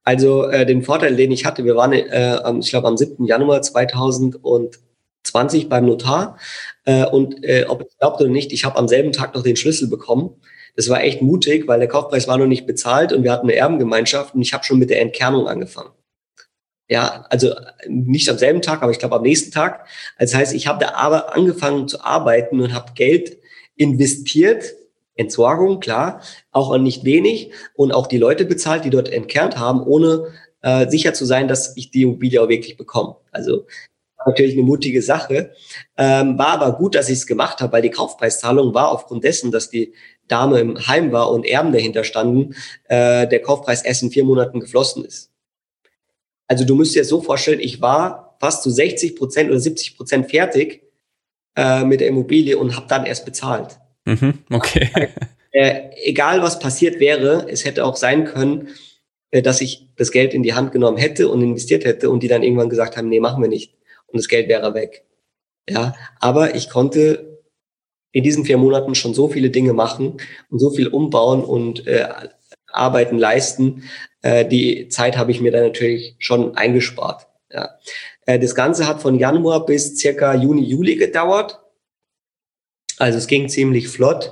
[0.03, 3.26] Also äh, den Vorteil, den ich hatte, wir waren, äh, ich glaube, am 7.
[3.26, 6.38] Januar 2020 beim Notar.
[6.86, 9.55] Äh, und äh, ob ich glaubt oder nicht, ich habe am selben Tag noch den
[9.55, 10.32] Schlüssel bekommen.
[10.76, 13.55] Das war echt mutig, weil der Kaufpreis war noch nicht bezahlt und wir hatten eine
[13.55, 15.91] Erbengemeinschaft und ich habe schon mit der Entkernung angefangen.
[16.89, 17.53] Ja, also
[17.88, 19.88] nicht am selben Tag, aber ich glaube am nächsten Tag.
[20.19, 23.38] Das heißt, ich habe da aber angefangen zu arbeiten und habe Geld
[23.76, 24.74] investiert
[25.15, 26.21] Entsorgung, klar,
[26.51, 30.28] auch nicht wenig und auch die Leute bezahlt, die dort entkernt haben, ohne
[30.61, 33.17] äh, sicher zu sein, dass ich die Immobilie auch wirklich bekomme.
[33.32, 33.67] Also
[34.26, 35.51] natürlich eine mutige Sache.
[35.97, 39.51] Ähm, war aber gut, dass ich es gemacht habe, weil die Kaufpreiszahlung war aufgrund dessen,
[39.51, 39.93] dass die
[40.28, 42.55] Dame im Heim war und Erben dahinter standen,
[42.86, 45.32] äh, der Kaufpreis erst in vier Monaten geflossen ist.
[46.47, 50.30] Also du musst dir so vorstellen, ich war fast zu 60 Prozent oder 70 Prozent
[50.30, 50.84] fertig
[51.55, 53.80] äh, mit der Immobilie und habe dann erst bezahlt.
[54.05, 54.89] Mhm, okay.
[55.55, 58.69] Äh, egal was passiert wäre, es hätte auch sein können,
[59.30, 62.28] äh, dass ich das Geld in die Hand genommen hätte und investiert hätte und die
[62.28, 63.76] dann irgendwann gesagt haben, nee, machen wir nicht.
[64.07, 65.05] Und das Geld wäre weg.
[65.69, 67.32] Ja, aber ich konnte
[68.14, 70.18] in diesen vier Monaten schon so viele Dinge machen
[70.49, 72.07] und so viel umbauen und äh,
[72.72, 73.84] Arbeiten leisten.
[74.22, 77.28] Äh, die Zeit habe ich mir dann natürlich schon eingespart.
[77.51, 77.72] Ja.
[78.26, 81.59] Äh, das Ganze hat von Januar bis circa Juni, Juli gedauert.
[82.99, 84.32] Also es ging ziemlich flott.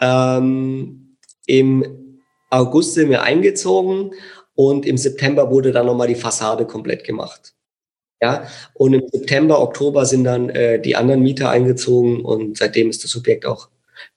[0.00, 4.12] Ähm, Im August sind wir eingezogen
[4.54, 7.55] und im September wurde dann nochmal die Fassade komplett gemacht.
[8.22, 13.04] Ja, und im September, Oktober sind dann äh, die anderen Mieter eingezogen und seitdem ist
[13.04, 13.68] das Objekt auch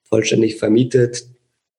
[0.03, 1.25] vollständig vermietet.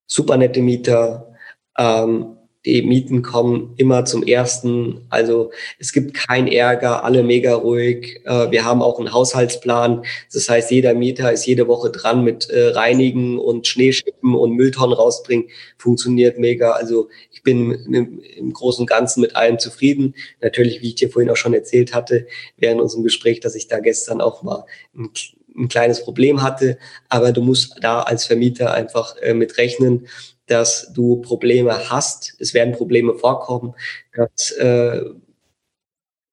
[0.07, 1.35] Super nette Mieter.
[1.79, 5.06] Ähm, die Mieten kommen immer zum ersten.
[5.08, 8.20] Also es gibt kein Ärger, alle mega ruhig.
[8.24, 10.04] Äh, wir haben auch einen Haushaltsplan.
[10.32, 14.94] Das heißt, jeder Mieter ist jede Woche dran mit äh, Reinigen und Schneeschippen und Mülltonnen
[14.94, 15.48] rausbringen.
[15.78, 16.72] Funktioniert mega.
[16.72, 20.14] Also ich bin im, Großen und Ganzen mit allem zufrieden.
[20.42, 22.26] Natürlich, wie ich dir vorhin auch schon erzählt hatte,
[22.58, 25.08] während unserem Gespräch, dass ich da gestern auch mal ein,
[25.56, 26.76] ein kleines Problem hatte.
[27.08, 30.06] Aber du musst da als Vermieter einfach äh, mit rechnen
[30.51, 32.34] dass du Probleme hast.
[32.38, 33.74] Es werden Probleme vorkommen,
[34.14, 35.05] dass, äh,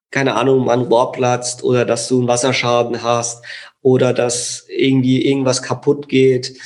[0.10, 3.46] keine Ahnung, ein Rohr platzt oder dass du einen Wasserschaden hast
[3.82, 6.58] oder dass irgendwie irgendwas kaputt geht.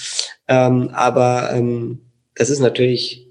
[0.47, 2.02] Ähm, aber ähm,
[2.36, 3.28] das ist natürlich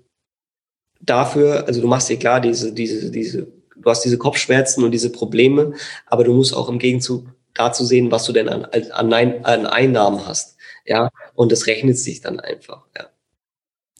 [1.00, 3.46] dafür, also du machst dir klar, diese, diese, diese,
[3.76, 5.72] du hast diese Kopfschmerzen und diese Probleme,
[6.06, 9.12] aber du musst auch im Gegenzug dazu sehen, was du denn an, an,
[9.44, 10.56] an Einnahmen hast.
[10.84, 12.82] Ja, und das rechnet sich dann einfach.
[12.96, 13.08] Ja.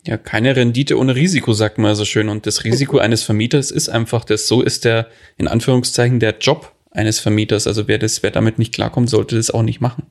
[0.06, 2.28] Ja, keine Rendite ohne Risiko, sagt man so schön.
[2.28, 4.46] Und das Risiko eines Vermieters ist einfach das.
[4.46, 7.66] So ist der, in Anführungszeichen, der Job eines Vermieters.
[7.66, 10.06] Also wer das, wer damit nicht klarkommt, sollte das auch nicht machen.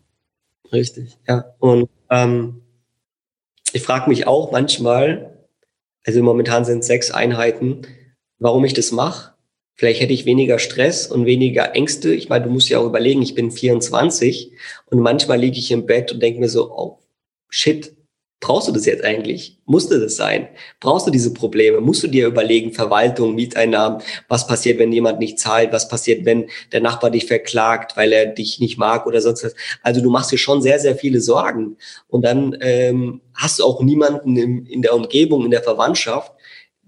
[0.72, 1.46] Richtig, ja.
[1.60, 2.62] Und ähm,
[3.74, 5.38] ich frage mich auch manchmal,
[6.06, 7.82] also momentan sind es sechs Einheiten,
[8.38, 9.34] warum ich das mache.
[9.76, 12.14] Vielleicht hätte ich weniger Stress und weniger Ängste.
[12.14, 14.52] Ich meine, du musst ja auch überlegen, ich bin 24
[14.88, 17.00] und manchmal liege ich im Bett und denke mir so, oh,
[17.50, 17.96] shit,
[18.42, 19.58] Brauchst du das jetzt eigentlich?
[19.66, 20.48] Musste das sein?
[20.80, 21.82] Brauchst du diese Probleme?
[21.82, 25.74] Musst du dir überlegen, Verwaltung, Mieteinnahmen, was passiert, wenn jemand nicht zahlt?
[25.74, 29.56] Was passiert, wenn der Nachbar dich verklagt, weil er dich nicht mag oder sonst was?
[29.84, 31.76] Also du machst dir schon sehr, sehr viele Sorgen.
[32.08, 36.32] Und dann ähm, hast du auch niemanden im, in der Umgebung, in der Verwandtschaft,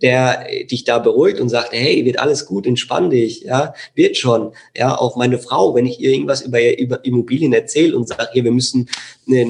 [0.01, 4.53] der dich da beruhigt und sagt, hey, wird alles gut, entspann dich, ja, wird schon.
[4.75, 8.43] Ja, auch meine Frau, wenn ich ihr irgendwas über, über Immobilien erzähle und sage, hier,
[8.43, 8.89] wir müssen
[9.27, 9.41] eine,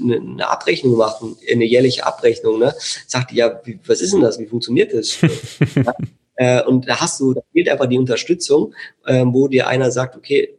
[0.00, 2.74] eine, eine Abrechnung machen, eine jährliche Abrechnung, ne,
[3.06, 5.18] sagt die, ja, wie, was ist denn das, wie funktioniert das?
[5.74, 5.94] ja,
[6.36, 8.74] äh, und da hast du, da fehlt einfach die Unterstützung,
[9.04, 10.56] äh, wo dir einer sagt, okay,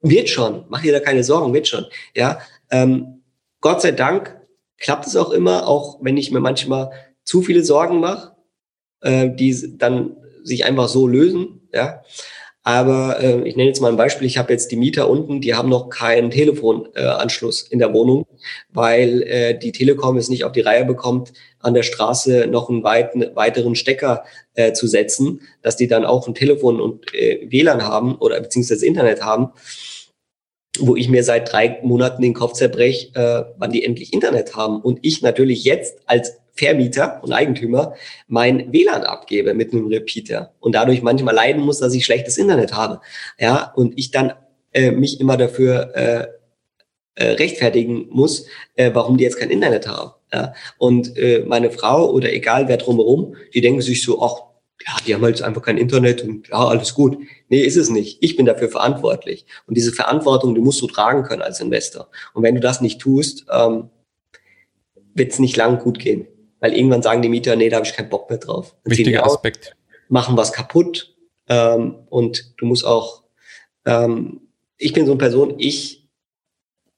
[0.00, 2.38] wird schon, mach dir da keine Sorgen, wird schon, ja.
[2.70, 3.22] Ähm,
[3.60, 4.38] Gott sei Dank
[4.78, 6.90] klappt es auch immer, auch wenn ich mir manchmal
[7.24, 8.33] zu viele Sorgen mache,
[9.04, 11.60] äh, die dann sich einfach so lösen.
[11.72, 12.02] Ja.
[12.66, 14.26] Aber äh, ich nenne jetzt mal ein Beispiel.
[14.26, 18.26] Ich habe jetzt die Mieter unten, die haben noch keinen Telefonanschluss äh, in der Wohnung,
[18.70, 22.82] weil äh, die Telekom es nicht auf die Reihe bekommt, an der Straße noch einen
[22.82, 24.24] weiten, weiteren Stecker
[24.54, 28.86] äh, zu setzen, dass die dann auch ein Telefon und äh, WLAN haben oder beziehungsweise
[28.86, 29.50] Internet haben,
[30.78, 34.80] wo ich mir seit drei Monaten den Kopf zerbrech, äh, wann die endlich Internet haben.
[34.80, 37.94] Und ich natürlich jetzt als Vermieter und Eigentümer
[38.28, 42.72] mein WLAN abgebe mit einem Repeater und dadurch manchmal leiden muss, dass ich schlechtes Internet
[42.72, 43.00] habe.
[43.38, 44.32] Ja, und ich dann
[44.72, 46.26] äh, mich immer dafür äh,
[47.16, 50.12] äh, rechtfertigen muss, äh, warum die jetzt kein Internet haben.
[50.32, 50.52] Ja?
[50.78, 54.42] Und äh, meine Frau oder egal wer drumherum, die denken sich so, ach,
[54.86, 57.16] ja, die haben halt einfach kein Internet und ja, alles gut.
[57.48, 58.18] Nee, ist es nicht.
[58.20, 59.46] Ich bin dafür verantwortlich.
[59.66, 62.08] Und diese Verantwortung, die musst du tragen können als Investor.
[62.34, 63.90] Und wenn du das nicht tust, ähm,
[65.14, 66.26] wird es nicht lang gut gehen.
[66.64, 68.74] Weil irgendwann sagen die Mieter, nee, da habe ich keinen Bock mehr drauf.
[68.84, 69.76] Dann Wichtiger Aspekt.
[70.08, 71.14] machen was kaputt
[71.46, 73.24] ähm, und du musst auch,
[73.84, 74.40] ähm,
[74.78, 76.08] ich bin so eine Person, ich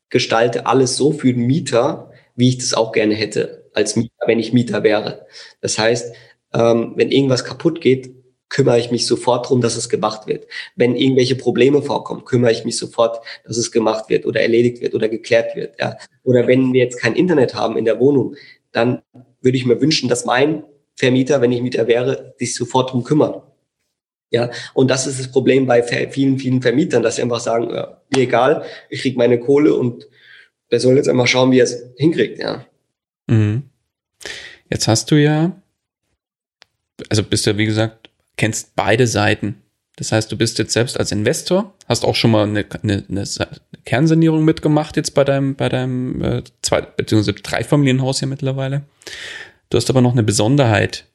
[0.08, 4.38] gestalte alles so für den Mieter, wie ich das auch gerne hätte, als Mieter, wenn
[4.38, 5.26] ich Mieter wäre.
[5.60, 6.14] Das heißt,
[6.54, 8.14] ähm, wenn irgendwas kaputt geht,
[8.48, 10.46] kümmere ich mich sofort darum, dass es gemacht wird.
[10.76, 14.94] Wenn irgendwelche Probleme vorkommen, kümmere ich mich sofort, dass es gemacht wird oder erledigt wird
[14.94, 15.74] oder geklärt wird.
[15.80, 15.96] Ja.
[16.22, 18.36] Oder wenn wir jetzt kein Internet haben in der Wohnung,
[18.70, 19.02] dann
[19.47, 20.64] würde ich mir wünschen, dass mein
[20.97, 23.42] Vermieter, wenn ich Mieter wäre, sich sofort drum kümmert.
[24.30, 28.03] Ja, und das ist das Problem bei vielen, vielen Vermietern, dass sie einfach sagen, ja,
[28.12, 30.09] mir egal, ich krieg meine Kohle und
[30.72, 32.66] der soll jetzt einfach schauen, wie er es hinkriegt, ja.
[33.28, 33.70] Mhm.
[34.68, 35.62] Jetzt hast du ja,
[37.09, 39.62] also bist du, wie gesagt, kennst beide Seiten.
[39.97, 43.24] Das heißt, du bist jetzt selbst als Investor, hast auch schon mal eine, eine, eine
[43.86, 48.82] Kernsanierung mitgemacht jetzt bei deinem, bei deinem äh, zwei, beziehungsweise Dreifamilienhaus hier mittlerweile.
[49.70, 51.07] Du hast aber noch eine Besonderheit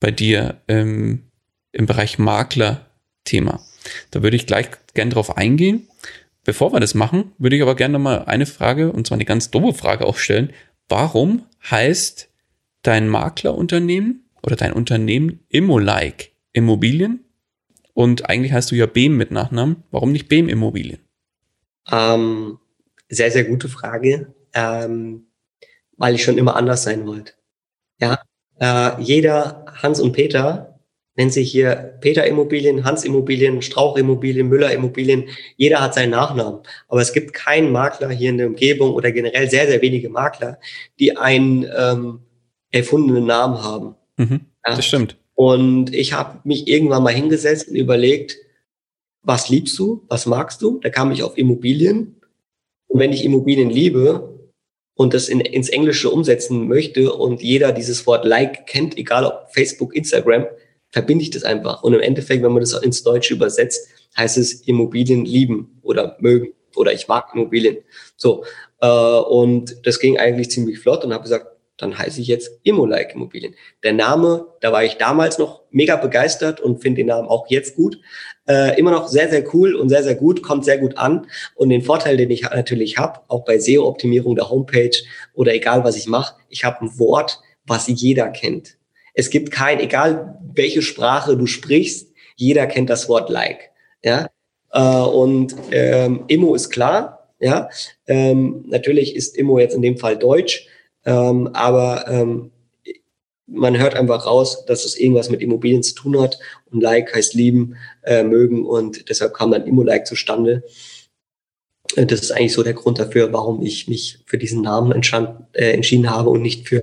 [0.00, 1.22] bei dir ähm,
[1.70, 3.60] im Bereich Makler-Thema.
[4.10, 5.86] Da würde ich gleich gern drauf eingehen.
[6.44, 9.50] Bevor wir das machen, würde ich aber gerne mal eine Frage, und zwar eine ganz
[9.50, 10.52] doofe Frage auch stellen.
[10.88, 12.28] Warum heißt
[12.82, 17.25] dein Maklerunternehmen oder dein Unternehmen Immolike Immobilien?
[17.96, 19.82] Und eigentlich heißt du ja Behm mit Nachnamen.
[19.90, 20.98] Warum nicht Behm Immobilien?
[21.90, 22.58] Ähm,
[23.08, 25.28] sehr, sehr gute Frage, ähm,
[25.96, 27.32] weil ich schon immer anders sein wollte.
[27.98, 28.20] Ja,
[28.60, 30.78] äh, jeder Hans und Peter
[31.14, 35.30] nennt sich hier Peter Immobilien, Hans Immobilien, Strauch Immobilien, Müller Immobilien.
[35.56, 36.60] Jeder hat seinen Nachnamen.
[36.88, 40.58] Aber es gibt keinen Makler hier in der Umgebung oder generell sehr, sehr wenige Makler,
[40.98, 42.20] die einen ähm,
[42.70, 43.94] erfundenen Namen haben.
[44.18, 44.76] Mhm, ja?
[44.76, 45.16] Das stimmt.
[45.36, 48.36] Und ich habe mich irgendwann mal hingesetzt und überlegt,
[49.22, 50.80] was liebst du, was magst du?
[50.80, 52.20] Da kam ich auf Immobilien.
[52.88, 54.36] Und wenn ich Immobilien liebe,
[54.96, 59.48] und das in, ins Englische umsetzen möchte und jeder dieses Wort Like kennt, egal ob
[59.52, 60.46] Facebook, Instagram,
[60.90, 61.82] verbinde ich das einfach.
[61.82, 66.54] Und im Endeffekt, wenn man das ins Deutsche übersetzt, heißt es Immobilien lieben oder mögen
[66.74, 67.76] oder ich mag Immobilien.
[68.16, 68.44] So
[68.80, 73.14] äh, und das ging eigentlich ziemlich flott und habe gesagt, dann heiße ich jetzt Immolike
[73.14, 73.54] Immobilien.
[73.82, 77.76] Der Name, da war ich damals noch mega begeistert und finde den Namen auch jetzt
[77.76, 78.00] gut.
[78.48, 81.26] Äh, immer noch sehr, sehr cool und sehr, sehr gut, kommt sehr gut an.
[81.54, 84.96] Und den Vorteil, den ich natürlich habe, auch bei SEO-Optimierung der Homepage
[85.34, 88.78] oder egal was ich mache, ich habe ein Wort, was jeder kennt.
[89.12, 93.70] Es gibt kein, egal welche Sprache du sprichst, jeder kennt das Wort Like.
[94.02, 94.28] Ja?
[94.72, 97.68] Äh, und ähm, Immo ist klar, ja.
[98.06, 100.68] Ähm, natürlich ist Immo jetzt in dem Fall Deutsch,
[101.06, 102.50] ähm, aber ähm,
[103.46, 106.38] man hört einfach raus, dass es irgendwas mit Immobilien zu tun hat.
[106.70, 110.64] Und Like heißt lieben, äh, mögen und deshalb kam dann Immolike zustande.
[111.94, 115.70] Äh, das ist eigentlich so der Grund dafür, warum ich mich für diesen Namen äh,
[115.70, 116.82] entschieden habe und nicht für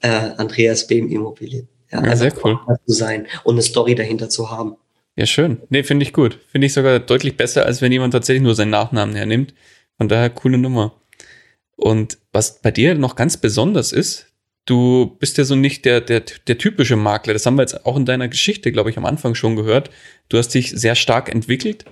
[0.00, 1.68] äh, Andreas Behm Immobilien.
[1.90, 2.58] Ja, ja sehr cool.
[2.86, 4.76] Zu sein und eine Story dahinter zu haben.
[5.16, 5.62] Ja, schön.
[5.70, 6.38] Nee, finde ich gut.
[6.48, 9.54] Finde ich sogar deutlich besser, als wenn jemand tatsächlich nur seinen Nachnamen hernimmt.
[9.96, 10.94] Von daher coole Nummer.
[11.76, 14.26] Und was bei dir noch ganz besonders ist,
[14.64, 17.32] du bist ja so nicht der, der, der typische Makler.
[17.32, 19.90] Das haben wir jetzt auch in deiner Geschichte, glaube ich, am Anfang schon gehört.
[20.28, 21.84] Du hast dich sehr stark entwickelt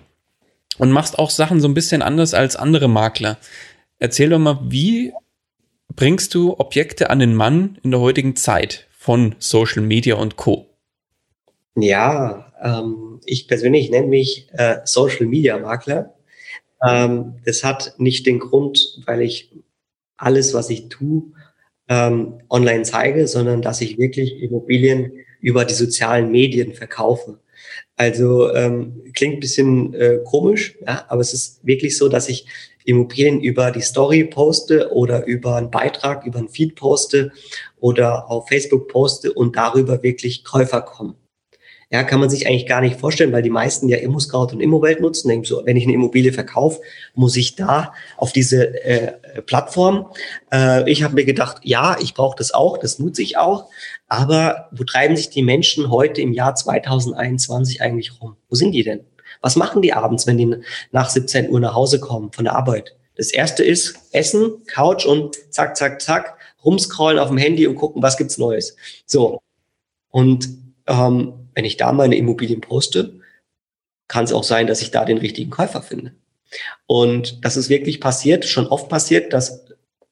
[0.79, 3.39] und machst auch Sachen so ein bisschen anders als andere Makler.
[3.99, 5.13] Erzähl doch mal, wie
[5.95, 10.67] bringst du Objekte an den Mann in der heutigen Zeit von Social Media und Co?
[11.77, 16.15] Ja, ähm, ich persönlich nenne mich äh, Social Media Makler.
[16.87, 19.51] Ähm, das hat nicht den Grund, weil ich
[20.17, 21.33] alles, was ich tue,
[21.89, 27.39] ähm, online zeige, sondern dass ich wirklich Immobilien über die sozialen Medien verkaufe.
[27.97, 32.47] Also ähm, klingt bisschen äh, komisch, ja, aber es ist wirklich so, dass ich
[32.85, 37.33] Immobilien über die Story poste oder über einen Beitrag, über einen Feed poste
[37.79, 41.15] oder auf Facebook poste und darüber wirklich Käufer kommen.
[41.95, 45.01] Ja, kann man sich eigentlich gar nicht vorstellen, weil die meisten ja ImmoScout und Immowelt
[45.01, 45.29] nutzen.
[45.29, 46.81] Denken so, wenn ich eine Immobilie verkaufe,
[47.15, 50.11] muss ich da auf diese äh, Plattform.
[50.53, 53.71] Äh, ich habe mir gedacht, ja, ich brauche das auch, das nutze ich auch.
[54.09, 58.35] Aber wo treiben sich die Menschen heute im Jahr 2021 eigentlich rum?
[58.49, 59.05] Wo sind die denn?
[59.41, 60.53] Was machen die abends, wenn die
[60.91, 62.97] nach 17 Uhr nach Hause kommen von der Arbeit?
[63.15, 68.03] Das erste ist Essen, Couch und zack, zack, zack, rumscrollen auf dem Handy und gucken,
[68.03, 68.75] was gibt's Neues.
[69.07, 69.39] So.
[70.11, 70.49] Und
[70.89, 73.21] ähm, wenn ich da meine Immobilien poste,
[74.09, 76.13] kann es auch sein, dass ich da den richtigen Käufer finde.
[76.87, 79.65] Und das ist wirklich passiert, schon oft passiert, dass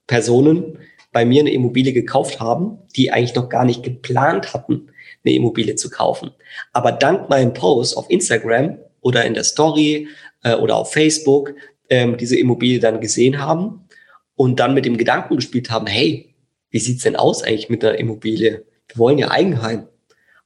[0.07, 0.79] Personen
[1.13, 4.89] bei mir eine Immobilie gekauft haben, die eigentlich noch gar nicht geplant hatten,
[5.25, 6.31] eine Immobilie zu kaufen.
[6.73, 10.09] Aber dank meinem Post auf Instagram oder in der Story
[10.43, 11.55] äh, oder auf Facebook
[11.91, 13.87] ähm, diese Immobilie dann gesehen haben
[14.35, 16.35] und dann mit dem Gedanken gespielt haben, hey,
[16.71, 18.65] wie sieht's denn aus eigentlich mit der Immobilie?
[18.89, 19.89] Wir wollen ja Eigenheim.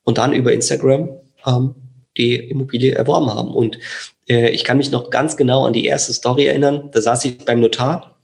[0.06, 1.10] Und dann über Instagram
[1.44, 1.74] ähm,
[2.16, 3.54] die Immobilie erworben haben.
[3.54, 3.78] Und
[4.28, 6.90] äh, ich kann mich noch ganz genau an die erste Story erinnern.
[6.92, 8.16] Da saß ich beim Notar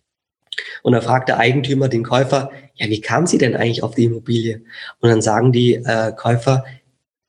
[0.82, 4.04] und da fragt der Eigentümer den Käufer, ja, wie kam Sie denn eigentlich auf die
[4.04, 4.62] Immobilie?
[5.00, 6.64] Und dann sagen die äh, Käufer,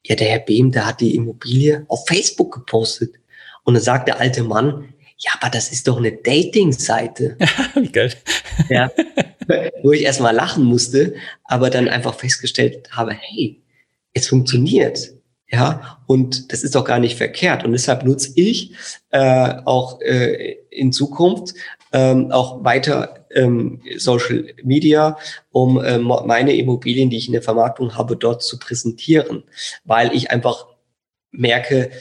[0.05, 3.15] ja, der Herr Behm, der hat die Immobilie auf Facebook gepostet.
[3.63, 7.37] Und dann sagt der alte Mann, ja, aber das ist doch eine Dating-Seite.
[7.75, 8.13] Wie geil.
[8.69, 8.91] Ja,
[9.81, 13.61] wo ich erstmal lachen musste, aber dann einfach festgestellt habe, hey,
[14.13, 15.13] es funktioniert.
[15.49, 17.63] Ja, und das ist doch gar nicht verkehrt.
[17.63, 18.73] Und deshalb nutze ich
[19.11, 21.53] äh, auch äh, in Zukunft
[21.91, 25.15] ähm, auch weiter ähm, Social Media,
[25.51, 29.43] um ähm, meine Immobilien, die ich in der Vermarktung habe, dort zu präsentieren,
[29.85, 30.65] weil ich einfach
[31.31, 31.91] merke,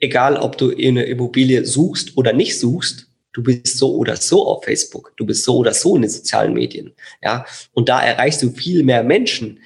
[0.00, 4.64] egal ob du eine Immobilie suchst oder nicht suchst, du bist so oder so auf
[4.64, 6.92] Facebook, du bist so oder so in den sozialen Medien,
[7.22, 9.60] ja, und da erreichst du viel mehr Menschen,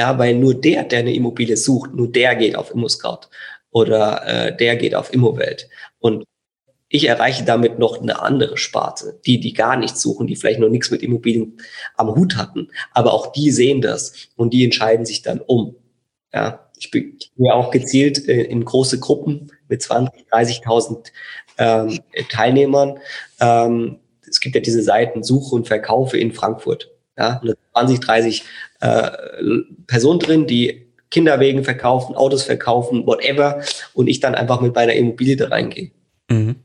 [0.00, 3.28] ja, weil nur der, der eine Immobilie sucht, nur der geht auf ImmoScout
[3.70, 6.24] oder äh, der geht auf Immowelt und
[6.88, 10.70] ich erreiche damit noch eine andere Sparte, die, die gar nichts suchen, die vielleicht noch
[10.70, 11.60] nichts mit Immobilien
[11.96, 12.68] am Hut hatten.
[12.92, 15.76] Aber auch die sehen das und die entscheiden sich dann um.
[16.32, 21.12] Ja, ich bin ja auch gezielt äh, in große Gruppen mit 20, 30.000
[21.58, 22.98] ähm, Teilnehmern.
[23.38, 26.90] Ähm, es gibt ja diese Seiten Suche und Verkaufe in Frankfurt.
[27.20, 28.44] Ja, und 20, 30
[28.80, 29.10] äh,
[29.86, 33.62] Personen drin, die Kinderwegen verkaufen, Autos verkaufen, whatever.
[33.92, 35.90] Und ich dann einfach mit meiner Immobilie da reingehe.
[36.30, 36.56] Mhm.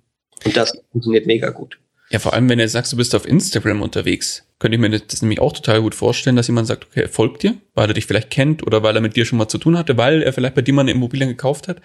[0.45, 1.77] Und das funktioniert mega gut.
[2.09, 5.21] Ja, vor allem, wenn du sagst, du bist auf Instagram unterwegs, könnte ich mir das
[5.21, 8.05] nämlich auch total gut vorstellen, dass jemand sagt, okay, er folgt dir, weil er dich
[8.05, 10.55] vielleicht kennt oder weil er mit dir schon mal zu tun hatte, weil er vielleicht
[10.55, 11.81] bei dir mal eine Immobilie gekauft hat.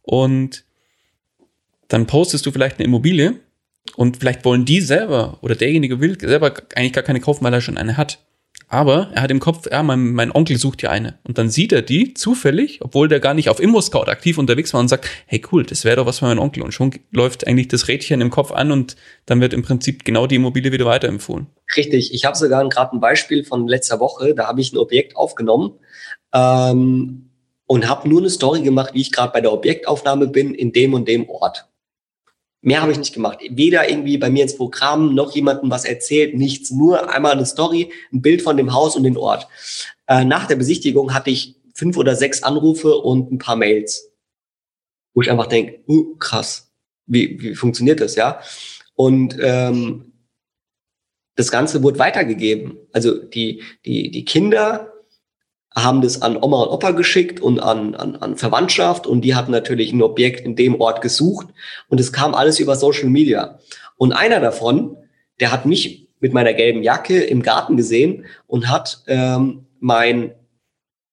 [0.00, 0.64] Und
[1.88, 3.40] dann postest du vielleicht eine Immobilie
[3.96, 7.60] und vielleicht wollen die selber oder derjenige will selber eigentlich gar keine kaufen, weil er
[7.60, 8.18] schon eine hat.
[8.68, 11.18] Aber er hat im Kopf, ja, mein, mein Onkel sucht hier eine.
[11.22, 14.80] Und dann sieht er die zufällig, obwohl der gar nicht auf ImmoScout aktiv unterwegs war
[14.80, 16.64] und sagt, hey cool, das wäre doch was für meinen Onkel.
[16.64, 20.26] Und schon läuft eigentlich das Rädchen im Kopf an und dann wird im Prinzip genau
[20.26, 21.46] die Immobilie wieder weiterempfohlen.
[21.76, 22.12] Richtig.
[22.12, 24.34] Ich habe sogar gerade ein Beispiel von letzter Woche.
[24.34, 25.74] Da habe ich ein Objekt aufgenommen
[26.34, 27.30] ähm,
[27.66, 30.92] und habe nur eine Story gemacht, wie ich gerade bei der Objektaufnahme bin in dem
[30.92, 31.68] und dem Ort.
[32.62, 33.38] Mehr habe ich nicht gemacht.
[33.48, 36.70] Weder irgendwie bei mir ins Programm noch jemandem was erzählt, nichts.
[36.70, 39.46] Nur einmal eine Story, ein Bild von dem Haus und den Ort.
[40.08, 44.10] Äh, nach der Besichtigung hatte ich fünf oder sechs Anrufe und ein paar Mails,
[45.14, 46.72] wo ich einfach denke, uh, krass,
[47.06, 48.40] wie, wie funktioniert das, ja?
[48.94, 50.12] Und ähm,
[51.36, 52.78] das Ganze wurde weitergegeben.
[52.92, 54.92] Also die, die, die Kinder
[55.76, 59.52] haben das an Oma und Opa geschickt und an, an, an Verwandtschaft und die hatten
[59.52, 61.48] natürlich ein Objekt in dem Ort gesucht
[61.88, 63.58] und es kam alles über Social Media.
[63.98, 64.96] Und einer davon,
[65.38, 70.34] der hat mich mit meiner gelben Jacke im Garten gesehen und hat ähm, mein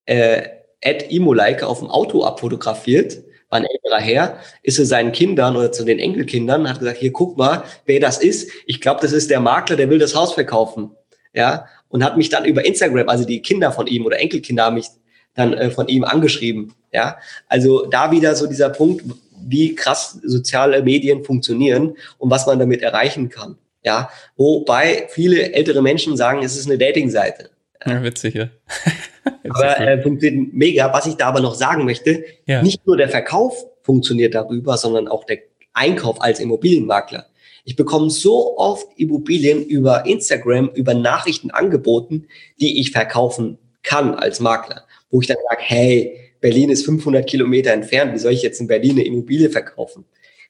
[0.06, 0.48] äh,
[0.80, 3.18] Ed Imolike auf dem Auto abfotografiert,
[3.50, 7.12] war ein älterer Herr, ist zu seinen Kindern oder zu den Enkelkindern, hat gesagt, hier
[7.12, 8.50] guck mal, wer das ist.
[8.66, 10.90] Ich glaube, das ist der Makler, der will das Haus verkaufen.
[11.34, 14.74] Ja, und hat mich dann über Instagram, also die Kinder von ihm oder Enkelkinder haben
[14.74, 14.88] mich
[15.34, 16.74] dann äh, von ihm angeschrieben.
[16.92, 17.18] Ja,
[17.48, 19.04] also da wieder so dieser Punkt,
[19.46, 23.56] wie krass soziale Medien funktionieren und was man damit erreichen kann.
[23.84, 27.50] Ja, wobei viele ältere Menschen sagen, es ist eine Dating-Seite.
[27.84, 28.48] Ja, witzig, ja.
[29.48, 30.92] aber äh, funktioniert mega.
[30.92, 32.62] Was ich da aber noch sagen möchte, ja.
[32.62, 35.38] nicht nur der Verkauf funktioniert darüber, sondern auch der
[35.74, 37.26] Einkauf als Immobilienmakler.
[37.64, 42.26] Ich bekomme so oft Immobilien über Instagram, über Nachrichten angeboten,
[42.60, 47.72] die ich verkaufen kann als Makler, wo ich dann sage, hey, Berlin ist 500 Kilometer
[47.72, 50.04] entfernt, wie soll ich jetzt in Berlin eine Immobilie verkaufen?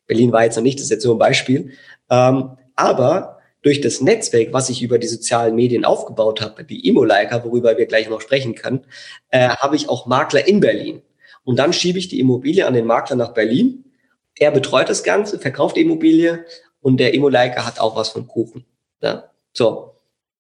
[0.07, 1.71] Berlin war jetzt noch nicht, das ist jetzt so ein Beispiel.
[2.11, 7.45] Ähm, aber durch das Netzwerk, was ich über die sozialen Medien aufgebaut habe, wie Immoliker,
[7.45, 8.81] worüber wir gleich noch sprechen können,
[9.31, 11.03] äh, habe ich auch Makler in Berlin.
[11.45, 13.85] Und dann schiebe ich die Immobilie an den Makler nach Berlin.
[14.37, 16.45] Er betreut das Ganze, verkauft die Immobilie
[16.85, 18.67] und der Immo-Liker hat auch was von Kuchen.
[19.01, 19.31] Ja?
[19.55, 19.95] So.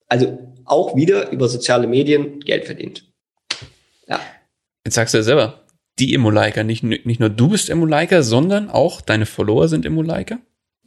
[0.08, 3.10] Also auch wieder über soziale Medien Geld verdient.
[4.06, 4.20] Ja.
[4.84, 5.60] Jetzt sagst du ja selber,
[5.98, 10.38] die Immo-Liker, nicht, nicht nur du bist Immo-Liker, sondern auch deine Follower sind Immo-Liker?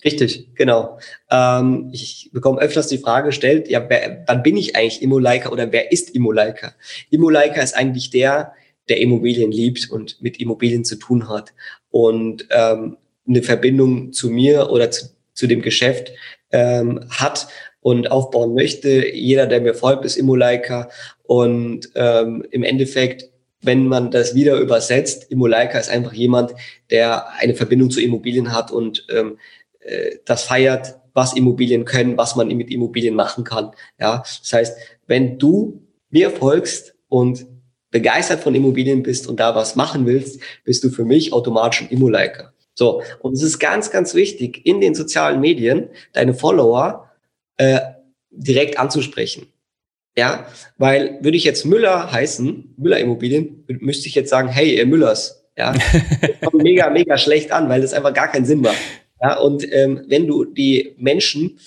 [0.05, 0.99] Richtig, genau.
[1.31, 5.71] Ähm, ich bekomme öfters die Frage gestellt, ja, wer, wann bin ich eigentlich Immo-Liker oder
[5.71, 6.75] wer ist Immo-Liker?
[7.09, 8.53] Immo-Liker ist eigentlich der,
[8.89, 11.55] der Immobilien liebt und mit Immobilien zu tun hat
[11.89, 12.97] und ähm,
[13.27, 16.11] eine Verbindung zu mir oder zu, zu dem Geschäft
[16.51, 17.47] ähm, hat
[17.79, 19.13] und aufbauen möchte.
[19.13, 20.89] Jeder, der mir folgt, ist Immolaika.
[21.23, 23.29] Und ähm, im Endeffekt,
[23.61, 26.53] wenn man das wieder übersetzt, Immolaika ist einfach jemand,
[26.89, 29.37] der eine Verbindung zu Immobilien hat und ähm,
[29.79, 33.71] äh, das feiert, was Immobilien können, was man mit Immobilien machen kann.
[33.99, 34.77] Ja, das heißt,
[35.07, 37.45] wenn du mir folgst und
[37.91, 41.89] begeistert von Immobilien bist und da was machen willst, bist du für mich automatisch ein
[41.89, 42.53] Immo-Liker.
[42.77, 47.09] So, und es ist ganz, ganz wichtig, in den sozialen Medien deine Follower
[47.57, 47.79] äh,
[48.29, 49.47] direkt anzusprechen.
[50.15, 50.47] Ja,
[50.77, 55.43] weil würde ich jetzt Müller heißen, Müller Immobilien, müsste ich jetzt sagen, hey, ihr Müllers.
[55.57, 55.73] Ja,
[56.43, 58.77] kommt mega, mega schlecht an, weil das einfach gar keinen Sinn macht.
[59.21, 61.59] Ja, und ähm, wenn du die Menschen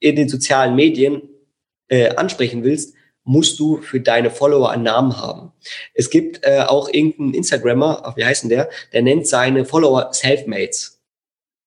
[0.00, 1.22] in den sozialen Medien
[1.88, 2.94] äh, ansprechen willst,
[3.28, 5.52] musst du für deine Follower einen Namen haben.
[5.92, 10.98] Es gibt äh, auch irgendeinen Instagrammer, wie heißt denn der, der nennt seine Follower Selfmates.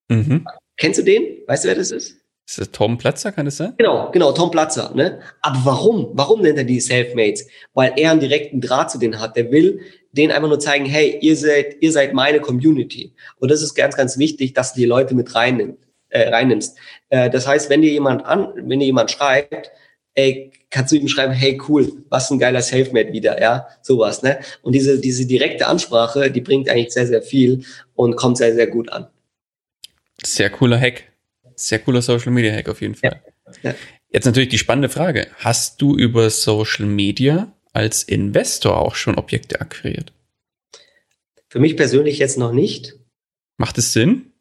[0.10, 0.48] Mhm.
[0.78, 1.24] Kennst du den?
[1.46, 2.18] Weißt du, wer das ist?
[2.48, 3.76] Ist das Tom Platzer, kann das sein?
[3.78, 4.92] Genau, genau, Tom Platzer.
[4.96, 5.20] Ne?
[5.42, 6.10] Aber warum?
[6.14, 7.48] Warum nennt er die Selfmates?
[7.76, 9.38] Weil er einen direkten Draht zu denen hat.
[9.38, 9.82] Der will
[10.12, 13.14] denen einfach nur zeigen, hey, ihr seid, ihr seid meine Community.
[13.38, 15.78] Und das ist ganz, ganz wichtig, dass du die Leute mit reinnimmt,
[16.10, 16.78] äh, reinnimmst.
[17.10, 19.72] Äh, das heißt, wenn dir jemand an, wenn dir jemand schreibt,
[20.16, 24.40] ey, kannst du ihm schreiben, hey cool, was ein geiler Selfmade wieder, ja, sowas, ne?
[24.64, 27.64] Und diese, diese direkte Ansprache, die bringt eigentlich sehr, sehr viel
[27.94, 29.08] und kommt sehr, sehr gut an.
[30.24, 31.04] Sehr cooler Hack.
[31.56, 33.22] Sehr cooler Social Media Hack auf jeden Fall.
[33.64, 33.72] Ja.
[33.72, 33.76] Ja.
[34.10, 35.28] Jetzt natürlich die spannende Frage.
[35.38, 40.14] Hast du über Social Media als Investor auch schon Objekte akquiriert?
[41.48, 42.96] Für mich persönlich jetzt noch nicht.
[43.58, 44.34] Macht es Sinn?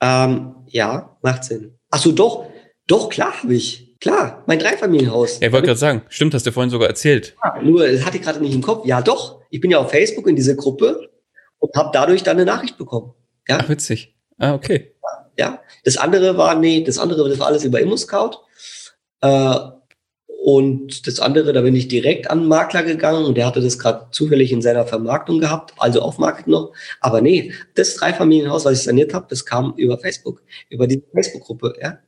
[0.00, 1.78] Ähm, ja, macht Sinn.
[1.90, 2.48] Ach so, doch,
[2.86, 3.87] doch, klar habe ich.
[4.00, 5.40] Klar, mein Dreifamilienhaus.
[5.40, 7.36] Ja, ich wollte gerade sagen, stimmt, hast du vorhin sogar erzählt.
[7.42, 8.86] Ja, nur, das hatte ich gerade nicht im Kopf.
[8.86, 9.40] Ja, doch.
[9.50, 11.10] Ich bin ja auf Facebook in dieser Gruppe
[11.58, 13.14] und habe dadurch dann eine Nachricht bekommen.
[13.48, 13.58] Ja.
[13.60, 14.14] Ach, witzig.
[14.38, 14.94] Ah, okay.
[15.36, 15.60] Ja.
[15.84, 18.38] Das andere war, nee, das andere, das war alles über ImmoScout.
[19.20, 19.54] Äh,
[20.44, 23.78] und das andere, da bin ich direkt an den Makler gegangen und der hatte das
[23.78, 26.72] gerade zufällig in seiner Vermarktung gehabt, also auf Market noch.
[27.00, 31.74] Aber nee, das Dreifamilienhaus, was ich saniert habe, das kam über Facebook, über die Facebook-Gruppe,
[31.82, 31.98] ja.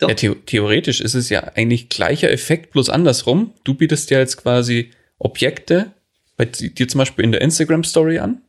[0.00, 3.52] Ja, the theoretisch ist es ja eigentlich gleicher Effekt, bloß andersrum.
[3.64, 5.92] Du bietest ja jetzt quasi Objekte
[6.36, 8.40] bei dir zum Beispiel in der Instagram-Story an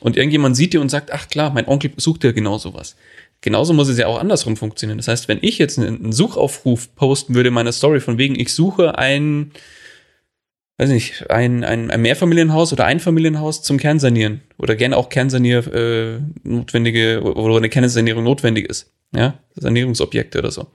[0.00, 2.96] und irgendjemand sieht dir und sagt, ach klar, mein Onkel sucht ja genau sowas.
[3.40, 4.96] Genauso muss es ja auch andersrum funktionieren.
[4.96, 8.54] Das heißt, wenn ich jetzt einen Suchaufruf posten würde in meiner Story von wegen, ich
[8.54, 9.52] suche ein,
[10.78, 15.72] weiß nicht, ein, ein, ein Mehrfamilienhaus oder ein Familienhaus zum Kernsanieren oder gerne auch Kernsanier
[15.72, 20.66] äh, notwendige oder eine Kernsanierung notwendig ist ja, Sanierungsobjekte oder so.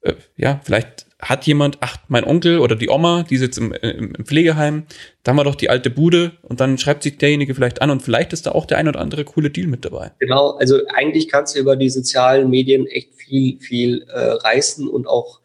[0.00, 4.14] Äh, ja, vielleicht hat jemand, ach, mein Onkel oder die Oma, die sitzt im, im,
[4.14, 4.84] im, Pflegeheim,
[5.22, 8.02] da haben wir doch die alte Bude und dann schreibt sich derjenige vielleicht an und
[8.02, 10.10] vielleicht ist da auch der ein oder andere coole Deal mit dabei.
[10.18, 15.06] Genau, also eigentlich kannst du über die sozialen Medien echt viel, viel äh, reißen und
[15.06, 15.41] auch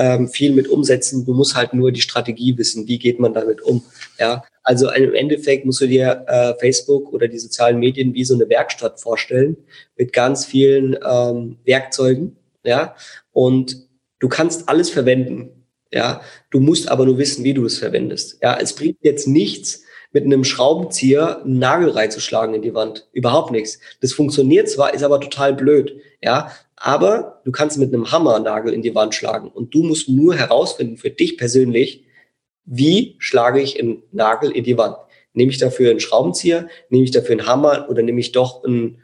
[0.00, 1.26] ähm, viel mit umsetzen.
[1.26, 3.84] Du musst halt nur die Strategie wissen, wie geht man damit um.
[4.18, 8.34] Ja, also im Endeffekt musst du dir äh, Facebook oder die sozialen Medien wie so
[8.34, 9.58] eine Werkstatt vorstellen
[9.96, 12.36] mit ganz vielen ähm, Werkzeugen.
[12.64, 12.96] Ja,
[13.32, 13.76] und
[14.20, 15.66] du kannst alles verwenden.
[15.92, 18.38] Ja, du musst aber nur wissen, wie du es verwendest.
[18.42, 19.82] Ja, es bringt jetzt nichts,
[20.12, 23.08] mit einem Schraubenzieher einen Nagel reinzuschlagen in die Wand.
[23.12, 23.78] Überhaupt nichts.
[24.00, 26.00] Das funktioniert zwar, ist aber total blöd.
[26.20, 26.50] Ja,
[26.82, 30.08] aber du kannst mit einem Hammer einen Nagel in die Wand schlagen und du musst
[30.08, 32.04] nur herausfinden für dich persönlich,
[32.64, 34.96] wie schlage ich einen Nagel in die Wand?
[35.34, 36.68] Nehme ich dafür einen Schraubenzieher?
[36.88, 37.86] Nehme ich dafür einen Hammer?
[37.90, 38.98] Oder nehme ich doch ein,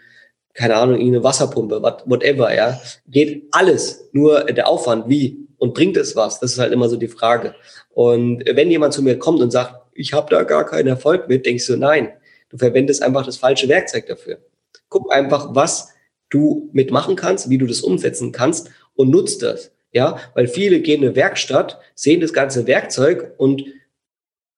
[0.54, 2.80] keine Ahnung, eine Wasserpumpe, whatever, ja?
[3.08, 4.08] Geht alles.
[4.12, 5.46] Nur der Aufwand, wie?
[5.58, 6.40] Und bringt es was?
[6.40, 7.54] Das ist halt immer so die Frage.
[7.90, 11.44] Und wenn jemand zu mir kommt und sagt, ich habe da gar keinen Erfolg mit,
[11.44, 12.12] denkst du, nein,
[12.48, 14.38] du verwendest einfach das falsche Werkzeug dafür.
[14.88, 15.90] Guck einfach, was
[16.30, 19.70] du mitmachen kannst, wie du das umsetzen kannst und nutzt das.
[19.92, 23.64] Ja, weil viele gehen in eine Werkstatt, sehen das ganze Werkzeug und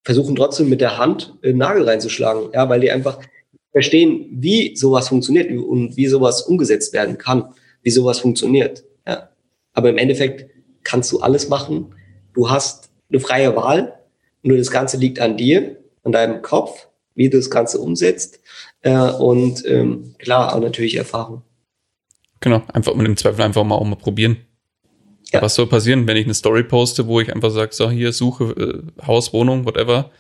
[0.03, 2.51] versuchen trotzdem mit der Hand einen Nagel reinzuschlagen.
[2.53, 3.21] Ja, weil die einfach
[3.73, 8.85] verstehen, wie sowas funktioniert und wie sowas umgesetzt werden kann, wie sowas funktioniert.
[9.07, 9.29] Ja.
[9.75, 10.51] Aber im Endeffekt
[10.83, 11.95] kannst du alles machen.
[12.33, 13.95] Du hast eine freie Wahl.
[14.43, 18.41] Nur das Ganze liegt an dir, an deinem Kopf, wie du das Ganze umsetzt.
[18.81, 21.43] Äh, und ähm, klar, auch natürlich Erfahrung.
[22.41, 24.39] Genau, einfach und im Zweifel einfach mal auch mal probieren.
[25.33, 25.43] Ja.
[25.43, 28.45] Was soll passieren, wenn ich eine Story poste, wo ich einfach sage, so hier suche
[28.99, 30.11] äh, Haus, Wohnung, whatever,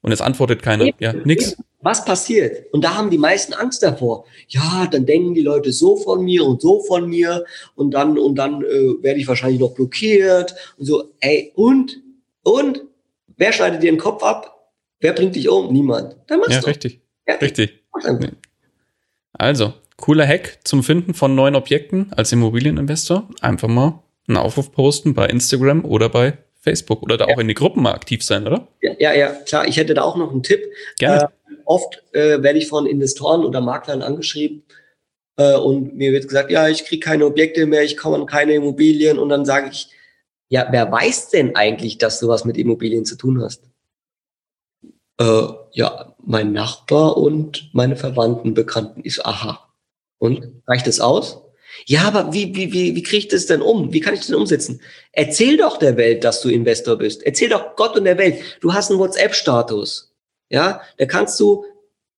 [0.00, 0.84] und es antwortet keiner.
[0.84, 1.56] Eben, ja, nix.
[1.80, 2.72] Was passiert?
[2.72, 4.24] Und da haben die meisten Angst davor.
[4.48, 7.44] Ja, dann denken die Leute so von mir und so von mir
[7.74, 11.10] und dann und dann äh, werde ich wahrscheinlich noch blockiert und so.
[11.20, 12.00] Ey, und
[12.42, 12.82] und
[13.36, 14.70] wer schneidet dir den Kopf ab?
[15.00, 15.72] Wer bringt dich um?
[15.72, 16.16] Niemand.
[16.26, 16.66] Dann machst ja, du.
[16.66, 17.00] Richtig.
[17.26, 17.84] Ja, richtig.
[19.32, 23.28] Also, cooler Hack zum Finden von neuen Objekten als Immobilieninvestor.
[23.40, 27.34] Einfach mal einen Aufruf posten bei Instagram oder bei Facebook oder da ja.
[27.34, 28.68] auch in die Gruppen mal aktiv sein, oder?
[28.80, 29.68] Ja, ja, ja, klar.
[29.68, 30.62] Ich hätte da auch noch einen Tipp.
[30.98, 31.24] Gerne.
[31.24, 34.64] Äh, oft äh, werde ich von Investoren oder Maklern angeschrieben
[35.36, 38.54] äh, und mir wird gesagt, ja, ich kriege keine Objekte mehr, ich komme an keine
[38.54, 39.88] Immobilien und dann sage ich,
[40.48, 43.62] ja, wer weiß denn eigentlich, dass du was mit Immobilien zu tun hast?
[45.18, 49.08] Äh, ja, mein Nachbar und meine Verwandten, Bekannten.
[49.08, 49.63] So, aha.
[50.24, 51.42] Und reicht es aus?
[51.84, 53.92] Ja, aber wie, wie, wie, wie kriege ich das denn um?
[53.92, 54.80] Wie kann ich das denn umsetzen?
[55.12, 57.22] Erzähl doch der Welt, dass du Investor bist.
[57.24, 60.14] Erzähl doch Gott und der Welt, du hast einen WhatsApp-Status.
[60.48, 61.66] Ja, da kannst du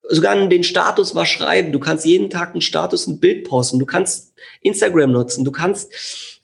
[0.09, 1.73] sogar den Status was schreiben.
[1.73, 3.81] Du kannst jeden Tag einen Status, ein Bild posten.
[3.81, 5.45] Du kannst Instagram nutzen.
[5.45, 5.93] Du kannst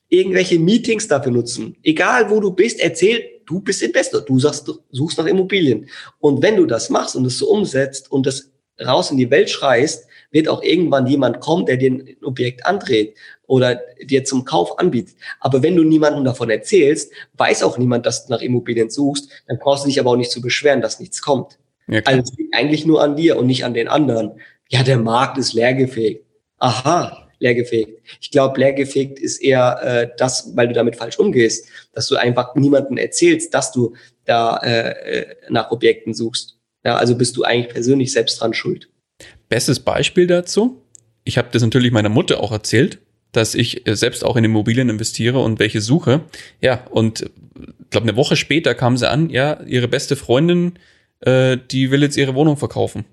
[0.09, 1.77] irgendwelche Meetings dafür nutzen.
[1.85, 4.23] Egal wo du bist, erzähl, du bist Investor.
[4.23, 5.89] Du sagst, suchst nach Immobilien.
[6.19, 8.51] Und wenn du das machst und es so umsetzt und das
[8.85, 13.15] raus in die Welt schreist, wird auch irgendwann jemand kommen, der dir ein Objekt andreht
[13.47, 15.17] oder dir zum Kauf anbietet.
[15.41, 19.59] Aber wenn du niemandem davon erzählst, weiß auch niemand, dass du nach Immobilien suchst, dann
[19.59, 21.59] brauchst du dich aber auch nicht zu beschweren, dass nichts kommt.
[21.87, 24.41] Ja, also es liegt eigentlich nur an dir und nicht an den anderen.
[24.69, 26.25] Ja, der Markt ist leergefegt.
[26.59, 28.01] Aha, leergefegt.
[28.21, 32.55] Ich glaube, leergefegt ist eher äh, das, weil du damit falsch umgehst, dass du einfach
[32.55, 36.57] niemandem erzählst, dass du da äh, äh, nach Objekten suchst.
[36.85, 38.89] Ja, also bist du eigentlich persönlich selbst dran schuld.
[39.53, 40.83] Bestes Beispiel dazu,
[41.25, 42.99] ich habe das natürlich meiner Mutter auch erzählt,
[43.33, 46.21] dass ich äh, selbst auch in Immobilien investiere und welche suche.
[46.61, 50.79] Ja, und ich glaube, eine Woche später kam sie an, ja, ihre beste Freundin
[51.23, 53.05] äh, die will jetzt ihre Wohnung verkaufen.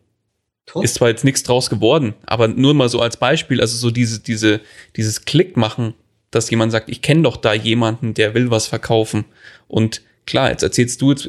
[0.65, 0.83] Top.
[0.83, 4.19] Ist zwar jetzt nichts draus geworden, aber nur mal so als Beispiel, also so diese,
[4.19, 4.61] diese,
[4.95, 5.95] dieses Klick machen,
[6.31, 9.25] dass jemand sagt, ich kenne doch da jemanden, der will was verkaufen.
[9.67, 11.25] Und klar, jetzt erzählst du, jetzt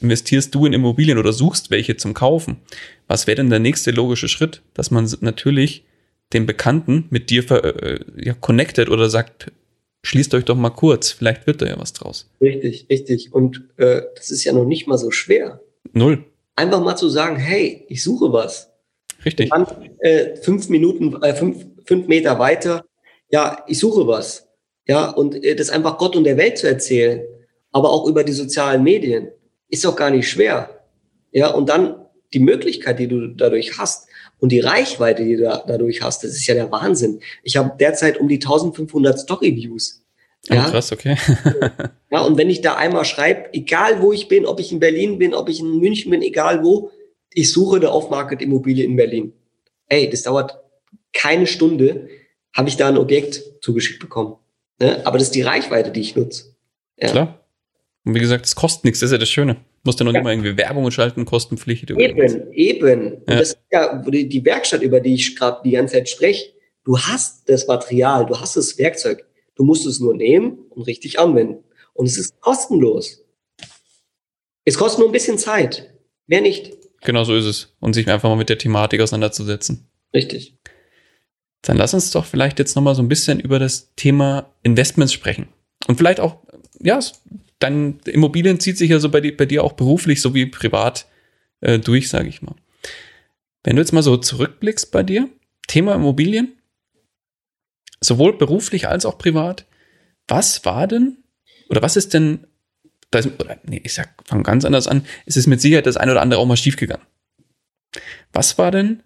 [0.00, 2.56] investierst du in Immobilien oder suchst welche zum Kaufen.
[3.06, 4.62] Was wäre denn der nächste logische Schritt?
[4.72, 5.84] Dass man natürlich
[6.32, 9.52] den Bekannten mit dir äh, ja, connected oder sagt,
[10.02, 12.30] schließt euch doch mal kurz, vielleicht wird da ja was draus.
[12.40, 13.34] Richtig, richtig.
[13.34, 15.60] Und äh, das ist ja noch nicht mal so schwer.
[15.92, 16.24] Null.
[16.56, 18.70] Einfach mal zu sagen, hey, ich suche was.
[19.24, 19.50] Richtig.
[19.50, 19.66] Dann,
[20.00, 22.86] äh, fünf Minuten, äh, fünf, fünf Meter weiter,
[23.30, 24.48] ja, ich suche was.
[24.86, 27.22] Ja, und äh, das einfach Gott und der Welt zu erzählen,
[27.74, 29.32] aber auch über die sozialen Medien,
[29.68, 30.84] ist doch gar nicht schwer.
[31.32, 31.96] Ja, und dann
[32.32, 34.06] die Möglichkeit, die du dadurch hast
[34.38, 37.20] und die Reichweite, die du dadurch hast, das ist ja der Wahnsinn.
[37.42, 40.04] Ich habe derzeit um die 1500 Story-Views.
[40.50, 40.70] Oh, ja?
[40.70, 41.16] krass, okay.
[42.10, 45.18] ja, und wenn ich da einmal schreibe, egal wo ich bin, ob ich in Berlin
[45.18, 46.92] bin, ob ich in München bin, egal wo,
[47.32, 49.32] ich suche eine Off-Market-Immobilie in Berlin.
[49.88, 50.60] Ey, das dauert
[51.12, 52.08] keine Stunde,
[52.52, 54.36] habe ich da ein Objekt zugeschickt bekommen.
[54.78, 55.04] Ne?
[55.04, 56.54] Aber das ist die Reichweite, die ich nutze.
[57.00, 57.10] Ja.
[57.10, 57.43] Klar.
[58.04, 59.56] Und wie gesagt, es kostet nichts, das ist ja das Schöne.
[59.82, 60.18] Musst du noch ja.
[60.18, 61.96] nicht mal irgendwie Werbung schalten, kostenpflichtig.
[61.98, 63.04] Eben, eben.
[63.04, 63.10] Ja.
[63.10, 66.52] Und das ist ja die Werkstatt, über die ich gerade die ganze Zeit spreche.
[66.84, 69.24] Du hast das Material, du hast das Werkzeug.
[69.54, 71.64] Du musst es nur nehmen und richtig anwenden.
[71.94, 73.24] Und es ist kostenlos.
[74.64, 75.94] Es kostet nur ein bisschen Zeit.
[76.26, 76.72] Mehr nicht.
[77.02, 77.74] Genau so ist es.
[77.80, 79.88] Und sich einfach mal mit der Thematik auseinanderzusetzen.
[80.12, 80.56] Richtig.
[81.62, 85.48] Dann lass uns doch vielleicht jetzt nochmal so ein bisschen über das Thema Investments sprechen.
[85.86, 86.38] Und vielleicht auch,
[86.80, 86.98] ja,
[87.64, 91.06] dein Immobilien zieht sich ja so bei, die, bei dir auch beruflich sowie privat
[91.60, 92.54] äh, durch, sage ich mal.
[93.62, 95.28] Wenn du jetzt mal so zurückblickst bei dir,
[95.66, 96.52] Thema Immobilien,
[98.00, 99.66] sowohl beruflich als auch privat.
[100.28, 101.18] Was war denn,
[101.68, 102.46] oder was ist denn,
[103.10, 106.12] das, oder, nee, ich sag, fang ganz anders an, es ist mit Sicherheit das eine
[106.12, 107.06] oder andere auch mal schiefgegangen.
[108.32, 109.02] Was war denn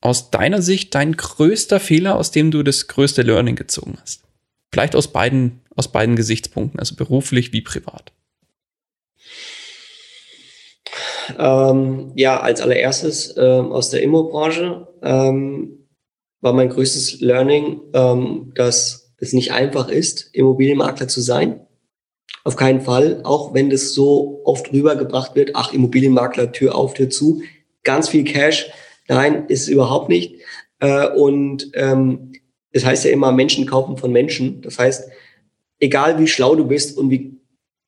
[0.00, 4.24] aus deiner Sicht dein größter Fehler, aus dem du das größte Learning gezogen hast?
[4.70, 8.12] Vielleicht aus beiden, aus beiden Gesichtspunkten, also beruflich wie privat.
[11.38, 14.88] Ähm, ja, als allererstes ähm, aus der Immo-Branche.
[15.02, 15.82] Ähm,
[16.42, 21.64] war mein größtes Learning, ähm, dass es nicht einfach ist, Immobilienmakler zu sein.
[22.44, 27.08] Auf keinen Fall, auch wenn das so oft rübergebracht wird, ach, Immobilienmakler, Tür auf, Tür
[27.08, 27.42] zu,
[27.84, 28.70] ganz viel Cash.
[29.08, 30.40] Nein, ist überhaupt nicht.
[30.80, 32.32] Äh, und ähm,
[32.72, 34.60] das heißt ja immer, Menschen kaufen von Menschen.
[34.62, 35.08] Das heißt,
[35.82, 37.38] egal wie schlau du bist und wie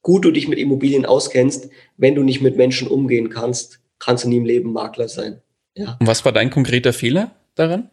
[0.03, 4.29] gut du dich mit Immobilien auskennst, wenn du nicht mit Menschen umgehen kannst, kannst du
[4.29, 5.41] nie im Leben Makler sein.
[5.77, 5.97] Ja.
[5.99, 7.91] Und was war dein konkreter Fehler daran?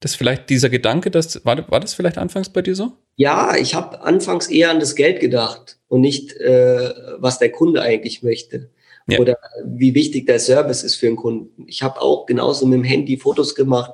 [0.00, 2.92] Das vielleicht dieser Gedanke, dass, war, war das vielleicht anfangs bei dir so?
[3.14, 7.82] Ja, ich habe anfangs eher an das Geld gedacht und nicht, äh, was der Kunde
[7.82, 8.70] eigentlich möchte.
[9.06, 9.20] Ja.
[9.20, 11.64] Oder wie wichtig der Service ist für den Kunden.
[11.66, 13.92] Ich habe auch genauso mit dem Handy Fotos gemacht.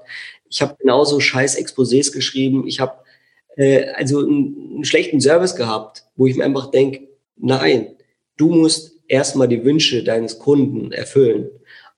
[0.49, 2.67] Ich habe genauso scheiß Exposés geschrieben.
[2.67, 3.03] Ich habe
[3.59, 7.89] äh, also einen, einen schlechten Service gehabt, wo ich mir einfach denke, nein,
[8.37, 11.51] du musst erstmal die Wünsche deines Kunden erfüllen,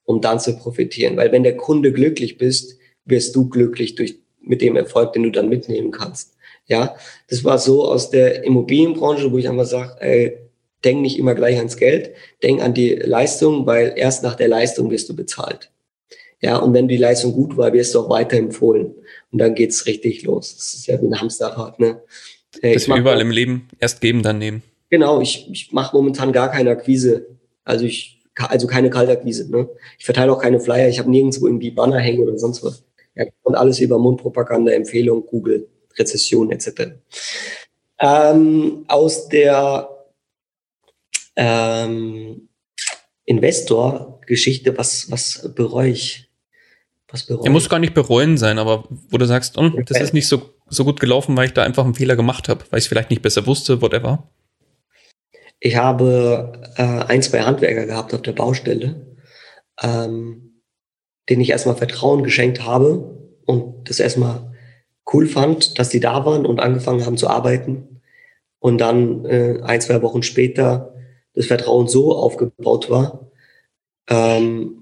[0.05, 1.17] um dann zu profitieren.
[1.17, 5.31] Weil wenn der Kunde glücklich bist, wirst du glücklich durch, mit dem Erfolg, den du
[5.31, 6.35] dann mitnehmen kannst.
[6.67, 6.97] Ja,
[7.29, 10.39] das war so aus der Immobilienbranche, wo ich einfach sage, ey,
[10.85, 12.13] denk nicht immer gleich ans Geld,
[12.43, 15.71] denk an die Leistung, weil erst nach der Leistung wirst du bezahlt.
[16.41, 18.95] Ja, und wenn die Leistung gut war, wirst du auch weiterempfohlen.
[19.31, 20.57] Und dann geht's richtig los.
[20.57, 22.03] Das ist ja wie ein Hamsterrad, ne?
[22.63, 24.63] Äh, das ist überall im Leben erst geben, dann nehmen.
[24.89, 27.27] Genau, ich, ich mache momentan gar keine Akquise.
[27.65, 29.51] Also ich also keine Kaltakquise.
[29.51, 29.69] Ne?
[29.99, 32.85] Ich verteile auch keine Flyer, ich habe nirgendwo irgendwie Banner hängen oder sonst was.
[33.15, 35.69] Ja, und alles über Mundpropaganda, Empfehlung, Google,
[35.99, 36.93] Rezession etc.
[37.99, 39.89] Ähm, aus der
[41.37, 42.49] ähm,
[43.25, 46.30] Investor-Geschichte, was, was bereue ich?
[47.13, 50.15] Was bereue Er muss gar nicht bereuen sein, aber wo du sagst, oh, das ist
[50.15, 52.85] nicht so, so gut gelaufen, weil ich da einfach einen Fehler gemacht habe, weil ich
[52.85, 54.31] es vielleicht nicht besser wusste, whatever.
[55.59, 59.17] Ich habe äh, ein, zwei Handwerker gehabt auf der Baustelle,
[59.83, 60.63] ähm,
[61.29, 64.53] denen ich erstmal Vertrauen geschenkt habe und das erstmal
[65.13, 68.01] cool fand, dass die da waren und angefangen haben zu arbeiten.
[68.59, 70.95] Und dann äh, ein, zwei Wochen später
[71.35, 73.31] das Vertrauen so aufgebaut war,
[74.09, 74.80] ähm,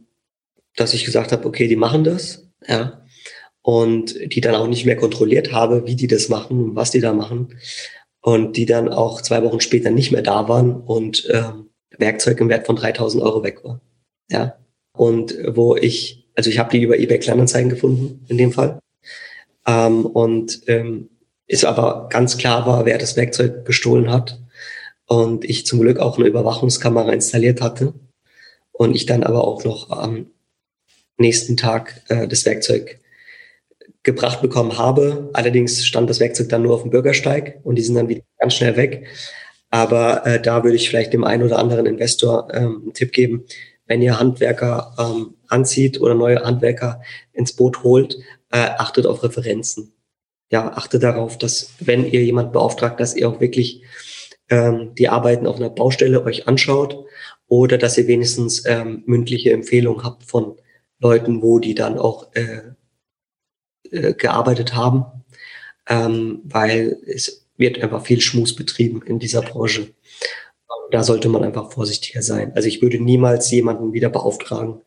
[0.79, 3.03] dass ich gesagt habe, okay, die machen das, ja,
[3.63, 7.01] und die dann auch nicht mehr kontrolliert habe, wie die das machen und was die
[7.01, 7.59] da machen
[8.21, 11.69] und die dann auch zwei Wochen später nicht mehr da waren und ähm,
[11.99, 13.81] Werkzeug im Wert von 3000 Euro weg war.
[14.31, 14.57] Ja.
[14.93, 18.79] Und wo ich, also ich habe die über eBay Kleinanzeigen gefunden in dem Fall.
[19.67, 21.11] Ähm, und ähm,
[21.47, 24.41] ist aber ganz klar war, wer das Werkzeug gestohlen hat.
[25.07, 27.95] Und ich zum Glück auch eine Überwachungskamera installiert hatte.
[28.73, 30.31] Und ich dann aber auch noch am
[31.19, 32.99] nächsten Tag äh, das Werkzeug
[34.03, 35.31] gebracht bekommen habe.
[35.33, 38.55] Allerdings stand das Werkzeug dann nur auf dem Bürgersteig und die sind dann wieder ganz
[38.55, 39.07] schnell weg.
[39.71, 43.45] Aber äh, da würde ich vielleicht dem einen oder anderen Investor ähm, einen Tipp geben,
[43.87, 48.17] wenn ihr Handwerker ähm, anzieht oder neue Handwerker ins Boot holt,
[48.51, 49.93] äh, achtet auf Referenzen.
[50.51, 53.83] Ja, achtet darauf, dass wenn ihr jemand beauftragt, dass ihr auch wirklich
[54.49, 57.05] ähm, die Arbeiten auf einer Baustelle euch anschaut
[57.49, 60.57] oder dass ihr wenigstens ähm, mündliche Empfehlungen habt von
[61.01, 62.61] Leuten, wo die dann auch äh,
[63.91, 65.05] äh, gearbeitet haben,
[65.89, 69.89] ähm, weil es wird einfach viel Schmus betrieben in dieser Branche.
[70.91, 72.53] Da sollte man einfach vorsichtiger sein.
[72.55, 74.81] Also ich würde niemals jemanden wieder beauftragen,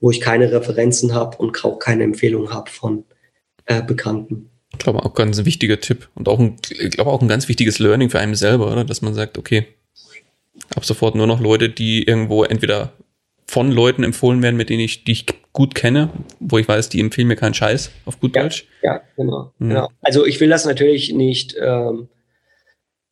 [0.00, 3.04] wo ich keine Referenzen habe und auch keine Empfehlung habe von
[3.66, 4.50] äh, Bekannten.
[4.72, 7.48] Ich glaube auch ganz ein wichtiger Tipp und auch ein, ich glaube auch ein ganz
[7.48, 8.84] wichtiges Learning für einen selber, oder?
[8.84, 9.66] Dass man sagt, okay,
[10.74, 12.92] ab sofort nur noch Leute, die irgendwo entweder
[13.46, 15.26] von Leuten empfohlen werden, mit denen ich, die ich
[15.58, 18.68] gut kenne, wo ich weiß, die empfehlen mir keinen Scheiß auf gut ja, Deutsch.
[18.80, 19.70] Ja, genau, mhm.
[19.70, 19.88] genau.
[20.02, 22.08] Also ich will das natürlich nicht ähm,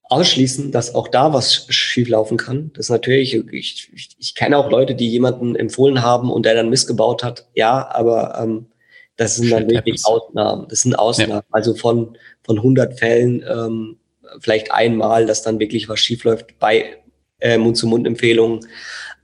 [0.05, 2.71] ausschließen, dass auch da was schieflaufen kann.
[2.75, 6.55] Das ist natürlich, ich, ich, ich kenne auch Leute, die jemanden empfohlen haben und der
[6.55, 7.49] dann missgebaut hat.
[7.55, 8.67] Ja, aber ähm,
[9.17, 10.69] das sind dann wirklich Ausnahmen.
[10.69, 11.33] Das sind Ausnahmen.
[11.33, 11.43] Ja.
[11.51, 13.97] Also von, von 100 Fällen ähm,
[14.39, 16.97] vielleicht einmal, dass dann wirklich was schiefläuft bei
[17.41, 18.61] äh, Mund-zu-Mund-Empfehlungen.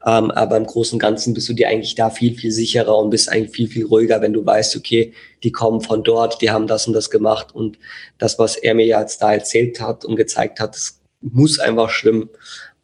[0.05, 3.11] Ähm, aber im Großen und Ganzen bist du dir eigentlich da viel, viel sicherer und
[3.11, 5.13] bist eigentlich viel, viel ruhiger, wenn du weißt, okay,
[5.45, 7.79] die kommen von dort, die haben das und das gemacht und
[8.19, 12.29] das, was er mir jetzt da erzählt hat und gezeigt hat, das muss einfach stimmen.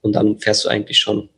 [0.00, 1.28] Und dann fährst du eigentlich schon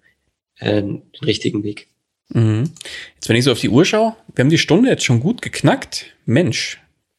[0.59, 1.89] äh, den richtigen Weg.
[2.29, 2.71] Mhm.
[3.15, 5.41] Jetzt, wenn ich so auf die Uhr schaue, wir haben die Stunde jetzt schon gut
[5.41, 6.07] geknackt.
[6.27, 6.79] Mensch,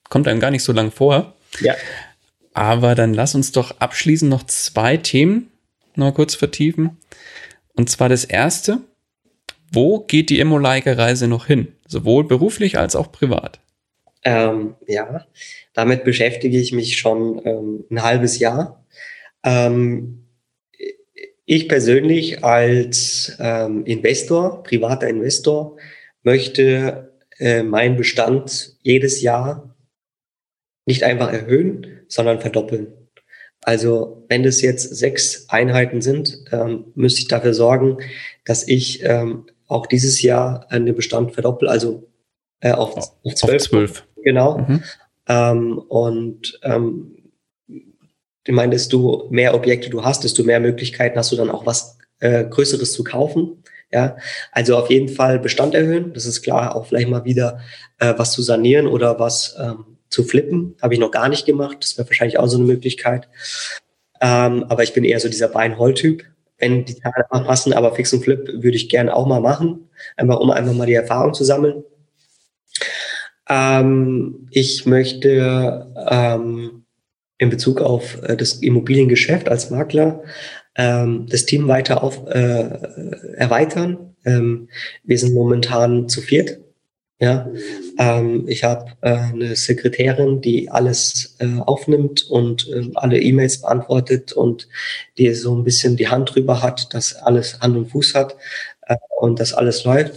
[0.10, 1.36] kommt einem gar nicht so lang vor.
[1.60, 1.76] Ja.
[2.54, 5.52] Aber dann lass uns doch abschließend noch zwei Themen
[5.96, 6.98] noch kurz vertiefen.
[7.82, 8.82] Und zwar das erste,
[9.72, 11.70] wo geht die Immoleiger-Reise noch hin?
[11.88, 13.60] Sowohl beruflich als auch privat.
[14.24, 15.26] Ähm, ja,
[15.74, 18.86] damit beschäftige ich mich schon ähm, ein halbes Jahr.
[19.44, 20.28] Ähm,
[21.45, 25.78] ich persönlich als ähm, Investor, privater Investor,
[26.22, 29.76] möchte äh, meinen Bestand jedes Jahr
[30.86, 32.94] nicht einfach erhöhen, sondern verdoppeln.
[33.64, 37.98] Also wenn das jetzt sechs Einheiten sind, ähm, müsste ich dafür sorgen,
[38.44, 42.08] dass ich ähm, auch dieses Jahr den Bestand verdoppel, also
[42.60, 43.62] äh, auf, auf zwölf.
[43.62, 44.08] Auf zwölf.
[44.24, 44.58] Genau.
[44.58, 44.84] Mhm.
[45.28, 47.18] Ähm, und ähm,
[47.68, 51.98] ich meine, desto mehr Objekte du hast, desto mehr Möglichkeiten hast du dann auch was
[52.20, 53.64] äh, Größeres zu kaufen.
[53.92, 54.16] Ja,
[54.52, 56.14] also auf jeden Fall Bestand erhöhen.
[56.14, 57.60] Das ist klar, auch vielleicht mal wieder
[58.00, 60.76] äh, was zu sanieren oder was ähm, zu flippen.
[60.82, 61.78] Habe ich noch gar nicht gemacht.
[61.82, 63.28] Das wäre wahrscheinlich auch so eine Möglichkeit.
[64.22, 66.24] Ähm, aber ich bin eher so dieser Buy-and-Hold-Typ.
[66.60, 69.90] Wenn die Teile passen, aber Fix und Flip würde ich gerne auch mal machen.
[70.16, 71.84] Einfach, um einfach mal die Erfahrung zu sammeln.
[73.50, 76.84] Ähm, ich möchte ähm,
[77.40, 80.24] in Bezug auf äh, das Immobiliengeschäft als Makler
[80.76, 82.70] ähm, das Team weiter auf, äh,
[83.36, 84.16] erweitern.
[84.24, 84.70] Ähm,
[85.04, 86.60] wir sind momentan zu viert
[87.22, 87.48] ja,
[87.99, 94.34] ähm, ich habe äh, eine Sekretärin, die alles äh, aufnimmt und äh, alle E-Mails beantwortet
[94.34, 94.68] und
[95.18, 98.35] die so ein bisschen die Hand drüber hat, dass alles Hand und Fuß hat
[98.88, 100.14] äh, und dass alles läuft.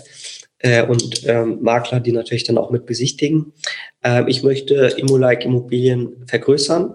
[0.61, 3.53] Äh, und ähm, Makler, die natürlich dann auch mit besichtigen.
[4.03, 6.95] Äh, ich möchte Immolike Immobilien vergrößern.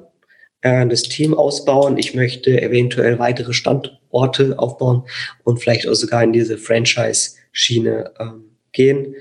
[0.62, 1.98] äh, das Team ausbauen.
[1.98, 5.04] Ich möchte eventuell weitere Standorte aufbauen
[5.44, 9.16] und vielleicht auch sogar in diese Franchise-Schiene ähm, gehen.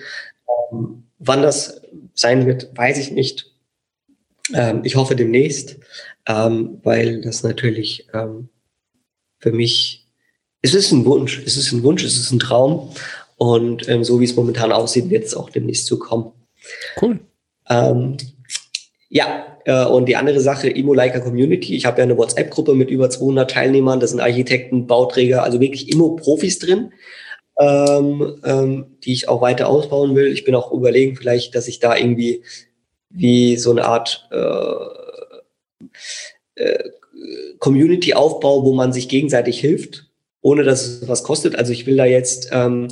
[1.18, 1.82] Wann das
[2.14, 3.52] sein wird, weiß ich nicht.
[4.54, 5.76] Ähm, ich hoffe demnächst,
[6.26, 8.48] ähm, weil das natürlich ähm,
[9.38, 10.06] für mich,
[10.62, 12.92] es ist ein Wunsch, es ist ein Wunsch, es ist ein Traum.
[13.36, 16.32] Und ähm, so wie es momentan aussieht, wird es auch demnächst zu kommen.
[17.00, 17.20] Cool.
[17.68, 18.16] Ähm,
[19.08, 21.76] ja, äh, und die andere Sache, Immo-Leica Community.
[21.76, 24.00] Ich habe ja eine WhatsApp-Gruppe mit über 200 Teilnehmern.
[24.00, 26.92] Das sind Architekten, Bauträger, also wirklich Immo-Profis drin,
[27.58, 30.28] ähm, ähm, die ich auch weiter ausbauen will.
[30.28, 32.42] Ich bin auch überlegen, vielleicht, dass ich da irgendwie
[33.10, 34.74] wie so eine Art äh,
[36.54, 36.90] äh,
[37.58, 40.06] Community aufbaue, wo man sich gegenseitig hilft,
[40.40, 41.56] ohne dass es was kostet.
[41.56, 42.88] Also ich will da jetzt ähm,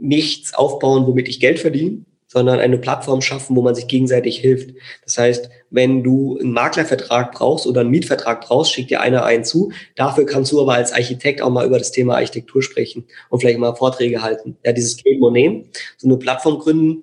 [0.00, 4.74] nichts aufbauen, womit ich Geld verdiene, sondern eine Plattform schaffen, wo man sich gegenseitig hilft.
[5.04, 9.44] Das heißt, wenn du einen Maklervertrag brauchst oder einen Mietvertrag brauchst, schickt dir einer einen
[9.44, 9.72] zu.
[9.96, 13.58] Dafür kannst du aber als Architekt auch mal über das Thema Architektur sprechen und vielleicht
[13.58, 14.56] mal Vorträge halten.
[14.64, 17.02] Ja, dieses Geben und Nehmen, so eine Plattform gründen.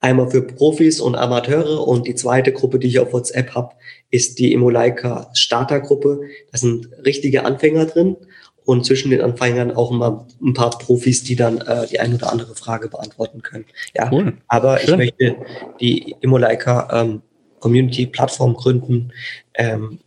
[0.00, 3.74] Einmal für Profis und Amateure und die zweite Gruppe, die ich auf WhatsApp habe,
[4.10, 6.22] ist die Emoleika Startergruppe.
[6.50, 8.16] Da sind richtige Anfänger drin
[8.64, 12.32] und zwischen den Anfängern auch immer ein paar Profis, die dann äh, die ein oder
[12.32, 13.66] andere Frage beantworten können.
[13.94, 14.34] Ja, cool.
[14.48, 14.94] aber Schön.
[14.94, 15.36] ich möchte
[15.80, 17.22] die Immoleica ähm,
[17.60, 19.12] Community Plattform gründen,
[19.54, 19.98] ähm,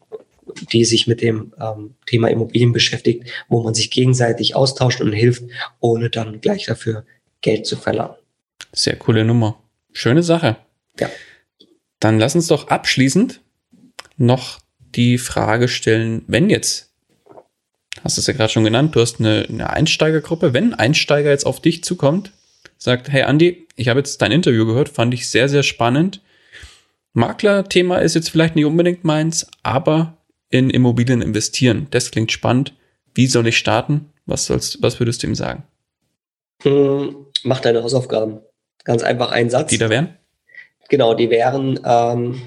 [0.71, 5.43] die sich mit dem ähm, Thema Immobilien beschäftigt, wo man sich gegenseitig austauscht und hilft,
[5.79, 7.05] ohne dann gleich dafür
[7.41, 8.15] Geld zu verlangen.
[8.71, 9.61] Sehr coole Nummer.
[9.93, 10.57] Schöne Sache.
[10.99, 11.09] Ja.
[11.99, 13.41] Dann lass uns doch abschließend
[14.17, 14.59] noch
[14.95, 16.89] die Frage stellen, wenn jetzt
[18.03, 20.53] hast es ja gerade schon genannt, du hast eine, eine Einsteigergruppe.
[20.53, 22.31] Wenn ein Einsteiger jetzt auf dich zukommt,
[22.77, 26.21] sagt, hey Andi, ich habe jetzt dein Interview gehört, fand ich sehr, sehr spannend.
[27.13, 30.17] Makler-Thema ist jetzt vielleicht nicht unbedingt meins, aber
[30.49, 32.73] in Immobilien investieren, das klingt spannend.
[33.13, 34.11] Wie soll ich starten?
[34.25, 35.63] Was sollst, was würdest du ihm sagen?
[36.63, 38.39] Hm, mach deine Hausaufgaben.
[38.83, 39.69] Ganz einfach ein Satz.
[39.69, 40.17] Die da wären?
[40.89, 42.41] Genau, die wären, ähm,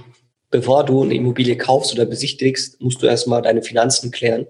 [0.51, 4.47] bevor du eine Immobilie kaufst oder besichtigst, musst du erstmal deine Finanzen klären.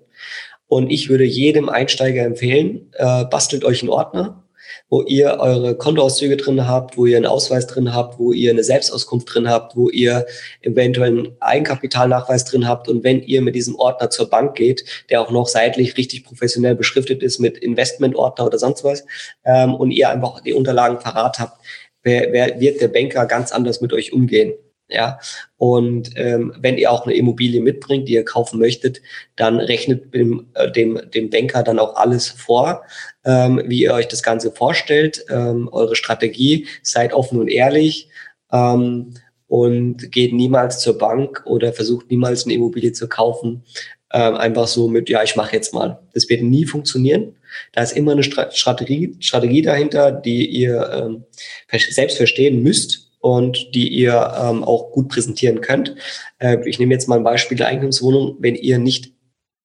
[0.66, 4.41] Und ich würde jedem Einsteiger empfehlen, äh, bastelt euch einen Ordner,
[4.88, 8.64] wo ihr eure Kontoauszüge drin habt, wo ihr einen Ausweis drin habt, wo ihr eine
[8.64, 10.26] Selbstauskunft drin habt, wo ihr
[10.60, 12.88] eventuell einen Eigenkapitalnachweis drin habt.
[12.88, 16.74] Und wenn ihr mit diesem Ordner zur Bank geht, der auch noch seitlich richtig professionell
[16.74, 19.04] beschriftet ist mit Investmentordner oder sonst was,
[19.44, 21.58] ähm, und ihr einfach die Unterlagen parat habt,
[22.02, 24.54] wer, wer wird der Banker ganz anders mit euch umgehen.
[24.88, 25.18] Ja,
[25.56, 29.00] und ähm, wenn ihr auch eine Immobilie mitbringt, die ihr kaufen möchtet,
[29.36, 32.82] dann rechnet dem, äh, dem, dem Banker dann auch alles vor,
[33.24, 38.10] ähm, wie ihr euch das Ganze vorstellt, ähm, eure Strategie, seid offen und ehrlich
[38.52, 39.14] ähm,
[39.46, 43.64] und geht niemals zur Bank oder versucht niemals eine Immobilie zu kaufen,
[44.12, 46.00] ähm, einfach so mit, ja, ich mache jetzt mal.
[46.12, 47.36] Das wird nie funktionieren.
[47.72, 51.24] Da ist immer eine Strategie, Strategie dahinter, die ihr ähm,
[51.70, 55.94] selbst verstehen müsst und die ihr ähm, auch gut präsentieren könnt.
[56.38, 58.36] Äh, ich nehme jetzt mal ein Beispiel der Eigentumswohnung.
[58.40, 59.12] Wenn ihr nicht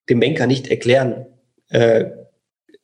[0.10, 1.26] dem Banker nicht erklären
[1.70, 2.06] äh,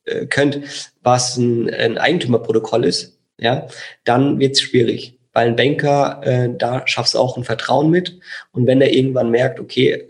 [0.04, 0.60] äh, könnt,
[1.00, 3.68] was ein, ein Eigentümerprotokoll ist, ja,
[4.02, 5.20] dann wird es schwierig.
[5.32, 8.18] Weil ein Banker, äh, da schaffst du auch ein Vertrauen mit.
[8.50, 10.06] Und wenn er irgendwann merkt, okay, äh,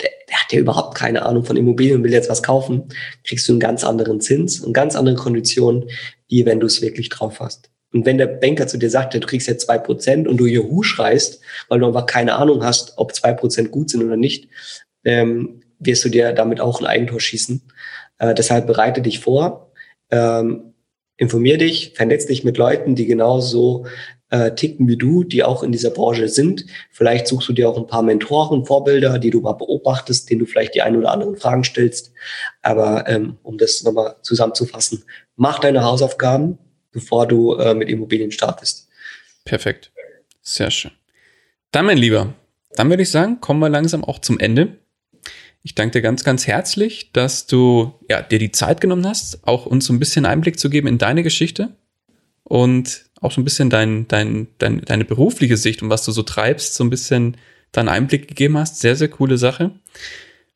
[0.00, 2.88] der, der hat ja überhaupt keine Ahnung von Immobilien und will jetzt was kaufen,
[3.22, 5.88] kriegst du einen ganz anderen Zins und ganz andere Konditionen,
[6.26, 7.70] wie wenn du es wirklich drauf hast.
[7.92, 10.82] Und wenn der Banker zu dir sagt, du kriegst jetzt zwei Prozent und du Juhu
[10.82, 14.48] schreist, weil du einfach keine Ahnung hast, ob zwei Prozent gut sind oder nicht,
[15.04, 17.62] ähm, wirst du dir damit auch ein Eigentor schießen.
[18.18, 19.72] Äh, deshalb bereite dich vor,
[20.10, 20.74] ähm,
[21.16, 23.86] informier dich, vernetz dich mit Leuten, die genauso
[24.30, 26.64] äh, ticken wie du, die auch in dieser Branche sind.
[26.90, 30.46] Vielleicht suchst du dir auch ein paar Mentoren, Vorbilder, die du mal beobachtest, denen du
[30.46, 32.12] vielleicht die ein oder anderen Fragen stellst.
[32.62, 35.04] Aber ähm, um das nochmal zusammenzufassen,
[35.36, 36.58] mach deine Hausaufgaben,
[36.92, 38.88] bevor du äh, mit Immobilien startest.
[39.44, 39.92] Perfekt.
[40.42, 40.92] Sehr schön.
[41.72, 42.34] Dann, mein Lieber,
[42.72, 44.76] dann würde ich sagen, kommen wir langsam auch zum Ende.
[45.62, 49.66] Ich danke dir ganz, ganz herzlich, dass du ja, dir die Zeit genommen hast, auch
[49.66, 51.76] uns so ein bisschen Einblick zu geben in deine Geschichte
[52.44, 56.22] und auch so ein bisschen dein, dein, dein, deine berufliche Sicht und was du so
[56.22, 57.36] treibst, so ein bisschen
[57.72, 58.80] deinen Einblick gegeben hast.
[58.80, 59.72] Sehr, sehr coole Sache.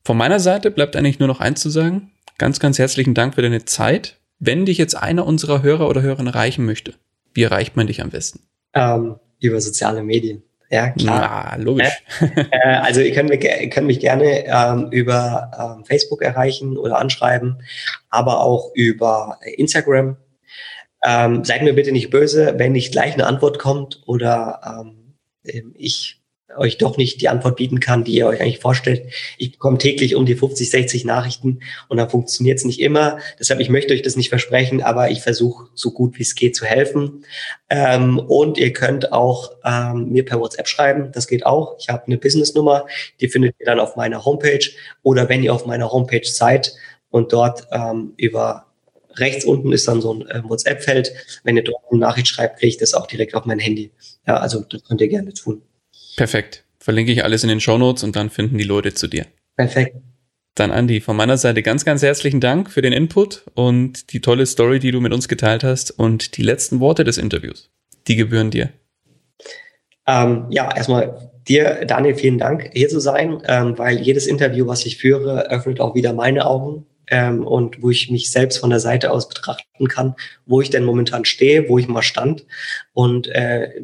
[0.03, 2.11] Von meiner Seite bleibt eigentlich nur noch eins zu sagen.
[2.37, 6.33] Ganz, ganz herzlichen Dank für deine Zeit, wenn dich jetzt einer unserer Hörer oder Hörerinnen
[6.33, 6.95] erreichen möchte,
[7.33, 8.41] wie erreicht man dich am besten?
[8.73, 10.43] Ähm, über soziale Medien.
[10.69, 11.51] Ja, klar.
[11.51, 12.03] Ah, logisch.
[12.19, 16.97] Äh, also ihr könnt mich, ihr könnt mich gerne ähm, über ähm, Facebook erreichen oder
[16.97, 17.61] anschreiben,
[18.09, 20.17] aber auch über Instagram.
[21.03, 24.85] Ähm, seid mir bitte nicht böse, wenn nicht gleich eine Antwort kommt oder
[25.43, 26.19] ähm, ich
[26.57, 29.11] euch doch nicht die Antwort bieten kann, die ihr euch eigentlich vorstellt.
[29.37, 31.59] Ich bekomme täglich um die 50, 60 Nachrichten
[31.89, 33.19] und dann funktioniert es nicht immer.
[33.39, 36.55] Deshalb, ich möchte euch das nicht versprechen, aber ich versuche so gut wie es geht
[36.55, 37.25] zu helfen.
[37.69, 41.11] Ähm, und ihr könnt auch ähm, mir per WhatsApp schreiben.
[41.11, 41.77] Das geht auch.
[41.79, 42.85] Ich habe eine Businessnummer,
[43.21, 44.65] die findet ihr dann auf meiner Homepage
[45.03, 46.73] oder wenn ihr auf meiner Homepage seid
[47.09, 48.65] und dort ähm, über
[49.17, 51.13] rechts unten ist dann so ein äh, WhatsApp-Feld.
[51.43, 53.91] Wenn ihr dort eine Nachricht schreibt, kriege ich das auch direkt auf mein Handy.
[54.27, 55.61] Ja, also das könnt ihr gerne tun.
[56.15, 56.63] Perfekt.
[56.79, 59.25] Verlinke ich alles in den Show Notes und dann finden die Leute zu dir.
[59.55, 59.97] Perfekt.
[60.55, 64.45] Dann Andi, von meiner Seite ganz, ganz herzlichen Dank für den Input und die tolle
[64.45, 67.69] Story, die du mit uns geteilt hast und die letzten Worte des Interviews.
[68.07, 68.69] Die gebühren dir.
[70.07, 74.85] Ähm, ja, erstmal dir, Daniel, vielen Dank, hier zu sein, ähm, weil jedes Interview, was
[74.85, 78.79] ich führe, öffnet auch wieder meine Augen ähm, und wo ich mich selbst von der
[78.79, 80.15] Seite aus betrachten kann,
[80.45, 82.45] wo ich denn momentan stehe, wo ich mal stand
[82.93, 83.81] und äh,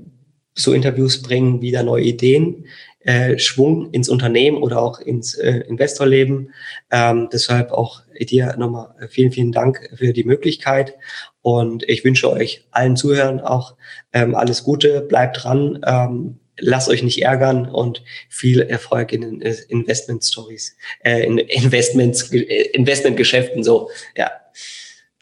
[0.62, 2.66] so Interviews bringen wieder neue Ideen,
[3.04, 6.54] äh, Schwung ins Unternehmen oder auch ins äh, Investorleben.
[6.92, 10.96] Ähm, deshalb auch dir nochmal vielen, vielen Dank für die Möglichkeit.
[11.42, 13.76] Und ich wünsche euch allen Zuhörern auch
[14.14, 19.42] ähm, alles Gute, bleibt dran, ähm, lasst euch nicht ärgern und viel Erfolg in den
[19.42, 24.30] Investment Stories, äh, in Investments, äh, Investmentgeschäften so, ja.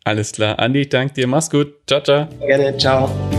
[0.04, 0.60] Alles klar.
[0.60, 1.28] Andi, danke dir.
[1.28, 1.74] Mach's gut.
[1.88, 2.28] Ciao, ciao.
[2.46, 2.76] Gerne.
[2.78, 3.39] Ciao